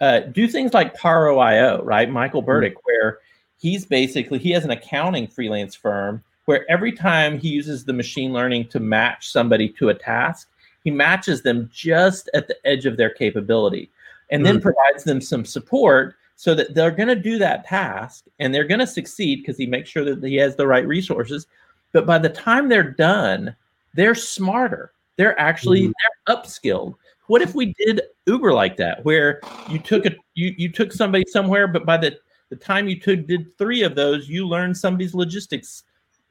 uh, 0.00 0.20
do 0.20 0.48
things 0.48 0.74
like 0.74 0.96
Paro.io, 0.96 1.82
right? 1.82 2.10
Michael 2.10 2.40
hmm. 2.40 2.46
Burdick, 2.46 2.74
mm-hmm. 2.74 2.84
where 2.84 3.18
he's 3.58 3.86
basically 3.86 4.38
he 4.38 4.50
has 4.50 4.64
an 4.64 4.70
accounting 4.70 5.28
freelance 5.28 5.74
firm 5.74 6.22
where 6.44 6.70
every 6.70 6.92
time 6.92 7.38
he 7.38 7.48
uses 7.48 7.84
the 7.84 7.92
machine 7.92 8.32
learning 8.32 8.68
to 8.68 8.80
match 8.80 9.30
somebody 9.30 9.68
to 9.68 9.90
a 9.90 9.94
task, 9.94 10.48
he 10.84 10.90
matches 10.90 11.42
them 11.42 11.70
just 11.72 12.28
at 12.34 12.48
the 12.48 12.56
edge 12.66 12.86
of 12.86 12.96
their 12.96 13.10
capability 13.10 13.90
and 14.30 14.44
then 14.44 14.56
mm-hmm. 14.56 14.62
provides 14.62 15.04
them 15.04 15.20
some 15.20 15.44
support 15.44 16.16
so 16.36 16.54
that 16.54 16.74
they're 16.74 16.90
going 16.90 17.08
to 17.08 17.14
do 17.14 17.38
that 17.38 17.64
task 17.64 18.24
and 18.40 18.52
they're 18.52 18.64
going 18.64 18.80
to 18.80 18.86
succeed 18.86 19.36
because 19.36 19.56
he 19.56 19.66
makes 19.66 19.90
sure 19.90 20.04
that 20.04 20.26
he 20.26 20.36
has 20.36 20.56
the 20.56 20.66
right 20.66 20.86
resources. 20.86 21.46
But 21.92 22.06
by 22.06 22.18
the 22.18 22.28
time 22.28 22.68
they're 22.68 22.82
done, 22.82 23.54
they're 23.94 24.14
smarter. 24.14 24.92
They're 25.16 25.38
actually 25.38 25.82
mm-hmm. 25.82 25.92
they're 26.26 26.36
upskilled. 26.36 26.94
What 27.28 27.42
if 27.42 27.54
we 27.54 27.74
did 27.78 28.02
Uber 28.26 28.52
like 28.52 28.76
that, 28.78 29.04
where 29.04 29.40
you 29.68 29.78
took 29.78 30.06
a 30.06 30.12
you 30.34 30.54
you 30.56 30.70
took 30.70 30.92
somebody 30.92 31.24
somewhere, 31.28 31.68
but 31.68 31.86
by 31.86 31.96
the 31.96 32.18
the 32.48 32.56
time 32.56 32.88
you 32.88 32.98
took 32.98 33.26
did 33.26 33.56
three 33.56 33.82
of 33.82 33.94
those, 33.94 34.28
you 34.28 34.46
learned 34.46 34.76
somebody's 34.76 35.14
logistics 35.14 35.84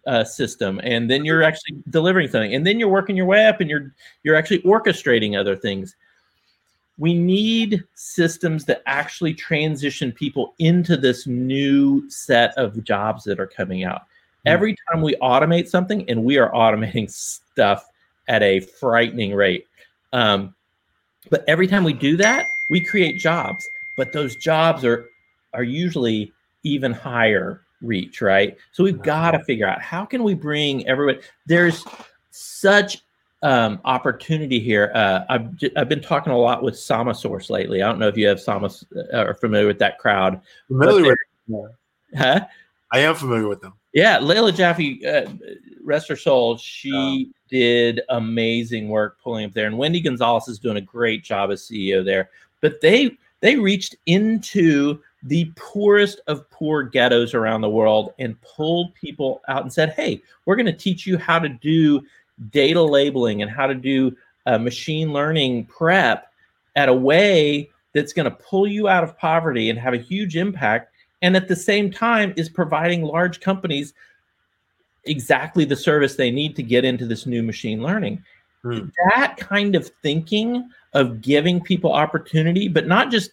uh, 0.08 0.24
system, 0.24 0.80
and 0.84 1.10
then 1.10 1.26
you're 1.26 1.44
actually 1.44 1.82
delivering 1.90 2.28
something, 2.28 2.54
and 2.54 2.66
then 2.66 2.80
you're 2.80 2.90
working 2.90 3.16
your 3.16 3.26
way 3.26 3.48
up, 3.48 3.62
and 3.62 3.70
you're 3.70 3.94
you're 4.24 4.36
actually 4.36 4.60
orchestrating 4.62 5.40
other 5.40 5.56
things 5.56 5.96
we 7.02 7.16
need 7.16 7.84
systems 7.96 8.64
that 8.66 8.84
actually 8.86 9.34
transition 9.34 10.12
people 10.12 10.54
into 10.60 10.96
this 10.96 11.26
new 11.26 12.08
set 12.12 12.56
of 12.60 12.84
jobs 12.84 13.24
that 13.24 13.40
are 13.40 13.48
coming 13.48 13.84
out. 13.84 14.02
Mm-hmm. 14.02 14.50
Every 14.50 14.76
time 14.88 15.02
we 15.02 15.16
automate 15.16 15.68
something, 15.68 16.08
and 16.08 16.24
we 16.24 16.38
are 16.38 16.52
automating 16.52 17.10
stuff 17.10 17.90
at 18.28 18.44
a 18.44 18.60
frightening 18.60 19.34
rate. 19.34 19.66
Um, 20.14 20.54
but 21.32 21.44
every 21.48 21.66
time 21.66 21.84
we 21.84 21.94
do 21.94 22.18
that, 22.18 22.46
we 22.70 22.82
create 22.82 23.18
jobs. 23.18 23.68
But 23.98 24.14
those 24.14 24.36
jobs 24.36 24.86
are 24.86 25.06
are 25.54 25.64
usually 25.64 26.32
even 26.64 26.94
higher 26.94 27.62
reach, 27.82 28.22
right? 28.22 28.58
So 28.72 28.84
we've 28.84 29.02
got 29.02 29.32
to 29.32 29.44
figure 29.44 29.68
out 29.68 29.82
how 29.82 30.06
can 30.06 30.24
we 30.24 30.34
bring 30.34 30.88
everyone. 30.88 31.20
There's 31.46 31.84
such 32.30 33.02
um, 33.44 33.80
opportunity 33.86 34.60
here. 34.60 34.92
Uh, 34.94 35.22
I've, 35.30 35.50
I've 35.76 35.90
been 35.90 36.02
talking 36.02 36.32
a 36.32 36.38
lot 36.38 36.64
with 36.64 36.76
Samasource 36.76 37.50
lately. 37.50 37.82
I 37.82 37.88
don't 37.88 38.00
know 38.00 38.08
if 38.08 38.18
you 38.18 38.28
have 38.28 38.40
Sama 38.40 38.70
uh, 39.14 39.26
or 39.26 39.34
familiar 39.34 39.68
with 39.68 39.80
that 39.80 39.98
crowd. 40.00 40.42
Familiar 40.68 41.16
with 41.50 41.72
Huh? 42.16 42.42
I 42.92 43.00
am 43.00 43.16
familiar 43.16 43.48
with 43.48 43.62
them. 43.62 43.74
Yeah, 43.94 44.20
Leila 44.20 44.52
Janah, 44.52 45.06
uh, 45.06 45.32
rest 45.84 46.08
her 46.10 46.16
soul, 46.16 46.58
she 46.58 47.32
did 47.50 48.02
amazing 48.10 48.90
work 48.90 49.18
pulling 49.22 49.46
up 49.46 49.54
there, 49.54 49.68
and 49.68 49.78
Wendy 49.78 50.00
Gonzalez 50.00 50.48
is 50.48 50.60
doing 50.60 50.78
a 50.78 50.82
great 50.82 51.24
job 51.24 51.52
as 51.52 51.62
CEO 51.62 52.04
there. 52.04 52.30
But 52.62 52.80
they 52.82 53.18
they 53.42 53.56
reached 53.58 53.96
into 54.06 55.02
the 55.24 55.52
poorest 55.56 56.20
of 56.28 56.50
poor 56.50 56.84
ghettos 56.84 57.34
around 57.34 57.62
the 57.62 57.70
world 57.70 58.14
and 58.20 58.40
pulled 58.42 58.94
people 58.96 59.42
out 59.48 59.62
and 59.62 59.72
said, 59.72 59.92
"Hey, 59.92 60.22
we're 60.46 60.56
going 60.56 60.66
to 60.66 60.74
teach 60.74 61.06
you 61.06 61.18
how 61.18 61.40
to 61.40 61.50
do 61.50 62.02
data 62.50 62.82
labeling 62.82 63.42
and 63.42 63.52
how 63.52 63.68
to 63.68 63.76
do 63.76 64.16
a 64.46 64.58
machine 64.58 65.14
learning 65.14 65.66
prep 65.66 66.32
at 66.76 66.90
a 66.90 66.94
way 66.94 67.70
that's 67.94 68.14
going 68.14 68.30
to 68.30 68.36
pull 68.38 68.66
you 68.66 68.88
out 68.88 69.04
of 69.04 69.18
poverty 69.18 69.70
and 69.70 69.78
have 69.78 69.94
a 69.94 69.98
huge 69.98 70.36
impact 70.36 70.92
and 71.22 71.36
at 71.36 71.48
the 71.48 71.56
same 71.56 71.92
time 71.92 72.34
is 72.38 72.50
providing 72.50 73.04
large 73.04 73.40
companies 73.40 73.94
exactly 75.04 75.66
the 75.66 75.76
service 75.76 76.16
they 76.16 76.32
need 76.32 76.56
to 76.56 76.64
get 76.64 76.86
into 76.86 77.06
this 77.06 77.26
new 77.26 77.44
machine 77.44 77.82
learning 77.84 78.24
hmm. 78.64 78.88
that 79.10 79.36
kind 79.38 79.76
of 79.76 79.90
thinking 80.02 80.68
of 80.94 81.22
giving 81.22 81.62
people 81.62 81.92
opportunity 81.92 82.68
but 82.68 82.88
not 82.88 83.12
just 83.12 83.32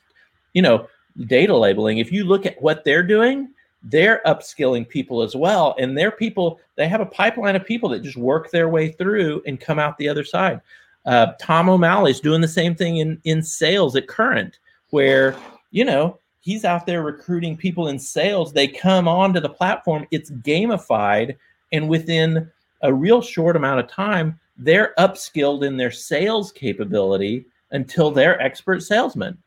you 0.53 0.63
know 0.63 0.87
data 1.27 1.57
labeling 1.57 1.99
if 1.99 2.13
you 2.13 2.25
look 2.25 2.47
at 2.47 2.61
what 2.63 2.85
they're 2.85 3.03
doing 3.03 3.49
they're 3.83 4.23
upskilling 4.27 4.89
people 4.89 5.23
as 5.23 5.37
well. 5.37 5.75
And 5.79 5.97
they're 5.97 6.11
people, 6.11 6.61
they 6.77 6.89
have 6.89 7.01
a 7.01 7.07
pipeline 7.07 7.57
of 7.57 7.65
people 7.65 7.89
that 7.91 8.03
just 8.03 8.17
work 8.17 8.51
their 8.51 8.69
way 8.69 8.91
through 8.91 9.43
and 9.47 9.61
come 9.61 9.79
out 9.79 9.97
the 9.99 10.09
other 10.09 10.25
side. 10.25 10.61
Uh, 11.07 11.33
Tom 11.41 11.69
O'Malley's 11.69 12.21
doing 12.21 12.41
the 12.41 12.49
same 12.49 12.75
thing 12.75 12.99
in, 12.99 13.21
in 13.25 13.43
sales 13.43 13.97
at 13.97 14.09
Current, 14.09 14.59
where, 14.91 15.37
you 15.71 15.85
know, 15.85 16.19
he's 16.41 16.65
out 16.65 16.87
there 16.87 17.03
recruiting 17.03 17.57
people 17.57 17.89
in 17.89 17.99
sales. 17.99 18.53
They 18.53 18.69
come 18.69 19.09
onto 19.09 19.41
the 19.41 19.49
platform, 19.49 20.07
it's 20.11 20.31
gamified. 20.31 21.37
And 21.73 21.89
within 21.89 22.51
a 22.83 22.93
real 22.93 23.23
short 23.23 23.57
amount 23.57 23.81
of 23.81 23.89
time, 23.89 24.39
they're 24.57 24.93
upskilled 24.99 25.65
in 25.65 25.77
their 25.77 25.91
sales 25.91 26.51
capability 26.51 27.47
until 27.71 28.11
they're 28.11 28.41
expert 28.43 28.83
salesmen. 28.83 29.39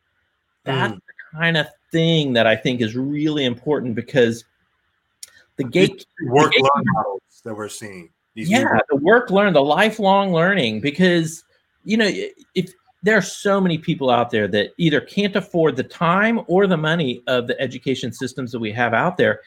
That's 0.64 0.94
mm. 0.94 1.00
Kind 1.34 1.58
of 1.58 1.68
thing 1.92 2.34
that 2.34 2.48
I 2.48 2.56
think 2.56 2.82
is 2.82 2.96
really 2.96 3.46
important 3.46 3.96
because 3.96 4.46
the 5.58 5.64
gate 5.64 6.06
work 6.28 6.52
the 6.54 6.62
learn 6.62 6.86
models 6.94 7.22
that 7.44 7.56
we're 7.56 7.70
seeing. 7.70 8.10
yeah, 8.36 8.80
the 8.90 8.96
work 8.98 9.30
learn, 9.30 9.54
the 9.54 9.62
lifelong 9.62 10.32
learning, 10.32 10.82
because 10.82 11.44
you 11.84 11.98
know 11.98 12.10
if 12.56 12.74
there 13.04 13.18
are 13.18 13.22
so 13.22 13.60
many 13.60 13.78
people 13.78 14.10
out 14.10 14.30
there 14.30 14.48
that 14.48 14.72
either 14.78 15.02
can't 15.02 15.36
afford 15.36 15.76
the 15.76 15.84
time 15.84 16.42
or 16.48 16.68
the 16.68 16.78
money 16.78 17.22
of 17.28 17.48
the 17.48 17.60
education 17.60 18.12
systems 18.14 18.52
that 18.52 18.60
we 18.60 18.72
have 18.72 18.94
out 18.94 19.18
there 19.18 19.42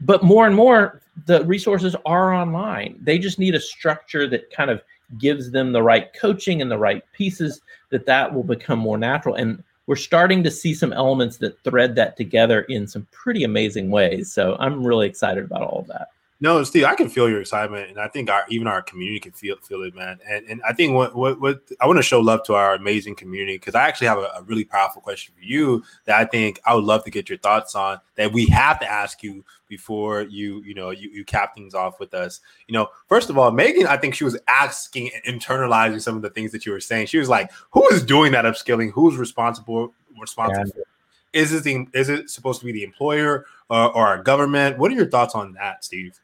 but 0.00 0.22
more 0.22 0.46
and 0.46 0.54
more 0.54 1.00
the 1.26 1.44
resources 1.44 1.96
are 2.06 2.32
online 2.34 2.98
they 3.02 3.18
just 3.18 3.38
need 3.38 3.54
a 3.54 3.60
structure 3.60 4.26
that 4.28 4.50
kind 4.50 4.70
of 4.70 4.82
gives 5.16 5.50
them 5.50 5.72
the 5.72 5.82
right 5.82 6.12
coaching 6.12 6.60
and 6.60 6.70
the 6.70 6.78
right 6.78 7.02
pieces 7.12 7.60
that 7.90 8.06
that 8.06 8.32
will 8.32 8.44
become 8.44 8.78
more 8.78 8.98
natural 8.98 9.34
and 9.34 9.62
we're 9.88 9.96
starting 9.96 10.44
to 10.44 10.50
see 10.50 10.74
some 10.74 10.92
elements 10.92 11.38
that 11.38 11.58
thread 11.64 11.94
that 11.94 12.14
together 12.14 12.60
in 12.64 12.86
some 12.86 13.06
pretty 13.10 13.42
amazing 13.42 13.90
ways. 13.90 14.30
So 14.30 14.54
I'm 14.60 14.86
really 14.86 15.06
excited 15.06 15.44
about 15.44 15.62
all 15.62 15.80
of 15.80 15.86
that. 15.86 16.08
No, 16.40 16.62
Steve, 16.62 16.84
I 16.84 16.94
can 16.94 17.08
feel 17.08 17.28
your 17.28 17.40
excitement, 17.40 17.90
and 17.90 17.98
I 17.98 18.06
think 18.06 18.30
our 18.30 18.44
even 18.48 18.68
our 18.68 18.80
community 18.80 19.18
can 19.18 19.32
feel 19.32 19.56
feel 19.56 19.82
it, 19.82 19.92
man. 19.96 20.20
And 20.28 20.46
and 20.46 20.62
I 20.62 20.72
think 20.72 20.94
what 20.94 21.16
what, 21.16 21.40
what 21.40 21.62
I 21.80 21.86
want 21.86 21.98
to 21.98 22.02
show 22.02 22.20
love 22.20 22.44
to 22.44 22.54
our 22.54 22.74
amazing 22.74 23.16
community 23.16 23.56
because 23.56 23.74
I 23.74 23.88
actually 23.88 24.06
have 24.06 24.18
a, 24.18 24.30
a, 24.36 24.42
really 24.42 24.64
powerful 24.64 25.02
question 25.02 25.34
for 25.36 25.42
you 25.42 25.82
that 26.04 26.16
I 26.16 26.24
think 26.24 26.60
I 26.64 26.76
would 26.76 26.84
love 26.84 27.02
to 27.04 27.10
get 27.10 27.28
your 27.28 27.38
thoughts 27.38 27.74
on 27.74 27.98
that 28.14 28.32
we 28.32 28.46
have 28.46 28.78
to 28.78 28.88
ask 28.88 29.20
you 29.24 29.44
before 29.66 30.22
you 30.22 30.62
you 30.62 30.74
know 30.74 30.90
you 30.90 31.10
you 31.10 31.24
cap 31.24 31.56
things 31.56 31.74
off 31.74 31.98
with 31.98 32.14
us. 32.14 32.38
You 32.68 32.74
know, 32.74 32.88
first 33.08 33.30
of 33.30 33.36
all, 33.38 33.50
Megan, 33.50 33.88
I 33.88 33.96
think 33.96 34.14
she 34.14 34.22
was 34.22 34.38
asking 34.46 35.10
and 35.26 35.40
internalizing 35.40 36.00
some 36.00 36.14
of 36.14 36.22
the 36.22 36.30
things 36.30 36.52
that 36.52 36.64
you 36.64 36.70
were 36.70 36.80
saying. 36.80 37.08
She 37.08 37.18
was 37.18 37.28
like, 37.28 37.50
"Who 37.72 37.84
is 37.88 38.04
doing 38.04 38.30
that 38.32 38.44
upskilling? 38.44 38.92
Who's 38.92 39.16
responsible 39.16 39.92
responsible?" 40.20 40.70
Yeah. 40.76 40.84
Is 41.32 41.52
it 41.52 41.64
the, 41.64 41.86
is 41.92 42.08
it 42.08 42.30
supposed 42.30 42.60
to 42.60 42.66
be 42.66 42.72
the 42.72 42.84
employer 42.84 43.44
or, 43.68 43.92
or 43.94 44.06
our 44.06 44.22
government? 44.22 44.78
What 44.78 44.90
are 44.92 44.94
your 44.94 45.10
thoughts 45.10 45.34
on 45.34 45.52
that, 45.54 45.84
Steve? 45.84 46.18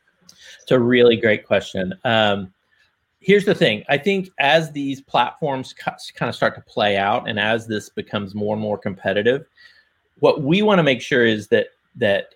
It's 0.64 0.72
a 0.72 0.80
really 0.80 1.16
great 1.16 1.46
question. 1.46 1.92
Um, 2.04 2.50
here's 3.20 3.44
the 3.44 3.54
thing. 3.54 3.84
I 3.90 3.98
think 3.98 4.30
as 4.38 4.72
these 4.72 5.02
platforms 5.02 5.74
kind 5.74 5.98
of 6.22 6.34
start 6.34 6.54
to 6.54 6.62
play 6.62 6.96
out 6.96 7.28
and 7.28 7.38
as 7.38 7.66
this 7.66 7.90
becomes 7.90 8.34
more 8.34 8.54
and 8.54 8.62
more 8.62 8.78
competitive, 8.78 9.44
what 10.20 10.40
we 10.40 10.62
want 10.62 10.78
to 10.78 10.82
make 10.82 11.02
sure 11.02 11.26
is 11.26 11.48
that 11.48 11.66
that 11.96 12.34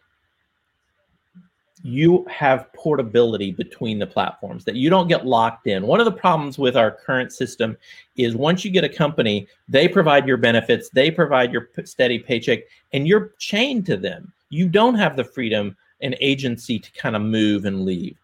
you 1.83 2.27
have 2.29 2.71
portability 2.75 3.51
between 3.51 3.99
the 3.99 4.07
platforms 4.07 4.63
that 4.67 4.75
you 4.75 4.91
don't 4.91 5.09
get 5.09 5.25
locked 5.25 5.67
in. 5.67 5.87
One 5.87 6.01
of 6.01 6.05
the 6.05 6.13
problems 6.13 6.59
with 6.59 6.77
our 6.77 6.91
current 6.91 7.33
system 7.33 7.79
is 8.17 8.37
once 8.37 8.63
you 8.63 8.71
get 8.71 8.85
a 8.85 8.91
company 8.91 9.49
they 9.71 9.89
provide 9.89 10.27
your 10.27 10.37
benefits 10.37 10.91
they 10.91 11.11
provide 11.11 11.51
your 11.51 11.71
steady 11.85 12.19
paycheck 12.19 12.59
and 12.93 13.09
you're 13.09 13.33
chained 13.39 13.87
to 13.87 13.97
them. 13.97 14.31
You 14.51 14.69
don't 14.69 14.97
have 14.97 15.17
the 15.17 15.25
freedom 15.25 15.77
an 16.01 16.15
agency 16.21 16.79
to 16.79 16.93
kind 16.93 17.17
of 17.17 17.23
move 17.23 17.65
and 17.65 17.85
leave. 17.85 18.17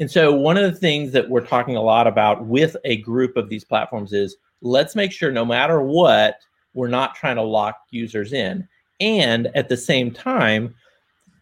And 0.00 0.10
so, 0.10 0.32
one 0.32 0.56
of 0.56 0.70
the 0.70 0.78
things 0.78 1.12
that 1.12 1.28
we're 1.28 1.46
talking 1.46 1.76
a 1.76 1.82
lot 1.82 2.06
about 2.06 2.44
with 2.46 2.76
a 2.84 2.96
group 2.98 3.36
of 3.36 3.48
these 3.48 3.64
platforms 3.64 4.12
is 4.12 4.36
let's 4.60 4.96
make 4.96 5.12
sure 5.12 5.30
no 5.30 5.44
matter 5.44 5.80
what, 5.80 6.40
we're 6.74 6.88
not 6.88 7.14
trying 7.14 7.36
to 7.36 7.42
lock 7.42 7.82
users 7.90 8.32
in. 8.32 8.68
And 9.00 9.48
at 9.54 9.68
the 9.68 9.76
same 9.76 10.10
time, 10.10 10.74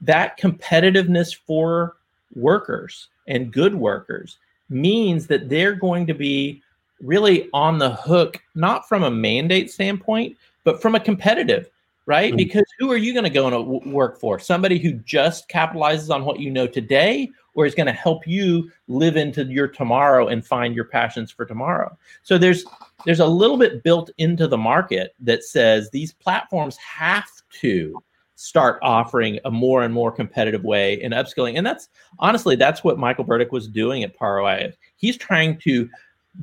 that 0.03 0.39
competitiveness 0.39 1.35
for 1.35 1.97
workers 2.35 3.09
and 3.29 3.53
good 3.53 3.75
workers 3.75 4.39
means 4.69 5.27
that 5.29 5.49
they're 5.49 5.75
going 5.75 6.07
to 6.07 6.15
be 6.15 6.63
really 7.01 7.49
on 7.53 7.79
the 7.79 7.91
hook, 7.91 8.41
not 8.55 8.89
from 8.89 9.03
a 9.03 9.11
mandate 9.11 9.71
standpoint, 9.71 10.37
but 10.65 10.81
from 10.81 10.95
a 10.95 11.01
competitive 11.01 11.69
right? 12.07 12.31
Mm-hmm. 12.31 12.37
Because 12.37 12.65
who 12.79 12.91
are 12.91 12.97
you 12.97 13.13
going 13.13 13.25
to 13.25 13.31
go 13.31 13.47
and 13.47 13.55
w- 13.55 13.95
work 13.95 14.19
for? 14.19 14.39
Somebody 14.39 14.79
who 14.79 14.93
just 14.93 15.49
capitalizes 15.49 16.15
on 16.15 16.25
what 16.25 16.41
you 16.41 16.51
know 16.51 16.67
today, 16.67 17.31
or 17.55 17.67
is 17.67 17.75
going 17.75 17.87
to 17.87 17.93
help 17.93 18.27
you 18.27 18.71
live 18.89 19.17
into 19.17 19.45
your 19.45 19.69
tomorrow 19.69 20.29
and 20.29 20.47
find 20.47 20.75
your 20.75 20.87
passions 20.87 21.31
for 21.31 21.45
tomorrow. 21.45 21.97
So 22.23 22.39
there's 22.39 22.65
there's 23.05 23.21
a 23.21 23.27
little 23.27 23.57
bit 23.57 23.83
built 23.83 24.11
into 24.19 24.47
the 24.47 24.57
market 24.57 25.15
that 25.21 25.45
says 25.45 25.91
these 25.91 26.13
platforms 26.13 26.77
have 26.77 27.29
to 27.61 28.03
start 28.37 28.79
offering 28.83 29.39
a 29.45 29.51
more 29.51 29.83
and 29.83 29.95
more 29.95 30.11
competitive 30.11 30.65
way 30.65 31.01
in 31.01 31.13
upskilling. 31.13 31.57
And 31.57 31.67
that's 31.67 31.89
honestly 32.19 32.57
that's 32.57 32.83
what 32.83 32.99
Michael 32.99 33.25
Burdick 33.25 33.53
was 33.53 33.69
doing 33.69 34.03
at 34.03 34.19
Paro.io. 34.19 34.73
He's 34.97 35.17
trying 35.17 35.59
to 35.59 35.89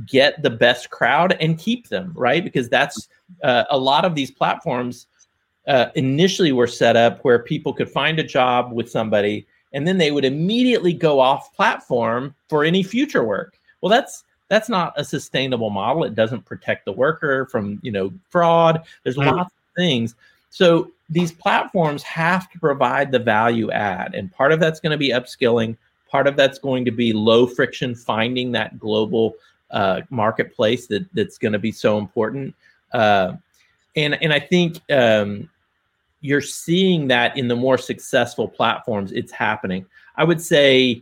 get 0.06 0.42
the 0.44 0.50
best 0.50 0.92
crowd 0.92 1.36
and 1.42 1.58
keep 1.58 1.90
them, 1.90 2.14
right? 2.16 2.44
Because 2.44 2.70
that's 2.70 3.10
uh, 3.44 3.64
a 3.70 3.78
lot 3.78 4.06
of 4.06 4.16
these 4.16 4.32
platforms 4.32 5.08
uh, 5.68 5.88
initially 5.96 6.52
were 6.52 6.68
set 6.68 6.96
up 6.96 7.20
where 7.24 7.40
people 7.40 7.74
could 7.74 7.90
find 7.90 8.20
a 8.20 8.24
job 8.24 8.72
with 8.72 8.90
somebody 8.90 9.46
and 9.74 9.88
then 9.88 9.98
they 9.98 10.12
would 10.12 10.26
immediately 10.26 10.94
go 10.94 11.20
off 11.20 11.56
platform 11.56 12.34
for 12.48 12.64
any 12.64 12.84
future 12.84 13.24
work. 13.24 13.58
Well, 13.82 13.90
that's 13.90 14.24
that's 14.48 14.70
not 14.70 14.94
a 14.98 15.04
sustainable 15.04 15.70
model. 15.70 16.04
It 16.04 16.16
doesn't 16.16 16.46
protect 16.46 16.86
the 16.86 16.92
worker 16.92 17.46
from 17.46 17.80
you 17.82 17.92
know 17.92 18.12
fraud. 18.30 18.84
There's 19.04 19.18
mm-hmm. 19.18 19.38
lots 19.38 19.54
of 19.54 19.76
things. 19.76 20.16
So 20.50 20.92
these 21.10 21.32
platforms 21.32 22.04
have 22.04 22.52
to 22.52 22.60
provide 22.60 23.12
the 23.12 23.20
value 23.20 23.72
add, 23.72 24.16
and 24.16 24.32
part 24.32 24.52
of 24.52 24.60
that's 24.60 24.80
going 24.80 24.92
to 24.92 24.98
be 24.98 25.10
upskilling. 25.10 25.78
Part 26.10 26.26
of 26.26 26.36
that's 26.36 26.58
going 26.58 26.86
to 26.86 26.92
be 26.92 27.14
low 27.14 27.46
friction, 27.46 27.94
finding 27.94 28.52
that 28.54 28.80
global 28.80 29.36
uh, 29.70 30.02
marketplace 30.10 30.88
that 30.88 31.06
that's 31.14 31.38
going 31.38 31.54
to 31.54 31.60
be 31.60 31.72
so 31.72 32.00
important. 32.00 32.56
Uh, 32.92 33.34
and 33.96 34.22
and 34.22 34.34
I 34.34 34.40
think 34.40 34.80
um, 34.92 35.50
you're 36.22 36.42
seeing 36.42 37.08
that 37.08 37.38
in 37.38 37.48
the 37.48 37.56
more 37.56 37.78
successful 37.78 38.48
platforms. 38.48 39.12
It's 39.12 39.32
happening. 39.32 39.86
I 40.16 40.24
would 40.24 40.42
say 40.42 41.02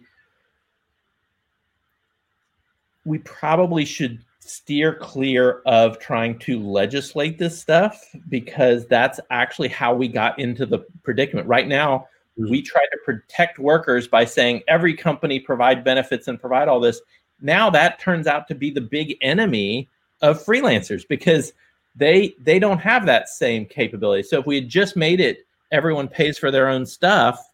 we 3.05 3.19
probably 3.19 3.85
should 3.85 4.23
steer 4.39 4.93
clear 4.93 5.61
of 5.65 5.99
trying 5.99 6.37
to 6.39 6.59
legislate 6.61 7.37
this 7.37 7.59
stuff 7.59 8.01
because 8.29 8.85
that's 8.87 9.19
actually 9.29 9.67
how 9.67 9.93
we 9.93 10.07
got 10.07 10.37
into 10.39 10.65
the 10.65 10.79
predicament. 11.03 11.47
Right 11.47 11.67
now, 11.67 12.07
mm-hmm. 12.39 12.49
we 12.49 12.61
try 12.61 12.81
to 12.91 12.97
protect 13.03 13.59
workers 13.59 14.07
by 14.07 14.25
saying 14.25 14.61
every 14.67 14.93
company 14.93 15.39
provide 15.39 15.83
benefits 15.83 16.27
and 16.27 16.39
provide 16.39 16.67
all 16.67 16.79
this. 16.79 17.01
Now 17.41 17.69
that 17.71 17.99
turns 17.99 18.27
out 18.27 18.47
to 18.47 18.55
be 18.55 18.71
the 18.71 18.81
big 18.81 19.17
enemy 19.21 19.89
of 20.21 20.43
freelancers 20.43 21.07
because 21.07 21.53
they 21.97 22.35
they 22.39 22.59
don't 22.59 22.79
have 22.79 23.05
that 23.05 23.27
same 23.27 23.65
capability. 23.65 24.23
So 24.23 24.39
if 24.39 24.45
we 24.45 24.55
had 24.55 24.69
just 24.69 24.95
made 24.95 25.19
it 25.19 25.47
everyone 25.71 26.07
pays 26.07 26.37
for 26.37 26.51
their 26.51 26.69
own 26.69 26.85
stuff, 26.85 27.51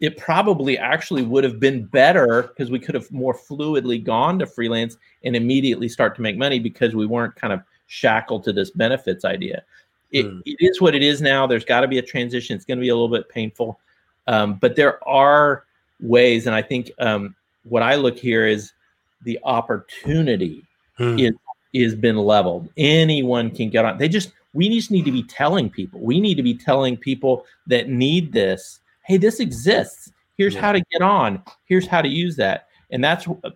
it 0.00 0.16
probably 0.18 0.76
actually 0.76 1.22
would 1.22 1.44
have 1.44 1.58
been 1.58 1.84
better 1.86 2.42
because 2.42 2.70
we 2.70 2.78
could 2.78 2.94
have 2.94 3.10
more 3.10 3.34
fluidly 3.34 4.02
gone 4.02 4.38
to 4.38 4.46
freelance 4.46 4.96
and 5.24 5.34
immediately 5.34 5.88
start 5.88 6.14
to 6.16 6.22
make 6.22 6.36
money 6.36 6.58
because 6.58 6.94
we 6.94 7.06
weren't 7.06 7.34
kind 7.34 7.52
of 7.52 7.62
shackled 7.86 8.44
to 8.44 8.52
this 8.52 8.70
benefits 8.70 9.24
idea. 9.24 9.62
It, 10.12 10.26
mm. 10.26 10.42
it 10.44 10.56
is 10.60 10.80
what 10.80 10.94
it 10.94 11.02
is 11.02 11.22
now. 11.22 11.46
There's 11.46 11.64
got 11.64 11.80
to 11.80 11.88
be 11.88 11.98
a 11.98 12.02
transition. 12.02 12.54
It's 12.56 12.64
going 12.64 12.78
to 12.78 12.82
be 12.82 12.90
a 12.90 12.94
little 12.94 13.08
bit 13.08 13.28
painful, 13.28 13.80
um, 14.26 14.54
but 14.54 14.76
there 14.76 15.06
are 15.08 15.64
ways, 16.00 16.46
and 16.46 16.54
I 16.54 16.62
think 16.62 16.90
um, 16.98 17.34
what 17.64 17.82
I 17.82 17.94
look 17.94 18.18
here 18.18 18.46
is 18.46 18.72
the 19.22 19.38
opportunity 19.44 20.64
mm. 20.98 21.20
is 21.20 21.32
is 21.82 21.94
been 21.94 22.16
leveled. 22.16 22.68
Anyone 22.76 23.50
can 23.50 23.70
get 23.70 23.84
on. 23.84 23.98
They 23.98 24.08
just 24.08 24.32
we 24.52 24.68
just 24.68 24.90
need 24.90 25.04
to 25.04 25.12
be 25.12 25.22
telling 25.22 25.68
people. 25.68 26.00
We 26.00 26.20
need 26.20 26.36
to 26.36 26.42
be 26.42 26.54
telling 26.54 26.96
people 26.96 27.44
that 27.66 27.88
need 27.88 28.32
this 28.32 28.80
hey, 29.06 29.16
this 29.16 29.40
exists. 29.40 30.12
Here's 30.36 30.54
yeah. 30.54 30.60
how 30.60 30.72
to 30.72 30.82
get 30.90 31.00
on. 31.00 31.42
Here's 31.64 31.86
how 31.86 32.02
to 32.02 32.08
use 32.08 32.36
that. 32.36 32.66
And 32.90 33.02
that's 33.02 33.26
uh, 33.26 33.50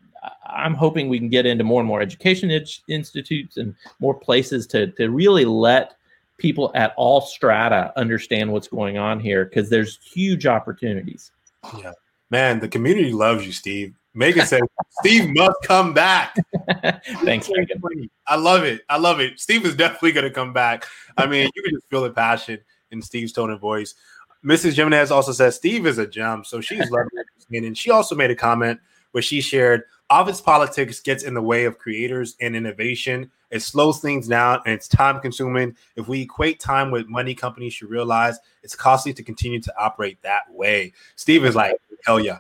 I'm 0.47 0.75
hoping 0.75 1.09
we 1.09 1.19
can 1.19 1.29
get 1.29 1.47
into 1.47 1.65
more 1.65 1.81
and 1.81 1.89
more 1.89 2.01
education 2.01 2.51
institutes 2.89 3.57
and 3.57 3.75
more 4.01 4.15
places 4.15 4.67
to 4.69 4.89
to 4.93 5.11
really 5.11 5.45
let 5.45 5.97
people 6.39 6.73
at 6.75 6.95
all 6.97 7.21
strata 7.21 7.93
understand 7.97 8.51
what's 8.51 8.69
going 8.69 8.97
on 8.97 9.21
here 9.21 9.45
because 9.45 9.69
there's 9.69 9.99
huge 10.03 10.47
opportunities. 10.47 11.31
Yeah, 11.79 11.93
man, 12.31 12.61
the 12.61 12.69
community 12.69 13.13
loves 13.13 13.47
you, 13.47 13.53
Steve. 13.53 13.95
Megan 14.15 14.47
said 14.47 14.63
Steve 15.01 15.29
must 15.29 15.57
come 15.65 15.95
back. 15.95 16.35
Thanks, 17.25 17.49
Megan. 17.51 17.81
I 18.27 18.37
love 18.37 18.65
it. 18.65 18.83
I 18.89 18.99
love 18.99 19.21
it. 19.21 19.39
Steve 19.39 19.65
is 19.65 19.77
definitely 19.77 20.13
going 20.13 20.25
to 20.25 20.31
come 20.31 20.53
back. 20.53 20.85
I 21.17 21.27
mean, 21.27 21.51
you 21.55 21.63
can 21.63 21.75
just 21.75 21.89
feel 21.89 22.03
the 22.03 22.11
passion 22.11 22.59
in 22.91 23.03
Steve's 23.03 23.33
tone 23.33 23.51
and 23.51 23.61
voice. 23.61 23.95
Mrs. 24.45 24.75
Jimenez 24.75 25.11
also 25.11 25.33
says 25.33 25.57
Steve 25.57 25.87
is 25.87 25.99
a 25.99 26.07
gem, 26.07 26.45
so 26.45 26.61
she's 26.61 26.91
loving 26.91 27.11
it. 27.17 27.65
And 27.65 27.77
she 27.77 27.91
also 27.91 28.15
made 28.15 28.31
a 28.31 28.37
comment 28.37 28.81
where 29.13 29.23
she 29.23 29.41
shared 29.41 29.85
office 30.09 30.41
politics 30.41 31.01
gets 31.01 31.23
in 31.23 31.35
the 31.35 31.43
way 31.43 31.65
of 31.65 31.79
creators 31.79 32.37
and 32.41 32.57
innovation. 32.57 33.31
It 33.51 33.63
slows 33.63 34.01
things 34.01 34.29
down 34.29 34.61
and 34.65 34.75
it's 34.75 34.89
time 34.89 35.21
consuming. 35.21 35.77
If 35.97 36.09
we 36.09 36.23
equate 36.23 36.61
time 36.61 36.91
with 36.91 37.09
money, 37.09 37.35
companies 37.35 37.75
should 37.75 37.91
realize 37.91 38.39
it's 38.63 38.77
costly 38.77 39.13
to 39.15 39.23
continue 39.23 39.61
to 39.61 39.75
operate 39.79 40.21
that 40.23 40.43
way. 40.51 40.93
Steve 41.17 41.45
is 41.45 41.57
like, 41.57 41.75
hell 42.05 42.21
yeah. 42.21 42.39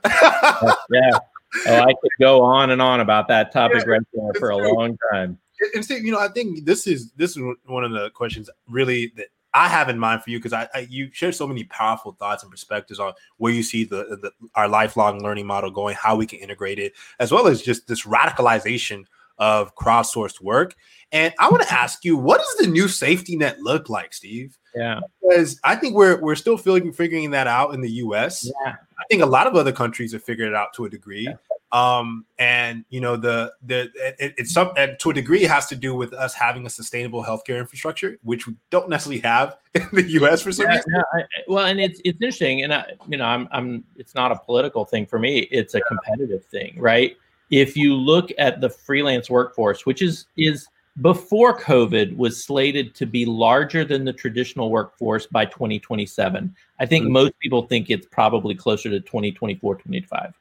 yeah. 0.90 1.18
Oh, 1.66 1.80
I 1.80 1.92
could 2.00 2.10
go 2.20 2.42
on 2.42 2.70
and 2.70 2.80
on 2.80 3.00
about 3.00 3.28
that 3.28 3.52
topic 3.52 3.84
yeah, 3.86 3.92
right 3.92 4.02
there 4.12 4.32
for 4.38 4.50
a 4.50 4.56
long 4.56 4.96
time. 5.12 5.38
And 5.74 5.84
Steve, 5.84 6.04
you 6.04 6.12
know, 6.12 6.20
I 6.20 6.28
think 6.28 6.64
this 6.64 6.86
is 6.86 7.12
this 7.12 7.36
is 7.36 7.42
one 7.66 7.84
of 7.84 7.92
the 7.92 8.10
questions 8.10 8.48
really 8.68 9.12
that 9.16 9.26
I 9.52 9.68
have 9.68 9.88
in 9.88 9.98
mind 9.98 10.22
for 10.22 10.30
you 10.30 10.38
because 10.38 10.52
I, 10.52 10.68
I, 10.74 10.86
you 10.88 11.10
share 11.12 11.32
so 11.32 11.46
many 11.46 11.64
powerful 11.64 12.12
thoughts 12.12 12.42
and 12.42 12.50
perspectives 12.50 13.00
on 13.00 13.14
where 13.38 13.52
you 13.52 13.62
see 13.62 13.84
the, 13.84 14.18
the, 14.22 14.30
our 14.54 14.68
lifelong 14.68 15.22
learning 15.22 15.46
model 15.46 15.70
going, 15.70 15.96
how 15.96 16.14
we 16.16 16.26
can 16.26 16.38
integrate 16.38 16.78
it, 16.78 16.92
as 17.18 17.32
well 17.32 17.46
as 17.46 17.60
just 17.60 17.88
this 17.88 18.06
radicalization 18.06 19.04
of 19.38 19.74
crowdsourced 19.74 20.40
work. 20.40 20.76
And 21.10 21.34
I 21.40 21.48
want 21.48 21.62
to 21.62 21.72
ask 21.72 22.04
you, 22.04 22.16
what 22.16 22.38
does 22.38 22.66
the 22.66 22.70
new 22.70 22.86
safety 22.86 23.36
net 23.36 23.58
look 23.60 23.88
like, 23.88 24.12
Steve? 24.12 24.56
Yeah, 24.74 25.00
because 25.20 25.58
I 25.64 25.74
think 25.74 25.96
we're 25.96 26.20
we're 26.20 26.36
still 26.36 26.56
figuring 26.56 26.92
figuring 26.92 27.32
that 27.32 27.48
out 27.48 27.74
in 27.74 27.80
the 27.80 27.90
U.S. 27.90 28.48
Yeah, 28.64 28.76
think 29.10 29.22
a 29.22 29.26
lot 29.26 29.46
of 29.46 29.56
other 29.56 29.72
countries 29.72 30.12
have 30.12 30.22
figured 30.22 30.48
it 30.48 30.54
out 30.54 30.72
to 30.74 30.84
a 30.84 30.90
degree. 30.90 31.28
Um, 31.72 32.24
and 32.38 32.84
you 32.90 33.00
know, 33.00 33.16
the 33.16 33.52
the 33.64 33.90
it, 34.18 34.34
it's 34.38 34.52
some 34.52 34.72
to 34.74 35.10
a 35.10 35.14
degree 35.14 35.44
it 35.44 35.50
has 35.50 35.66
to 35.68 35.76
do 35.76 35.94
with 35.94 36.12
us 36.12 36.34
having 36.34 36.66
a 36.66 36.70
sustainable 36.70 37.22
healthcare 37.22 37.58
infrastructure, 37.58 38.18
which 38.22 38.46
we 38.46 38.56
don't 38.70 38.88
necessarily 38.88 39.20
have 39.20 39.56
in 39.74 39.88
the 39.92 40.02
U.S. 40.02 40.42
for 40.42 40.50
some 40.50 40.66
yeah, 40.66 40.76
reason. 40.76 41.02
I, 41.14 41.22
well, 41.46 41.66
and 41.66 41.80
it's 41.80 42.00
it's 42.04 42.20
interesting, 42.20 42.62
and 42.62 42.74
I, 42.74 42.86
you 43.08 43.18
know, 43.18 43.24
I'm 43.24 43.48
I'm 43.52 43.84
it's 43.96 44.14
not 44.14 44.32
a 44.32 44.36
political 44.36 44.84
thing 44.84 45.06
for 45.06 45.18
me; 45.18 45.40
it's 45.50 45.74
a 45.74 45.80
competitive 45.82 46.44
thing, 46.44 46.74
right? 46.78 47.16
If 47.50 47.76
you 47.76 47.94
look 47.94 48.30
at 48.38 48.60
the 48.60 48.70
freelance 48.70 49.30
workforce, 49.30 49.86
which 49.86 50.02
is 50.02 50.26
is 50.36 50.68
before 51.00 51.58
COVID 51.58 52.16
was 52.16 52.42
slated 52.42 52.94
to 52.96 53.06
be 53.06 53.24
larger 53.24 53.84
than 53.84 54.04
the 54.04 54.12
traditional 54.12 54.70
workforce 54.70 55.26
by 55.26 55.44
2027. 55.46 56.54
I 56.78 56.86
think 56.86 57.04
mm-hmm. 57.04 57.12
most 57.12 57.38
people 57.38 57.66
think 57.66 57.90
it's 57.90 58.06
probably 58.06 58.54
closer 58.54 58.90
to 58.90 59.00
2024, 59.00 59.74
2025. 59.76 60.34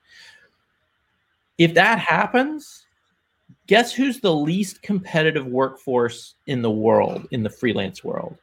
If 1.58 1.74
that 1.76 2.00
happens, 2.00 2.86
guess 3.68 3.93
who's 3.93 4.20
the 4.20 4.34
least 4.34 4.82
competitive 4.82 5.45
workforce 5.45 6.36
in 6.47 6.62
the 6.62 6.72
world, 6.72 7.28
in 7.32 7.43
the 7.43 7.50
freelance 7.50 8.04
world? 8.04 8.38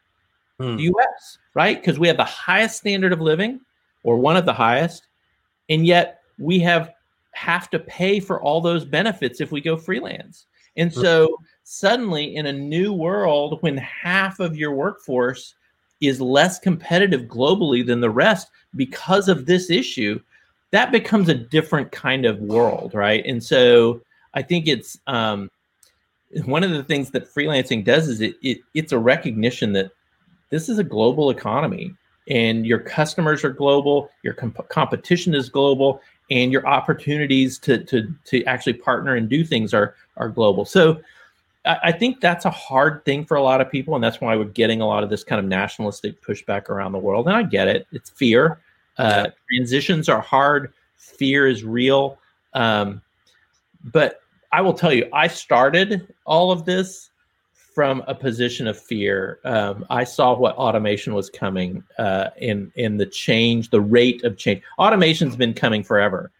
Hmm. 0.60 0.76
The 0.76 0.84
US, 0.84 1.38
right? 1.54 1.80
Because 1.80 1.98
we 1.98 2.08
have 2.08 2.16
the 2.16 2.24
highest 2.24 2.78
standard 2.78 3.12
of 3.12 3.20
living, 3.20 3.60
or 4.04 4.16
one 4.16 4.36
of 4.36 4.46
the 4.46 4.52
highest, 4.52 5.08
and 5.68 5.84
yet 5.84 6.20
we 6.38 6.60
have 6.60 6.92
have 7.32 7.68
to 7.68 7.78
pay 7.78 8.18
for 8.18 8.40
all 8.40 8.62
those 8.62 8.84
benefits 8.84 9.42
if 9.42 9.52
we 9.52 9.60
go 9.60 9.76
freelance. 9.76 10.46
And 10.76 10.92
so 10.92 11.38
suddenly 11.68 12.36
in 12.36 12.46
a 12.46 12.52
new 12.52 12.92
world 12.92 13.58
when 13.60 13.76
half 13.76 14.38
of 14.38 14.56
your 14.56 14.70
workforce 14.70 15.56
is 16.00 16.20
less 16.20 16.60
competitive 16.60 17.22
globally 17.22 17.84
than 17.84 18.00
the 18.00 18.08
rest 18.08 18.50
because 18.76 19.28
of 19.28 19.46
this 19.46 19.68
issue, 19.68 20.20
that 20.70 20.92
becomes 20.92 21.28
a 21.28 21.34
different 21.34 21.90
kind 21.90 22.24
of 22.24 22.38
world, 22.38 22.94
right? 22.94 23.26
And 23.26 23.42
so 23.42 24.00
I 24.34 24.42
think 24.42 24.68
it's 24.68 24.96
um, 25.08 25.50
one 26.44 26.62
of 26.62 26.70
the 26.70 26.84
things 26.84 27.10
that 27.10 27.34
freelancing 27.34 27.84
does 27.84 28.06
is 28.06 28.20
it, 28.20 28.36
it 28.42 28.58
it's 28.74 28.92
a 28.92 28.98
recognition 28.98 29.72
that 29.72 29.90
this 30.50 30.68
is 30.68 30.78
a 30.78 30.84
global 30.84 31.30
economy 31.30 31.92
and 32.28 32.64
your 32.64 32.78
customers 32.78 33.42
are 33.42 33.50
global, 33.50 34.08
your 34.22 34.34
comp- 34.34 34.68
competition 34.68 35.34
is 35.34 35.48
global, 35.48 36.00
and 36.30 36.52
your 36.52 36.64
opportunities 36.64 37.58
to 37.58 37.82
to 37.86 38.14
to 38.26 38.44
actually 38.44 38.74
partner 38.74 39.16
and 39.16 39.28
do 39.28 39.44
things 39.44 39.74
are 39.74 39.96
are 40.16 40.28
global. 40.28 40.64
So 40.64 41.00
I, 41.66 41.78
I 41.84 41.92
think 41.92 42.20
that's 42.20 42.44
a 42.44 42.50
hard 42.50 43.04
thing 43.04 43.24
for 43.24 43.36
a 43.36 43.42
lot 43.42 43.60
of 43.60 43.70
people, 43.70 43.94
and 43.94 44.02
that's 44.02 44.20
why 44.20 44.36
we're 44.36 44.44
getting 44.44 44.80
a 44.80 44.86
lot 44.86 45.02
of 45.02 45.10
this 45.10 45.24
kind 45.24 45.38
of 45.38 45.44
nationalistic 45.44 46.22
pushback 46.22 46.68
around 46.68 46.92
the 46.92 46.98
world. 46.98 47.26
And 47.26 47.36
I 47.36 47.42
get 47.42 47.68
it; 47.68 47.86
it's 47.92 48.10
fear. 48.10 48.60
Uh, 48.98 49.28
transitions 49.50 50.08
are 50.08 50.20
hard. 50.20 50.72
Fear 50.96 51.48
is 51.48 51.64
real. 51.64 52.18
Um, 52.54 53.02
but 53.84 54.20
I 54.52 54.60
will 54.62 54.74
tell 54.74 54.92
you, 54.92 55.08
I 55.12 55.28
started 55.28 56.14
all 56.24 56.50
of 56.50 56.64
this 56.64 57.10
from 57.74 58.02
a 58.06 58.14
position 58.14 58.66
of 58.66 58.80
fear. 58.80 59.38
Um, 59.44 59.84
I 59.90 60.04
saw 60.04 60.34
what 60.34 60.56
automation 60.56 61.12
was 61.12 61.28
coming 61.28 61.84
uh, 61.98 62.30
in 62.38 62.72
in 62.76 62.96
the 62.96 63.04
change, 63.04 63.68
the 63.68 63.82
rate 63.82 64.24
of 64.24 64.38
change. 64.38 64.62
Automation's 64.78 65.36
been 65.36 65.52
coming 65.52 65.82
forever. 65.82 66.30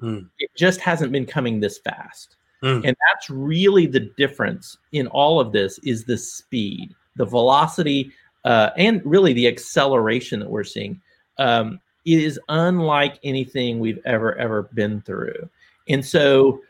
Mm. 0.00 0.28
It 0.38 0.50
just 0.56 0.80
hasn't 0.80 1.10
been 1.10 1.26
coming 1.26 1.58
this 1.58 1.78
fast. 1.78 2.36
Mm. 2.64 2.82
And 2.84 2.96
that's 3.12 3.28
really 3.28 3.86
the 3.86 4.00
difference 4.16 4.78
in 4.92 5.06
all 5.08 5.38
of 5.38 5.52
this 5.52 5.78
is 5.80 6.04
the 6.04 6.16
speed, 6.16 6.94
the 7.14 7.26
velocity, 7.26 8.10
uh, 8.44 8.70
and 8.78 9.02
really 9.04 9.34
the 9.34 9.46
acceleration 9.46 10.40
that 10.40 10.48
we're 10.48 10.64
seeing. 10.64 11.00
Um, 11.38 11.78
it 12.06 12.20
is 12.20 12.40
unlike 12.48 13.18
anything 13.22 13.80
we've 13.80 14.00
ever 14.04 14.34
ever 14.36 14.64
been 14.74 15.02
through, 15.02 15.48
and 15.88 16.04
so 16.04 16.60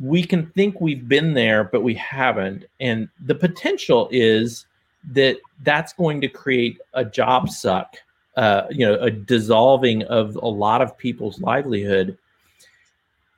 we 0.00 0.22
can 0.22 0.46
think 0.50 0.80
we've 0.80 1.08
been 1.08 1.34
there, 1.34 1.64
but 1.64 1.82
we 1.82 1.94
haven't. 1.94 2.64
And 2.80 3.08
the 3.24 3.34
potential 3.34 4.08
is 4.10 4.66
that 5.12 5.38
that's 5.62 5.92
going 5.92 6.20
to 6.20 6.28
create 6.28 6.78
a 6.94 7.04
job 7.04 7.48
suck, 7.48 7.96
uh, 8.36 8.62
you 8.70 8.86
know, 8.86 8.94
a 9.00 9.10
dissolving 9.10 10.02
of 10.04 10.36
a 10.36 10.48
lot 10.48 10.82
of 10.82 10.96
people's 10.98 11.40
livelihood. 11.40 12.18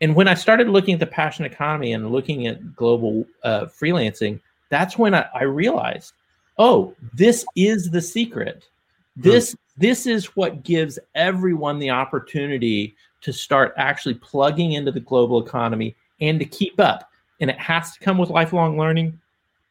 And 0.00 0.14
when 0.14 0.28
I 0.28 0.34
started 0.34 0.68
looking 0.68 0.94
at 0.94 1.00
the 1.00 1.06
passion 1.06 1.44
economy 1.44 1.92
and 1.92 2.12
looking 2.12 2.46
at 2.46 2.76
global 2.76 3.24
uh, 3.42 3.66
freelancing, 3.66 4.40
that's 4.68 4.96
when 4.96 5.14
I, 5.14 5.26
I 5.34 5.42
realized, 5.44 6.12
oh, 6.58 6.94
this 7.14 7.44
is 7.56 7.90
the 7.90 8.00
secret. 8.00 8.68
This 9.16 9.56
this 9.76 10.06
is 10.06 10.36
what 10.36 10.64
gives 10.64 10.98
everyone 11.14 11.78
the 11.78 11.90
opportunity 11.90 12.96
to 13.20 13.32
start 13.32 13.74
actually 13.76 14.14
plugging 14.14 14.72
into 14.72 14.92
the 14.92 15.00
global 15.00 15.44
economy 15.44 15.96
and 16.20 16.38
to 16.38 16.44
keep 16.44 16.78
up. 16.80 17.10
And 17.40 17.50
it 17.50 17.58
has 17.58 17.92
to 17.92 18.00
come 18.00 18.18
with 18.18 18.30
lifelong 18.30 18.76
learning. 18.78 19.18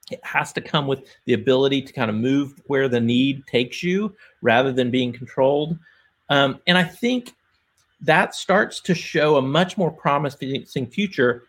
It 0.10 0.24
has 0.24 0.54
to 0.54 0.62
come 0.62 0.88
with 0.88 1.04
the 1.26 1.34
ability 1.34 1.82
to 1.82 1.94
kind 1.94 2.10
of 2.10 2.16
move 2.16 2.62
where 2.68 2.88
the 2.88 3.00
need 3.00 3.46
takes 3.48 3.84
you 3.84 4.16
rather 4.42 4.72
than 4.72 4.92
being 4.92 5.12
controlled. 5.12 5.78
Um, 6.30 6.60
and 6.68 6.78
I 6.78 6.84
think 6.84 7.34
that 8.02 8.36
starts 8.36 8.80
to 8.82 8.94
show 8.94 9.38
a 9.38 9.42
much 9.42 9.78
more 9.78 9.92
promising 9.92 10.86
future 10.88 11.44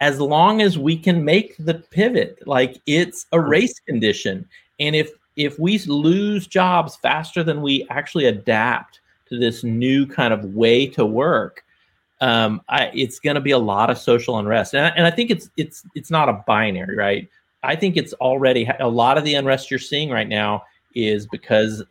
as 0.00 0.20
long 0.20 0.60
as 0.60 0.78
we 0.78 0.96
can 0.96 1.24
make 1.24 1.56
the 1.58 1.74
pivot. 1.74 2.46
Like 2.46 2.80
it's 2.86 3.26
a 3.32 3.40
race 3.40 3.78
condition. 3.80 4.48
And 4.80 4.96
if 4.96 5.10
if 5.36 5.58
we 5.58 5.78
lose 5.78 6.46
jobs 6.46 6.96
faster 6.96 7.42
than 7.42 7.62
we 7.62 7.86
actually 7.88 8.26
adapt 8.26 9.00
to 9.28 9.38
this 9.38 9.64
new 9.64 10.06
kind 10.06 10.34
of 10.34 10.54
way 10.54 10.86
to 10.88 11.06
work, 11.06 11.64
um, 12.20 12.60
I, 12.68 12.90
it's 12.92 13.18
going 13.18 13.36
to 13.36 13.40
be 13.40 13.52
a 13.52 13.58
lot 13.58 13.90
of 13.90 13.96
social 13.96 14.38
unrest, 14.38 14.74
and 14.74 14.86
I, 14.86 14.88
and 14.90 15.06
I 15.06 15.10
think 15.10 15.30
it's 15.30 15.50
it's 15.56 15.84
it's 15.94 16.10
not 16.10 16.28
a 16.28 16.44
binary, 16.46 16.96
right? 16.96 17.28
I 17.62 17.76
think 17.76 17.96
it's 17.96 18.12
already 18.14 18.68
a 18.80 18.88
lot 18.88 19.18
of 19.18 19.24
the 19.24 19.34
unrest 19.34 19.70
you're 19.70 19.80
seeing 19.80 20.10
right 20.10 20.28
now 20.28 20.64
is 20.94 21.26
because 21.28 21.82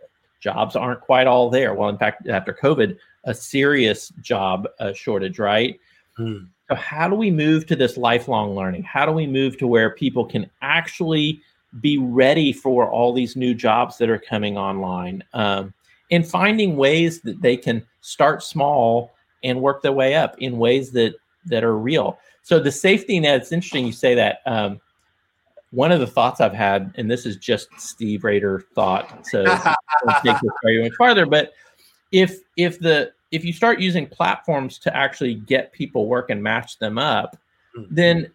jobs 0.42 0.76
aren't 0.76 1.02
quite 1.02 1.28
all 1.28 1.50
there. 1.50 1.74
Well, 1.74 1.90
in 1.90 1.98
fact, 1.98 2.28
after 2.28 2.54
COVID, 2.54 2.98
a 3.24 3.34
serious 3.34 4.10
job 4.22 4.68
uh, 4.80 4.94
shortage, 4.94 5.40
right? 5.40 5.80
Hmm. 6.18 6.46
So, 6.68 6.76
how 6.76 7.08
do 7.08 7.16
we 7.16 7.32
move 7.32 7.66
to 7.68 7.76
this 7.76 7.98
lifelong 7.98 8.56
learning? 8.56 8.84
How 8.84 9.06
do 9.06 9.12
we 9.12 9.28
move 9.28 9.58
to 9.60 9.68
where 9.68 9.92
people 9.92 10.26
can 10.26 10.50
actually 10.62 11.42
be 11.80 11.98
ready 11.98 12.52
for 12.52 12.90
all 12.90 13.14
these 13.14 13.36
new 13.36 13.54
jobs 13.54 13.98
that 13.98 14.10
are 14.10 14.20
coming 14.20 14.58
online 14.58 15.24
um, 15.34 15.74
and 16.12 16.28
finding 16.28 16.76
ways 16.76 17.22
that 17.22 17.42
they 17.42 17.56
can 17.56 17.86
start 18.02 18.44
small 18.44 19.14
and 19.44 19.62
work 19.62 19.82
their 19.82 19.94
way 19.94 20.16
up 20.16 20.36
in 20.40 20.58
ways 20.58 20.92
that 20.92 21.16
that 21.46 21.64
are 21.64 21.78
real 21.78 22.20
so 22.44 22.60
the 22.60 22.72
safety 22.72 23.20
net 23.20 23.42
it's 23.42 23.52
interesting 23.52 23.86
you 23.86 23.94
say 23.94 24.14
that 24.14 24.40
um, 24.46 24.80
one 25.72 25.92
of 25.92 26.00
the 26.00 26.08
thoughts 26.08 26.42
i've 26.42 26.54
had 26.54 26.94
and 26.98 27.10
this 27.10 27.26
is 27.26 27.38
just 27.38 27.68
steve 27.78 28.24
rader 28.24 28.66
thought 28.76 29.26
so 29.26 29.44
don't 29.46 30.24
take 30.24 30.40
this 30.42 30.52
very 30.64 30.84
much 30.84 30.94
farther 30.98 31.26
but 31.26 31.54
if 32.12 32.40
if 32.58 32.80
the 32.80 33.12
if 33.32 33.46
you 33.46 33.54
start 33.54 33.80
using 33.80 34.06
platforms 34.06 34.78
to 34.78 34.96
actually 34.96 35.36
get 35.36 35.72
people 35.72 36.08
work 36.08 36.30
and 36.30 36.42
match 36.42 36.78
them 36.80 36.98
up 36.98 37.38
mm-hmm. 37.76 37.94
then 37.94 38.32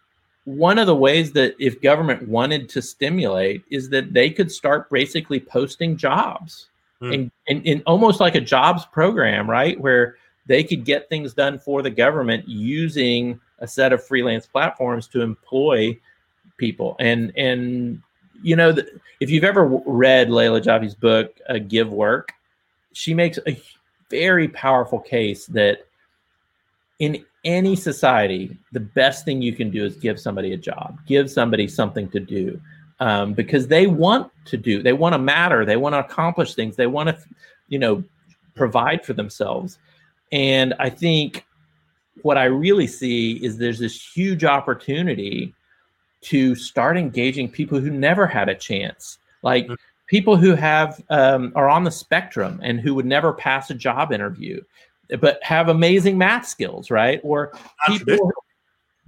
one 0.47 0.79
of 0.79 0.87
the 0.87 0.95
ways 0.95 1.33
that 1.33 1.57
if 1.59 1.81
government 1.83 2.27
wanted 2.29 2.69
to 2.69 2.81
stimulate 2.81 3.65
is 3.69 3.91
that 3.91 4.13
they 4.13 4.31
could 4.31 4.51
start 4.51 4.89
basically 4.91 5.41
posting 5.41 5.97
jobs 5.97 6.69
mm. 7.03 7.13
and, 7.13 7.31
and, 7.49 7.67
and 7.67 7.83
almost 7.85 8.21
like 8.21 8.37
a 8.37 8.41
jobs 8.41 8.87
program, 8.87 9.51
right? 9.51 9.79
Where 9.81 10.17
they 10.47 10.63
could 10.63 10.85
get 10.85 11.09
things 11.09 11.35
done 11.35 11.59
for 11.59 11.83
the 11.83 11.91
government 11.91 12.49
using 12.49 13.41
a 13.59 13.67
set 13.67 13.93
of 13.93 14.07
freelance 14.07 14.47
platforms 14.47 15.09
to 15.09 15.21
employ 15.21 15.99
people. 16.57 16.97
And, 16.99 17.33
and, 17.37 18.03
you 18.43 18.57
know, 18.57 18.73
the, 18.73 18.89
if 19.21 19.31
you've 19.31 19.45
ever 19.45 19.67
read 19.87 20.31
Leila 20.31 20.61
Janah's 20.61 20.95
book, 20.95 21.39
uh, 21.49 21.59
Give 21.59 21.91
Work, 21.91 22.33
she 22.93 23.15
makes 23.15 23.39
a 23.47 23.61
very 24.11 24.49
powerful 24.49 24.99
case 24.99 25.47
that 25.47 25.87
in 26.99 27.25
any 27.45 27.77
society, 27.77 28.57
the 28.73 28.81
best 28.81 29.25
thing 29.25 29.41
you 29.43 29.53
can 29.53 29.71
do 29.71 29.85
is 29.85 29.97
give 29.97 30.19
somebody 30.19 30.53
a 30.53 30.57
job, 30.57 30.99
give 31.07 31.31
somebody 31.31 31.69
something 31.69 32.09
to 32.11 32.21
do, 32.21 32.61
um, 33.01 33.35
because 33.35 33.69
they 33.69 33.87
want 33.87 34.31
to 34.47 34.57
do, 34.57 34.83
they 34.83 34.93
want 34.93 35.13
to 35.13 35.19
matter, 35.19 35.65
they 35.65 35.77
want 35.77 35.95
to 35.95 35.99
accomplish 35.99 36.55
things, 36.55 36.77
they 36.77 36.87
want 36.87 37.09
to, 37.09 37.19
you 37.69 37.79
know, 37.79 38.03
provide 38.55 39.05
for 39.05 39.13
themselves. 39.13 39.79
And 40.33 40.75
I 40.79 40.89
think 40.89 41.45
what 42.23 42.39
I 42.39 42.45
really 42.45 42.87
see 42.87 43.33
is 43.45 43.59
there's 43.59 43.79
this 43.79 44.03
huge 44.03 44.45
opportunity 44.45 45.55
to 46.23 46.55
start 46.55 46.97
engaging 46.97 47.49
people 47.49 47.79
who 47.79 47.91
never 47.91 48.27
had 48.27 48.49
a 48.49 48.55
chance, 48.55 49.19
like 49.43 49.65
mm-hmm. 49.65 49.75
people 50.07 50.37
who 50.37 50.55
have 50.55 51.03
um, 51.11 51.53
are 51.55 51.69
on 51.69 51.85
the 51.85 51.91
spectrum 51.91 52.61
and 52.63 52.81
who 52.81 52.95
would 52.95 53.07
never 53.07 53.33
pass 53.33 53.71
a 53.71 53.75
job 53.75 54.13
interview 54.13 54.61
but 55.21 55.43
have 55.43 55.69
amazing 55.69 56.19
math 56.19 56.47
skills, 56.47 56.91
right? 56.91 57.21
Or 57.23 57.53
people 57.87 58.33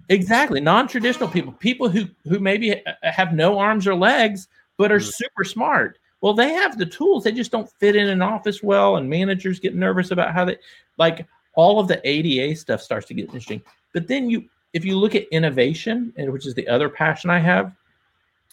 exactly 0.09 0.61
non-traditional 0.61 1.29
people, 1.29 1.53
people 1.53 1.89
who 1.89 2.07
who 2.25 2.39
maybe 2.39 2.83
have 3.03 3.33
no 3.33 3.59
arms 3.59 3.87
or 3.87 3.95
legs 3.95 4.49
but 4.77 4.93
are 4.93 4.99
mm-hmm. 4.99 5.11
super 5.11 5.45
smart. 5.45 5.99
Well, 6.21 6.35
they 6.35 6.53
have 6.53 6.79
the 6.79 6.87
tools; 6.87 7.25
they 7.25 7.33
just 7.33 7.53
don't 7.53 7.71
fit 7.81 7.97
in 7.97 8.09
an 8.09 8.23
office 8.23 8.63
well, 8.63 8.97
and 8.97 9.09
managers 9.09 9.61
get 9.61 9.75
nervous 9.75 10.11
about 10.11 10.33
how 10.33 10.45
they 10.45 10.57
like 10.97 11.27
all 11.55 11.81
of 11.81 11.89
the 11.89 12.01
ADA 12.09 12.57
stuff 12.57 12.81
starts 12.81 13.07
to 13.07 13.15
get 13.15 13.27
interesting. 13.27 13.63
But 13.93 14.07
then 14.07 14.31
you, 14.31 14.49
if 14.73 14.85
you 14.85 14.99
look 14.99 15.15
at 15.15 15.27
innovation, 15.31 16.13
and 16.17 16.33
which 16.33 16.47
is 16.47 16.55
the 16.55 16.69
other 16.69 16.89
passion 16.89 17.31
I 17.31 17.39
have, 17.39 17.73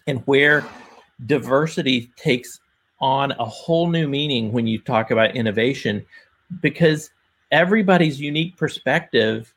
and 0.07 0.19
where 0.25 0.65
diversity 1.25 2.11
takes 2.15 2.59
on 3.01 3.31
a 3.31 3.45
whole 3.45 3.89
new 3.89 4.07
meaning 4.07 4.51
when 4.51 4.67
you 4.67 4.79
talk 4.79 5.11
about 5.11 5.35
innovation, 5.35 6.05
because 6.61 7.11
everybody's 7.51 8.19
unique 8.19 8.55
perspective 8.57 9.53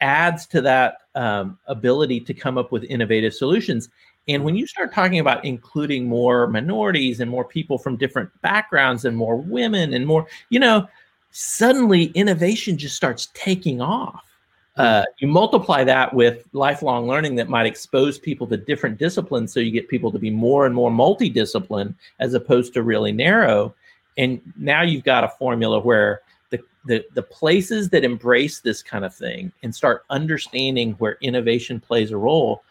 adds 0.00 0.46
to 0.46 0.60
that 0.60 0.98
um, 1.14 1.58
ability 1.66 2.20
to 2.20 2.34
come 2.34 2.58
up 2.58 2.70
with 2.70 2.84
innovative 2.84 3.32
solutions. 3.32 3.88
And 4.28 4.44
when 4.44 4.56
you 4.56 4.66
start 4.66 4.92
talking 4.92 5.20
about 5.20 5.44
including 5.44 6.06
more 6.06 6.46
minorities 6.48 7.20
and 7.20 7.30
more 7.30 7.44
people 7.44 7.78
from 7.78 7.96
different 7.96 8.30
backgrounds 8.42 9.04
and 9.04 9.16
more 9.16 9.36
women 9.36 9.94
and 9.94 10.06
more, 10.06 10.26
you 10.50 10.58
know, 10.58 10.86
suddenly 11.30 12.06
innovation 12.06 12.76
just 12.76 12.96
starts 12.96 13.28
taking 13.34 13.80
off. 13.80 14.35
Uh, 14.76 15.04
you 15.18 15.28
multiply 15.28 15.82
that 15.82 16.12
with 16.12 16.46
lifelong 16.52 17.06
learning 17.06 17.34
that 17.34 17.48
might 17.48 17.66
expose 17.66 18.18
people 18.18 18.46
to 18.46 18.56
different 18.56 18.98
disciplines. 18.98 19.52
So 19.52 19.60
you 19.60 19.70
get 19.70 19.88
people 19.88 20.12
to 20.12 20.18
be 20.18 20.30
more 20.30 20.66
and 20.66 20.74
more 20.74 20.90
multidiscipline 20.90 21.94
as 22.18 22.34
opposed 22.34 22.74
to 22.74 22.82
really 22.82 23.12
narrow. 23.12 23.74
And 24.18 24.40
now 24.56 24.82
you've 24.82 25.04
got 25.04 25.24
a 25.24 25.28
formula 25.28 25.80
where 25.80 26.20
the, 26.50 26.60
the 26.84 27.04
the 27.14 27.22
places 27.22 27.88
that 27.90 28.04
embrace 28.04 28.60
this 28.60 28.82
kind 28.82 29.04
of 29.04 29.14
thing 29.14 29.52
and 29.62 29.74
start 29.74 30.04
understanding 30.10 30.92
where 30.92 31.18
innovation 31.20 31.80
plays 31.80 32.10
a 32.10 32.16
role 32.16 32.62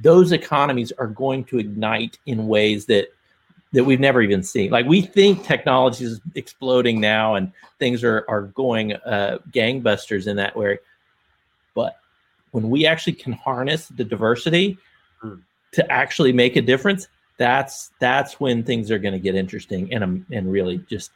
those 0.00 0.32
economies 0.32 0.92
are 0.92 1.06
going 1.06 1.44
to 1.44 1.58
ignite 1.58 2.18
in 2.26 2.46
ways 2.46 2.86
that 2.86 3.08
that 3.72 3.84
we've 3.84 4.00
never 4.00 4.22
even 4.22 4.42
seen 4.42 4.70
like 4.70 4.86
we 4.86 5.02
think 5.02 5.44
technology 5.44 6.04
is 6.04 6.20
exploding 6.34 7.00
now 7.00 7.34
and 7.34 7.52
things 7.78 8.02
are 8.02 8.24
are 8.28 8.42
going 8.42 8.94
uh, 8.94 9.38
gangbusters 9.50 10.26
in 10.26 10.36
that 10.36 10.56
way 10.56 10.78
but 11.74 11.96
when 12.52 12.70
we 12.70 12.86
actually 12.86 13.12
can 13.12 13.32
harness 13.32 13.88
the 13.88 14.04
diversity 14.04 14.78
mm. 15.22 15.40
to 15.72 15.92
actually 15.92 16.32
make 16.32 16.56
a 16.56 16.62
difference 16.62 17.08
that's 17.38 17.92
that's 18.00 18.40
when 18.40 18.62
things 18.62 18.90
are 18.90 18.98
going 18.98 19.14
to 19.14 19.20
get 19.20 19.34
interesting 19.34 19.92
and 19.94 20.04
um, 20.04 20.26
and 20.30 20.50
really 20.52 20.78
just 20.90 21.12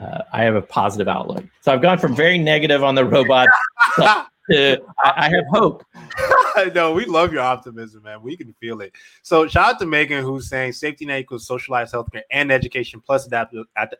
uh, 0.00 0.22
I 0.32 0.42
have 0.42 0.54
a 0.54 0.62
positive 0.62 1.08
outlook. 1.08 1.44
So 1.60 1.72
I've 1.72 1.82
gone 1.82 1.98
from 1.98 2.14
very 2.14 2.38
negative 2.38 2.82
on 2.82 2.94
the 2.94 3.04
robot 3.04 3.48
to 4.50 4.82
I, 5.04 5.12
I 5.16 5.28
have 5.30 5.44
hope. 5.50 5.84
no, 6.74 6.92
we 6.92 7.04
love 7.04 7.32
your 7.32 7.42
optimism, 7.42 8.02
man. 8.02 8.22
We 8.22 8.36
can 8.36 8.54
feel 8.54 8.80
it. 8.80 8.92
So 9.22 9.46
shout 9.46 9.74
out 9.74 9.78
to 9.80 9.86
Megan 9.86 10.24
who's 10.24 10.48
saying 10.48 10.72
safety 10.72 11.04
net 11.04 11.20
equals 11.20 11.46
socialized 11.46 11.94
healthcare 11.94 12.22
and 12.30 12.50
education 12.50 13.02
plus 13.04 13.26
adapt- 13.26 13.54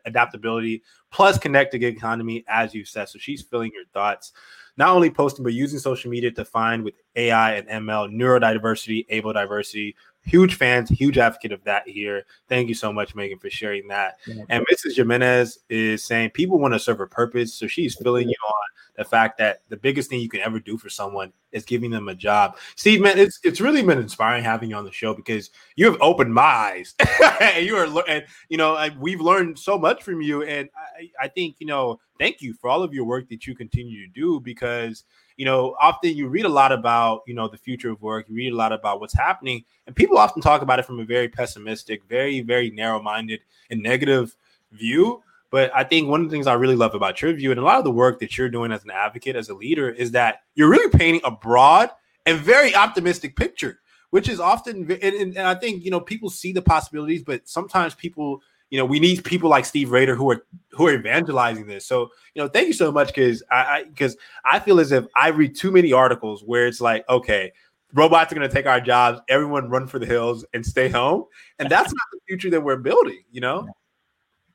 adaptability 0.05 0.81
plus 1.11 1.37
connected 1.37 1.83
economy, 1.83 2.43
as 2.47 2.73
you 2.73 2.83
said. 2.83 3.09
So 3.09 3.19
she's 3.19 3.43
feeling 3.43 3.71
your 3.73 3.85
thoughts. 3.93 4.33
Not 4.79 4.95
only 4.95 5.11
posting, 5.11 5.43
but 5.43 5.51
using 5.51 5.77
social 5.77 6.09
media 6.09 6.31
to 6.31 6.45
find 6.45 6.85
with 6.85 6.93
AI 7.17 7.55
and 7.55 7.67
ML 7.67 8.13
neurodiversity, 8.13 9.05
able 9.09 9.33
diversity, 9.33 9.97
huge 10.29 10.55
fans, 10.55 10.89
huge 10.89 11.17
advocate 11.17 11.51
of 11.51 11.63
that 11.63 11.87
here. 11.87 12.25
Thank 12.47 12.69
you 12.69 12.75
so 12.75 12.93
much, 12.93 13.15
Megan, 13.15 13.39
for 13.39 13.49
sharing 13.49 13.87
that. 13.87 14.19
And 14.49 14.65
Mrs. 14.71 14.95
Jimenez 14.95 15.59
is 15.69 16.03
saying 16.03 16.31
people 16.31 16.59
want 16.59 16.73
to 16.73 16.79
serve 16.79 17.01
a 17.01 17.07
purpose. 17.07 17.53
So 17.53 17.67
she's 17.67 17.95
filling 17.95 18.29
you 18.29 18.35
on 18.47 18.69
the 18.95 19.05
fact 19.05 19.37
that 19.37 19.61
the 19.69 19.77
biggest 19.77 20.09
thing 20.09 20.19
you 20.19 20.29
can 20.29 20.41
ever 20.41 20.59
do 20.59 20.77
for 20.77 20.89
someone 20.89 21.31
is 21.51 21.63
giving 21.63 21.89
them 21.89 22.09
a 22.09 22.15
job. 22.15 22.57
Steve, 22.75 23.01
man, 23.01 23.17
it's 23.17 23.39
it's 23.43 23.61
really 23.61 23.81
been 23.81 23.97
inspiring 23.97 24.43
having 24.43 24.69
you 24.69 24.75
on 24.75 24.83
the 24.83 24.91
show 24.91 25.13
because 25.13 25.49
you 25.75 25.85
have 25.85 25.97
opened 26.01 26.33
my 26.33 26.41
eyes. 26.41 26.95
and 27.41 27.65
you 27.65 27.75
are 27.77 27.87
and 28.07 28.25
you 28.49 28.57
know, 28.57 28.75
I, 28.75 28.89
we've 28.99 29.21
learned 29.21 29.57
so 29.57 29.77
much 29.77 30.03
from 30.03 30.21
you. 30.21 30.43
And 30.43 30.69
I, 30.75 31.25
I 31.25 31.27
think, 31.29 31.55
you 31.59 31.67
know, 31.67 31.99
thank 32.19 32.41
you 32.41 32.53
for 32.53 32.69
all 32.69 32.83
of 32.83 32.93
your 32.93 33.05
work 33.05 33.29
that 33.29 33.47
you 33.47 33.55
continue 33.55 34.05
to 34.05 34.11
do 34.11 34.41
because 34.41 35.05
you 35.39 35.45
know, 35.45 35.73
often 35.79 36.17
you 36.17 36.27
read 36.27 36.43
a 36.43 36.49
lot 36.49 36.73
about, 36.73 37.21
you 37.25 37.33
know, 37.33 37.47
the 37.47 37.57
future 37.57 37.89
of 37.89 38.01
work, 38.01 38.27
you 38.27 38.35
read 38.35 38.51
a 38.51 38.57
lot 38.57 38.73
about 38.73 38.99
what's 38.99 39.13
happening, 39.13 39.63
and 39.87 39.95
people 39.95 40.17
often 40.17 40.41
talk 40.41 40.61
about 40.61 40.79
it 40.79 40.85
from 40.85 40.99
a 40.99 41.05
very 41.05 41.29
pessimistic, 41.29 42.03
very, 42.09 42.41
very 42.41 42.69
narrow 42.71 43.01
minded 43.01 43.39
and 43.69 43.81
negative 43.81 44.35
view. 44.73 45.23
But 45.49 45.71
I 45.73 45.85
think 45.85 46.09
one 46.09 46.19
of 46.19 46.29
the 46.29 46.35
things 46.35 46.45
I 46.45 46.55
really 46.55 46.75
love 46.75 46.93
about 46.93 47.21
your 47.21 47.31
view 47.31 47.51
and 47.51 47.59
a 47.59 47.63
lot 47.63 47.77
of 47.77 47.85
the 47.85 47.89
work 47.91 48.19
that 48.19 48.37
you're 48.37 48.49
doing 48.49 48.73
as 48.73 48.83
an 48.83 48.91
advocate, 48.91 49.37
as 49.37 49.47
a 49.47 49.53
leader, 49.53 49.89
is 49.89 50.11
that 50.11 50.41
you're 50.55 50.69
really 50.69 50.91
painting 50.91 51.21
a 51.23 51.31
broad 51.31 51.89
and 52.25 52.37
very 52.37 52.75
optimistic 52.75 53.37
picture, 53.37 53.79
which 54.09 54.27
is 54.27 54.41
often, 54.41 54.91
and, 54.91 54.91
and, 54.91 55.37
and 55.37 55.47
I 55.47 55.55
think, 55.55 55.85
you 55.85 55.89
know, 55.89 56.01
people 56.01 56.29
see 56.29 56.51
the 56.51 56.61
possibilities, 56.61 57.23
but 57.23 57.47
sometimes 57.47 57.95
people 57.95 58.41
you 58.69 58.77
know, 58.77 58.85
we 58.85 58.99
need 58.99 59.23
people 59.23 59.49
like 59.49 59.65
Steve 59.65 59.91
Rader 59.91 60.15
who 60.15 60.29
are 60.31 60.45
who 60.71 60.87
are 60.87 60.93
evangelizing 60.93 61.65
this. 61.65 61.85
So, 61.85 62.09
you 62.33 62.41
know, 62.41 62.47
thank 62.47 62.67
you 62.67 62.73
so 62.73 62.91
much 62.91 63.07
because 63.07 63.43
I 63.51 63.85
because 63.85 64.15
I, 64.45 64.57
I, 64.57 64.59
feel 64.59 64.79
as 64.79 64.91
if 64.91 65.05
I 65.15 65.29
read 65.29 65.55
too 65.55 65.71
many 65.71 65.91
articles 65.91 66.43
where 66.43 66.67
it's 66.67 66.79
like, 66.79 67.07
okay, 67.09 67.51
robots 67.93 68.31
are 68.31 68.35
going 68.35 68.47
to 68.47 68.53
take 68.53 68.67
our 68.67 68.79
jobs, 68.79 69.19
everyone 69.27 69.69
run 69.69 69.87
for 69.87 69.97
the 69.97 70.05
hills 70.05 70.45
and 70.53 70.65
stay 70.65 70.89
home, 70.89 71.25
and 71.57 71.69
that's 71.69 71.91
not 71.91 72.03
the 72.13 72.19
future 72.27 72.49
that 72.51 72.61
we're 72.61 72.77
building. 72.77 73.23
You 73.31 73.41
know. 73.41 73.67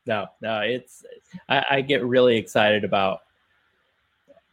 No, 0.07 0.27
no, 0.41 0.61
it's 0.61 1.05
I, 1.49 1.65
I 1.71 1.81
get 1.81 2.05
really 2.05 2.37
excited 2.37 2.85
about 2.85 3.21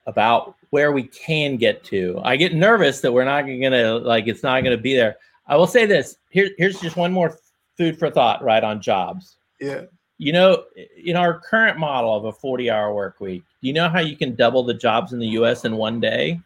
about 0.07 0.55
where 0.71 0.91
we 0.91 1.03
can 1.03 1.57
get 1.57 1.83
to. 1.83 2.19
I 2.23 2.35
get 2.35 2.55
nervous 2.55 3.01
that 3.01 3.11
we're 3.11 3.25
not 3.25 3.41
going 3.41 3.61
to 3.61 3.97
like 3.97 4.27
it's 4.27 4.43
not 4.43 4.63
going 4.63 4.75
to 4.75 4.81
be 4.81 4.95
there. 4.95 5.17
I 5.47 5.55
will 5.55 5.67
say 5.67 5.85
this. 5.85 6.17
Here, 6.29 6.49
here's 6.57 6.79
just 6.79 6.95
one 6.95 7.11
more 7.11 7.37
food 7.77 7.99
for 7.99 8.09
thought, 8.09 8.43
right 8.43 8.63
on 8.63 8.81
jobs. 8.81 9.37
Yeah. 9.61 9.83
You 10.17 10.33
know, 10.33 10.65
in 10.97 11.15
our 11.15 11.39
current 11.39 11.79
model 11.79 12.15
of 12.15 12.25
a 12.25 12.31
40 12.31 12.69
hour 12.69 12.93
work 12.93 13.19
week, 13.19 13.43
do 13.61 13.67
you 13.67 13.73
know 13.73 13.87
how 13.87 13.99
you 13.99 14.17
can 14.17 14.35
double 14.35 14.63
the 14.63 14.73
jobs 14.73 15.13
in 15.13 15.19
the 15.19 15.27
US 15.29 15.65
in 15.65 15.77
one 15.77 15.99
day? 15.99 16.41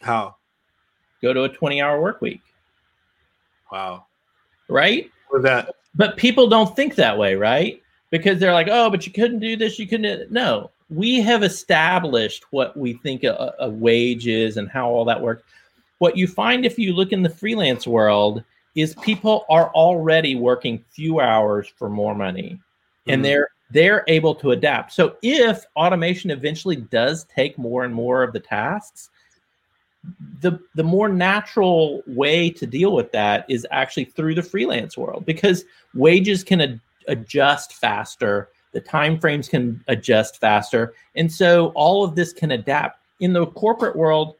How? 0.00 0.36
Go 1.20 1.32
to 1.32 1.44
a 1.44 1.48
20 1.48 1.80
hour 1.80 2.00
work 2.00 2.20
week. 2.20 2.42
Wow. 3.72 4.06
Right? 4.68 5.10
With 5.32 5.42
that. 5.42 5.74
But 5.94 6.16
people 6.16 6.48
don't 6.48 6.76
think 6.76 6.94
that 6.94 7.16
way, 7.16 7.34
right? 7.34 7.82
Because 8.10 8.38
they're 8.38 8.52
like, 8.52 8.68
oh, 8.70 8.90
but 8.90 9.06
you 9.06 9.12
couldn't 9.12 9.40
do 9.40 9.56
this. 9.56 9.78
You 9.78 9.88
couldn't. 9.88 10.30
No, 10.30 10.70
we 10.90 11.20
have 11.20 11.42
established 11.42 12.44
what 12.50 12.76
we 12.76 12.94
think 12.94 13.24
a, 13.24 13.54
a 13.58 13.68
wage 13.68 14.26
is 14.26 14.56
and 14.56 14.68
how 14.68 14.88
all 14.88 15.04
that 15.06 15.20
works. 15.20 15.42
What 15.98 16.16
you 16.16 16.28
find 16.28 16.64
if 16.64 16.78
you 16.78 16.92
look 16.92 17.12
in 17.12 17.22
the 17.22 17.30
freelance 17.30 17.86
world 17.86 18.44
is 18.76 18.94
people 18.96 19.44
are 19.48 19.70
already 19.70 20.36
working 20.36 20.84
few 20.90 21.18
hours 21.18 21.66
for 21.66 21.88
more 21.88 22.14
money 22.14 22.60
and 23.08 23.20
mm. 23.20 23.24
they're 23.24 23.48
they're 23.70 24.04
able 24.06 24.32
to 24.32 24.52
adapt. 24.52 24.92
So 24.92 25.16
if 25.22 25.64
automation 25.74 26.30
eventually 26.30 26.76
does 26.76 27.24
take 27.24 27.58
more 27.58 27.82
and 27.84 27.92
more 27.92 28.22
of 28.22 28.32
the 28.32 28.38
tasks 28.38 29.10
the 30.40 30.58
the 30.74 30.84
more 30.84 31.08
natural 31.08 32.02
way 32.06 32.50
to 32.50 32.66
deal 32.66 32.92
with 32.92 33.10
that 33.12 33.44
is 33.48 33.66
actually 33.70 34.04
through 34.04 34.34
the 34.34 34.42
freelance 34.42 34.96
world 34.96 35.26
because 35.26 35.64
wages 35.94 36.44
can 36.44 36.60
ad- 36.60 36.80
adjust 37.08 37.72
faster 37.74 38.48
the 38.72 38.80
time 38.80 39.18
frames 39.18 39.48
can 39.48 39.82
adjust 39.88 40.38
faster 40.40 40.94
and 41.16 41.32
so 41.32 41.72
all 41.74 42.04
of 42.04 42.14
this 42.14 42.32
can 42.32 42.52
adapt. 42.52 43.00
In 43.18 43.32
the 43.32 43.46
corporate 43.46 43.96
world 43.96 44.36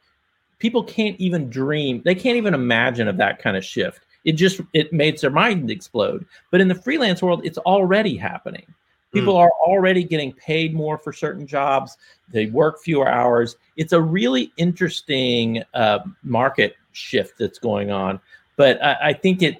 people 0.59 0.83
can't 0.83 1.19
even 1.19 1.49
dream 1.49 2.01
they 2.05 2.15
can't 2.15 2.37
even 2.37 2.53
imagine 2.53 3.07
of 3.07 3.17
that 3.17 3.39
kind 3.39 3.57
of 3.57 3.65
shift 3.65 4.01
it 4.27 4.33
just 4.33 4.59
it 4.73 4.91
makes 4.91 5.21
their 5.21 5.31
mind 5.31 5.71
explode. 5.71 6.25
But 6.51 6.59
in 6.59 6.67
the 6.67 6.75
freelance 6.75 7.21
world, 7.21 7.41
it's 7.45 7.57
already 7.59 8.17
happening. 8.17 8.65
People 9.13 9.35
mm. 9.35 9.39
are 9.39 9.51
already 9.65 10.03
getting 10.03 10.33
paid 10.33 10.75
more 10.75 10.97
for 10.97 11.13
certain 11.13 11.47
jobs. 11.47 11.97
They 12.27 12.47
work 12.47 12.81
fewer 12.81 13.07
hours. 13.07 13.55
It's 13.77 13.93
a 13.93 14.01
really 14.01 14.51
interesting 14.57 15.63
uh, 15.73 15.99
market 16.23 16.75
shift 16.91 17.39
that's 17.39 17.57
going 17.57 17.89
on. 17.89 18.19
But 18.57 18.83
I, 18.83 18.97
I 19.01 19.13
think 19.13 19.41
it, 19.41 19.59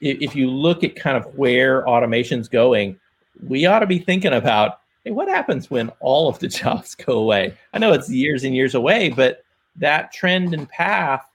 if 0.00 0.36
you 0.36 0.48
look 0.48 0.84
at 0.84 0.94
kind 0.94 1.16
of 1.16 1.26
where 1.34 1.86
automation's 1.88 2.48
going, 2.48 3.00
we 3.44 3.66
ought 3.66 3.80
to 3.80 3.86
be 3.86 3.98
thinking 3.98 4.34
about 4.34 4.78
hey, 5.02 5.10
what 5.10 5.28
happens 5.28 5.68
when 5.68 5.90
all 5.98 6.28
of 6.28 6.38
the 6.38 6.46
jobs 6.62 6.94
go 6.94 7.18
away? 7.18 7.56
I 7.72 7.78
know 7.80 7.92
it's 7.92 8.08
years 8.08 8.44
and 8.44 8.54
years 8.54 8.76
away, 8.76 9.08
but 9.08 9.44
that 9.74 10.12
trend 10.12 10.54
and 10.54 10.68
path 10.68 11.28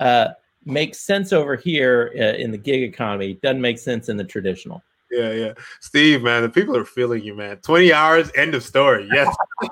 uh, 0.00 0.30
makes 0.64 0.98
sense 1.00 1.32
over 1.32 1.56
here 1.56 2.12
uh, 2.16 2.36
in 2.40 2.50
the 2.50 2.58
gig 2.58 2.82
economy 2.82 3.38
doesn't 3.42 3.60
make 3.60 3.78
sense 3.78 4.08
in 4.08 4.16
the 4.16 4.24
traditional. 4.24 4.82
Yeah 5.10 5.32
yeah. 5.32 5.52
Steve 5.80 6.22
man 6.22 6.42
the 6.42 6.48
people 6.48 6.76
are 6.76 6.84
feeling 6.84 7.22
you 7.22 7.34
man. 7.34 7.58
20 7.58 7.92
hours 7.92 8.30
end 8.34 8.54
of 8.54 8.62
story 8.62 9.08
yes. 9.12 9.34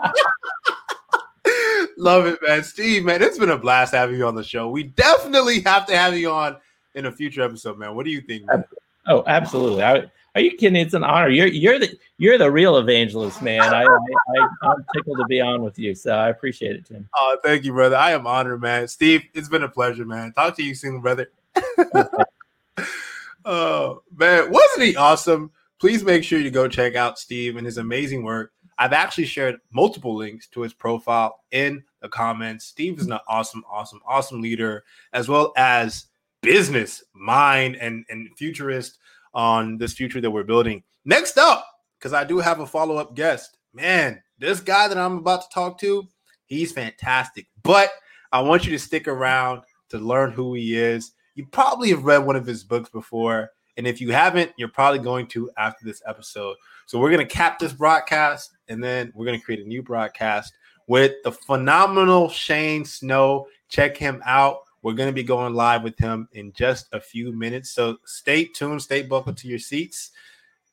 Love 1.98 2.26
it 2.26 2.38
man. 2.46 2.62
Steve 2.62 3.04
man 3.04 3.22
it's 3.22 3.38
been 3.38 3.50
a 3.50 3.58
blast 3.58 3.94
having 3.94 4.16
you 4.16 4.26
on 4.26 4.34
the 4.34 4.44
show. 4.44 4.68
We 4.68 4.84
definitely 4.84 5.60
have 5.60 5.86
to 5.86 5.96
have 5.96 6.16
you 6.16 6.30
on 6.30 6.56
in 6.94 7.06
a 7.06 7.12
future 7.12 7.42
episode 7.42 7.78
man. 7.78 7.94
What 7.94 8.04
do 8.04 8.10
you 8.10 8.20
think 8.20 8.46
man? 8.46 8.64
Oh 9.06 9.24
absolutely 9.26 9.82
I, 9.82 10.10
are 10.34 10.40
you 10.40 10.52
kidding? 10.56 10.80
It's 10.80 10.94
an 10.94 11.04
honor. 11.04 11.28
You're 11.28 11.48
you're 11.48 11.78
the 11.78 11.94
you're 12.16 12.38
the 12.38 12.50
real 12.50 12.78
evangelist, 12.78 13.42
man. 13.42 13.60
I, 13.60 13.84
I, 13.84 14.70
am 14.70 14.84
tickled 14.94 15.18
to 15.18 15.26
be 15.26 15.42
on 15.42 15.62
with 15.62 15.78
you, 15.78 15.94
so 15.94 16.12
I 16.12 16.30
appreciate 16.30 16.74
it, 16.74 16.86
Tim. 16.86 17.06
Oh, 17.14 17.36
thank 17.44 17.64
you, 17.64 17.72
brother. 17.72 17.96
I 17.96 18.12
am 18.12 18.26
honored, 18.26 18.62
man. 18.62 18.88
Steve, 18.88 19.24
it's 19.34 19.48
been 19.48 19.62
a 19.62 19.68
pleasure, 19.68 20.06
man. 20.06 20.32
Talk 20.32 20.56
to 20.56 20.62
you 20.62 20.74
soon, 20.74 21.02
brother. 21.02 21.30
oh 23.44 24.02
man, 24.16 24.50
wasn't 24.50 24.86
he 24.86 24.96
awesome? 24.96 25.50
Please 25.78 26.02
make 26.02 26.24
sure 26.24 26.38
you 26.38 26.50
go 26.50 26.66
check 26.66 26.94
out 26.94 27.18
Steve 27.18 27.56
and 27.56 27.66
his 27.66 27.76
amazing 27.76 28.22
work. 28.24 28.52
I've 28.78 28.94
actually 28.94 29.26
shared 29.26 29.56
multiple 29.70 30.16
links 30.16 30.46
to 30.48 30.62
his 30.62 30.72
profile 30.72 31.40
in 31.50 31.84
the 32.00 32.08
comments. 32.08 32.64
Steve 32.64 32.98
is 32.98 33.06
an 33.06 33.18
awesome, 33.28 33.64
awesome, 33.70 34.00
awesome 34.06 34.40
leader, 34.40 34.84
as 35.12 35.28
well 35.28 35.52
as 35.58 36.06
business 36.42 37.02
mind 37.14 37.76
and 37.76 38.04
and 38.10 38.28
futurist 38.36 38.98
on 39.34 39.78
this 39.78 39.94
future 39.94 40.20
that 40.20 40.30
we're 40.30 40.42
building. 40.42 40.82
Next 41.04 41.38
up, 41.38 41.66
because 41.98 42.12
I 42.12 42.24
do 42.24 42.38
have 42.38 42.60
a 42.60 42.66
follow 42.66 42.96
up 42.96 43.16
guest, 43.16 43.56
man, 43.72 44.22
this 44.38 44.60
guy 44.60 44.88
that 44.88 44.98
I'm 44.98 45.18
about 45.18 45.42
to 45.42 45.48
talk 45.54 45.78
to, 45.80 46.06
he's 46.46 46.72
fantastic. 46.72 47.46
But 47.62 47.90
I 48.32 48.40
want 48.40 48.64
you 48.64 48.72
to 48.72 48.78
stick 48.78 49.08
around 49.08 49.62
to 49.90 49.98
learn 49.98 50.32
who 50.32 50.54
he 50.54 50.76
is. 50.76 51.12
You 51.34 51.46
probably 51.46 51.90
have 51.90 52.04
read 52.04 52.26
one 52.26 52.36
of 52.36 52.46
his 52.46 52.64
books 52.64 52.90
before. 52.90 53.50
And 53.76 53.86
if 53.86 54.00
you 54.00 54.12
haven't, 54.12 54.52
you're 54.58 54.68
probably 54.68 54.98
going 54.98 55.26
to 55.28 55.50
after 55.56 55.84
this 55.84 56.02
episode. 56.06 56.56
So 56.86 56.98
we're 56.98 57.10
going 57.10 57.26
to 57.26 57.34
cap 57.34 57.58
this 57.58 57.72
broadcast 57.72 58.50
and 58.68 58.82
then 58.84 59.12
we're 59.14 59.24
going 59.24 59.38
to 59.38 59.44
create 59.44 59.64
a 59.64 59.68
new 59.68 59.82
broadcast 59.82 60.52
with 60.88 61.14
the 61.24 61.32
phenomenal 61.32 62.28
Shane 62.28 62.84
Snow. 62.84 63.46
Check 63.68 63.96
him 63.96 64.22
out. 64.26 64.58
We're 64.82 64.94
going 64.94 65.08
to 65.08 65.14
be 65.14 65.22
going 65.22 65.54
live 65.54 65.82
with 65.82 65.98
him 65.98 66.28
in 66.32 66.52
just 66.52 66.88
a 66.92 67.00
few 67.00 67.32
minutes. 67.32 67.70
So 67.70 67.98
stay 68.04 68.44
tuned, 68.44 68.82
stay 68.82 69.02
buckled 69.02 69.36
to 69.38 69.48
your 69.48 69.60
seats, 69.60 70.10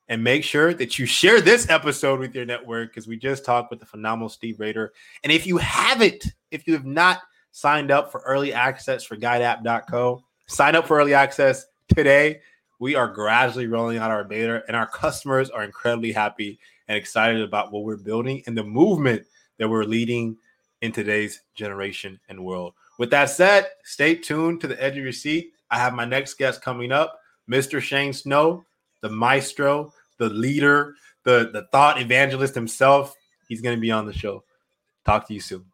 and 0.08 0.24
make 0.24 0.44
sure 0.44 0.74
that 0.74 0.98
you 0.98 1.06
share 1.06 1.42
this 1.42 1.70
episode 1.70 2.20
with 2.20 2.34
your 2.34 2.46
network 2.46 2.90
because 2.90 3.08
we 3.08 3.18
just 3.18 3.46
talked 3.46 3.70
with 3.70 3.80
the 3.80 3.86
phenomenal 3.86 4.30
Steve 4.30 4.60
Rader. 4.60 4.94
And 5.24 5.32
if 5.32 5.46
you 5.46 5.58
haven't, 5.58 6.26
if 6.50 6.68
you 6.68 6.74
have 6.74 6.86
not 6.86 7.22
signed 7.52 7.92
up 7.92 8.12
for 8.12 8.22
early 8.22 8.52
access 8.52 9.04
for 9.04 9.16
guideapp.co, 9.16 10.24
sign 10.48 10.76
up 10.76 10.88
for 10.88 10.98
early 10.98 11.14
access 11.14 11.66
today. 11.96 12.42
We 12.80 12.96
are 12.96 13.08
gradually 13.08 13.68
rolling 13.68 13.98
out 13.98 14.10
our 14.10 14.24
beta, 14.24 14.64
and 14.68 14.76
our 14.76 14.88
customers 14.88 15.50
are 15.50 15.64
incredibly 15.64 16.12
happy 16.12 16.60
and 16.88 16.98
excited 16.98 17.42
about 17.42 17.72
what 17.72 17.84
we're 17.84 17.98
building 17.98 18.42
and 18.48 18.58
the 18.58 18.64
movement 18.64 19.24
that 19.58 19.70
we're 19.70 19.84
leading 19.84 20.38
in 20.82 20.92
today's 20.92 21.42
generation 21.56 22.20
and 22.30 22.44
world. 22.44 22.74
With 23.00 23.10
that 23.12 23.30
said, 23.30 23.68
stay 23.86 24.14
tuned 24.14 24.60
to 24.62 24.68
the 24.68 24.82
edge 24.84 24.98
of 24.98 25.04
your 25.04 25.14
seat. 25.14 25.54
I 25.72 25.78
have 25.78 25.94
my 25.94 26.04
next 26.04 26.38
guest 26.38 26.62
coming 26.62 26.92
up, 26.92 27.18
Mr. 27.50 27.82
Shane 27.82 28.12
Snow, 28.12 28.66
the 29.02 29.10
maestro, 29.10 29.94
the 30.18 30.30
leader, 30.30 30.96
the, 31.24 31.50
the 31.54 31.66
thought 31.72 32.02
evangelist 32.02 32.54
himself. 32.54 33.16
He's 33.48 33.62
going 33.62 33.78
to 33.78 33.82
be 33.82 33.90
on 33.90 34.06
the 34.06 34.14
show. 34.14 34.44
Talk 35.06 35.28
to 35.30 35.34
you 35.34 35.40
soon. 35.40 35.66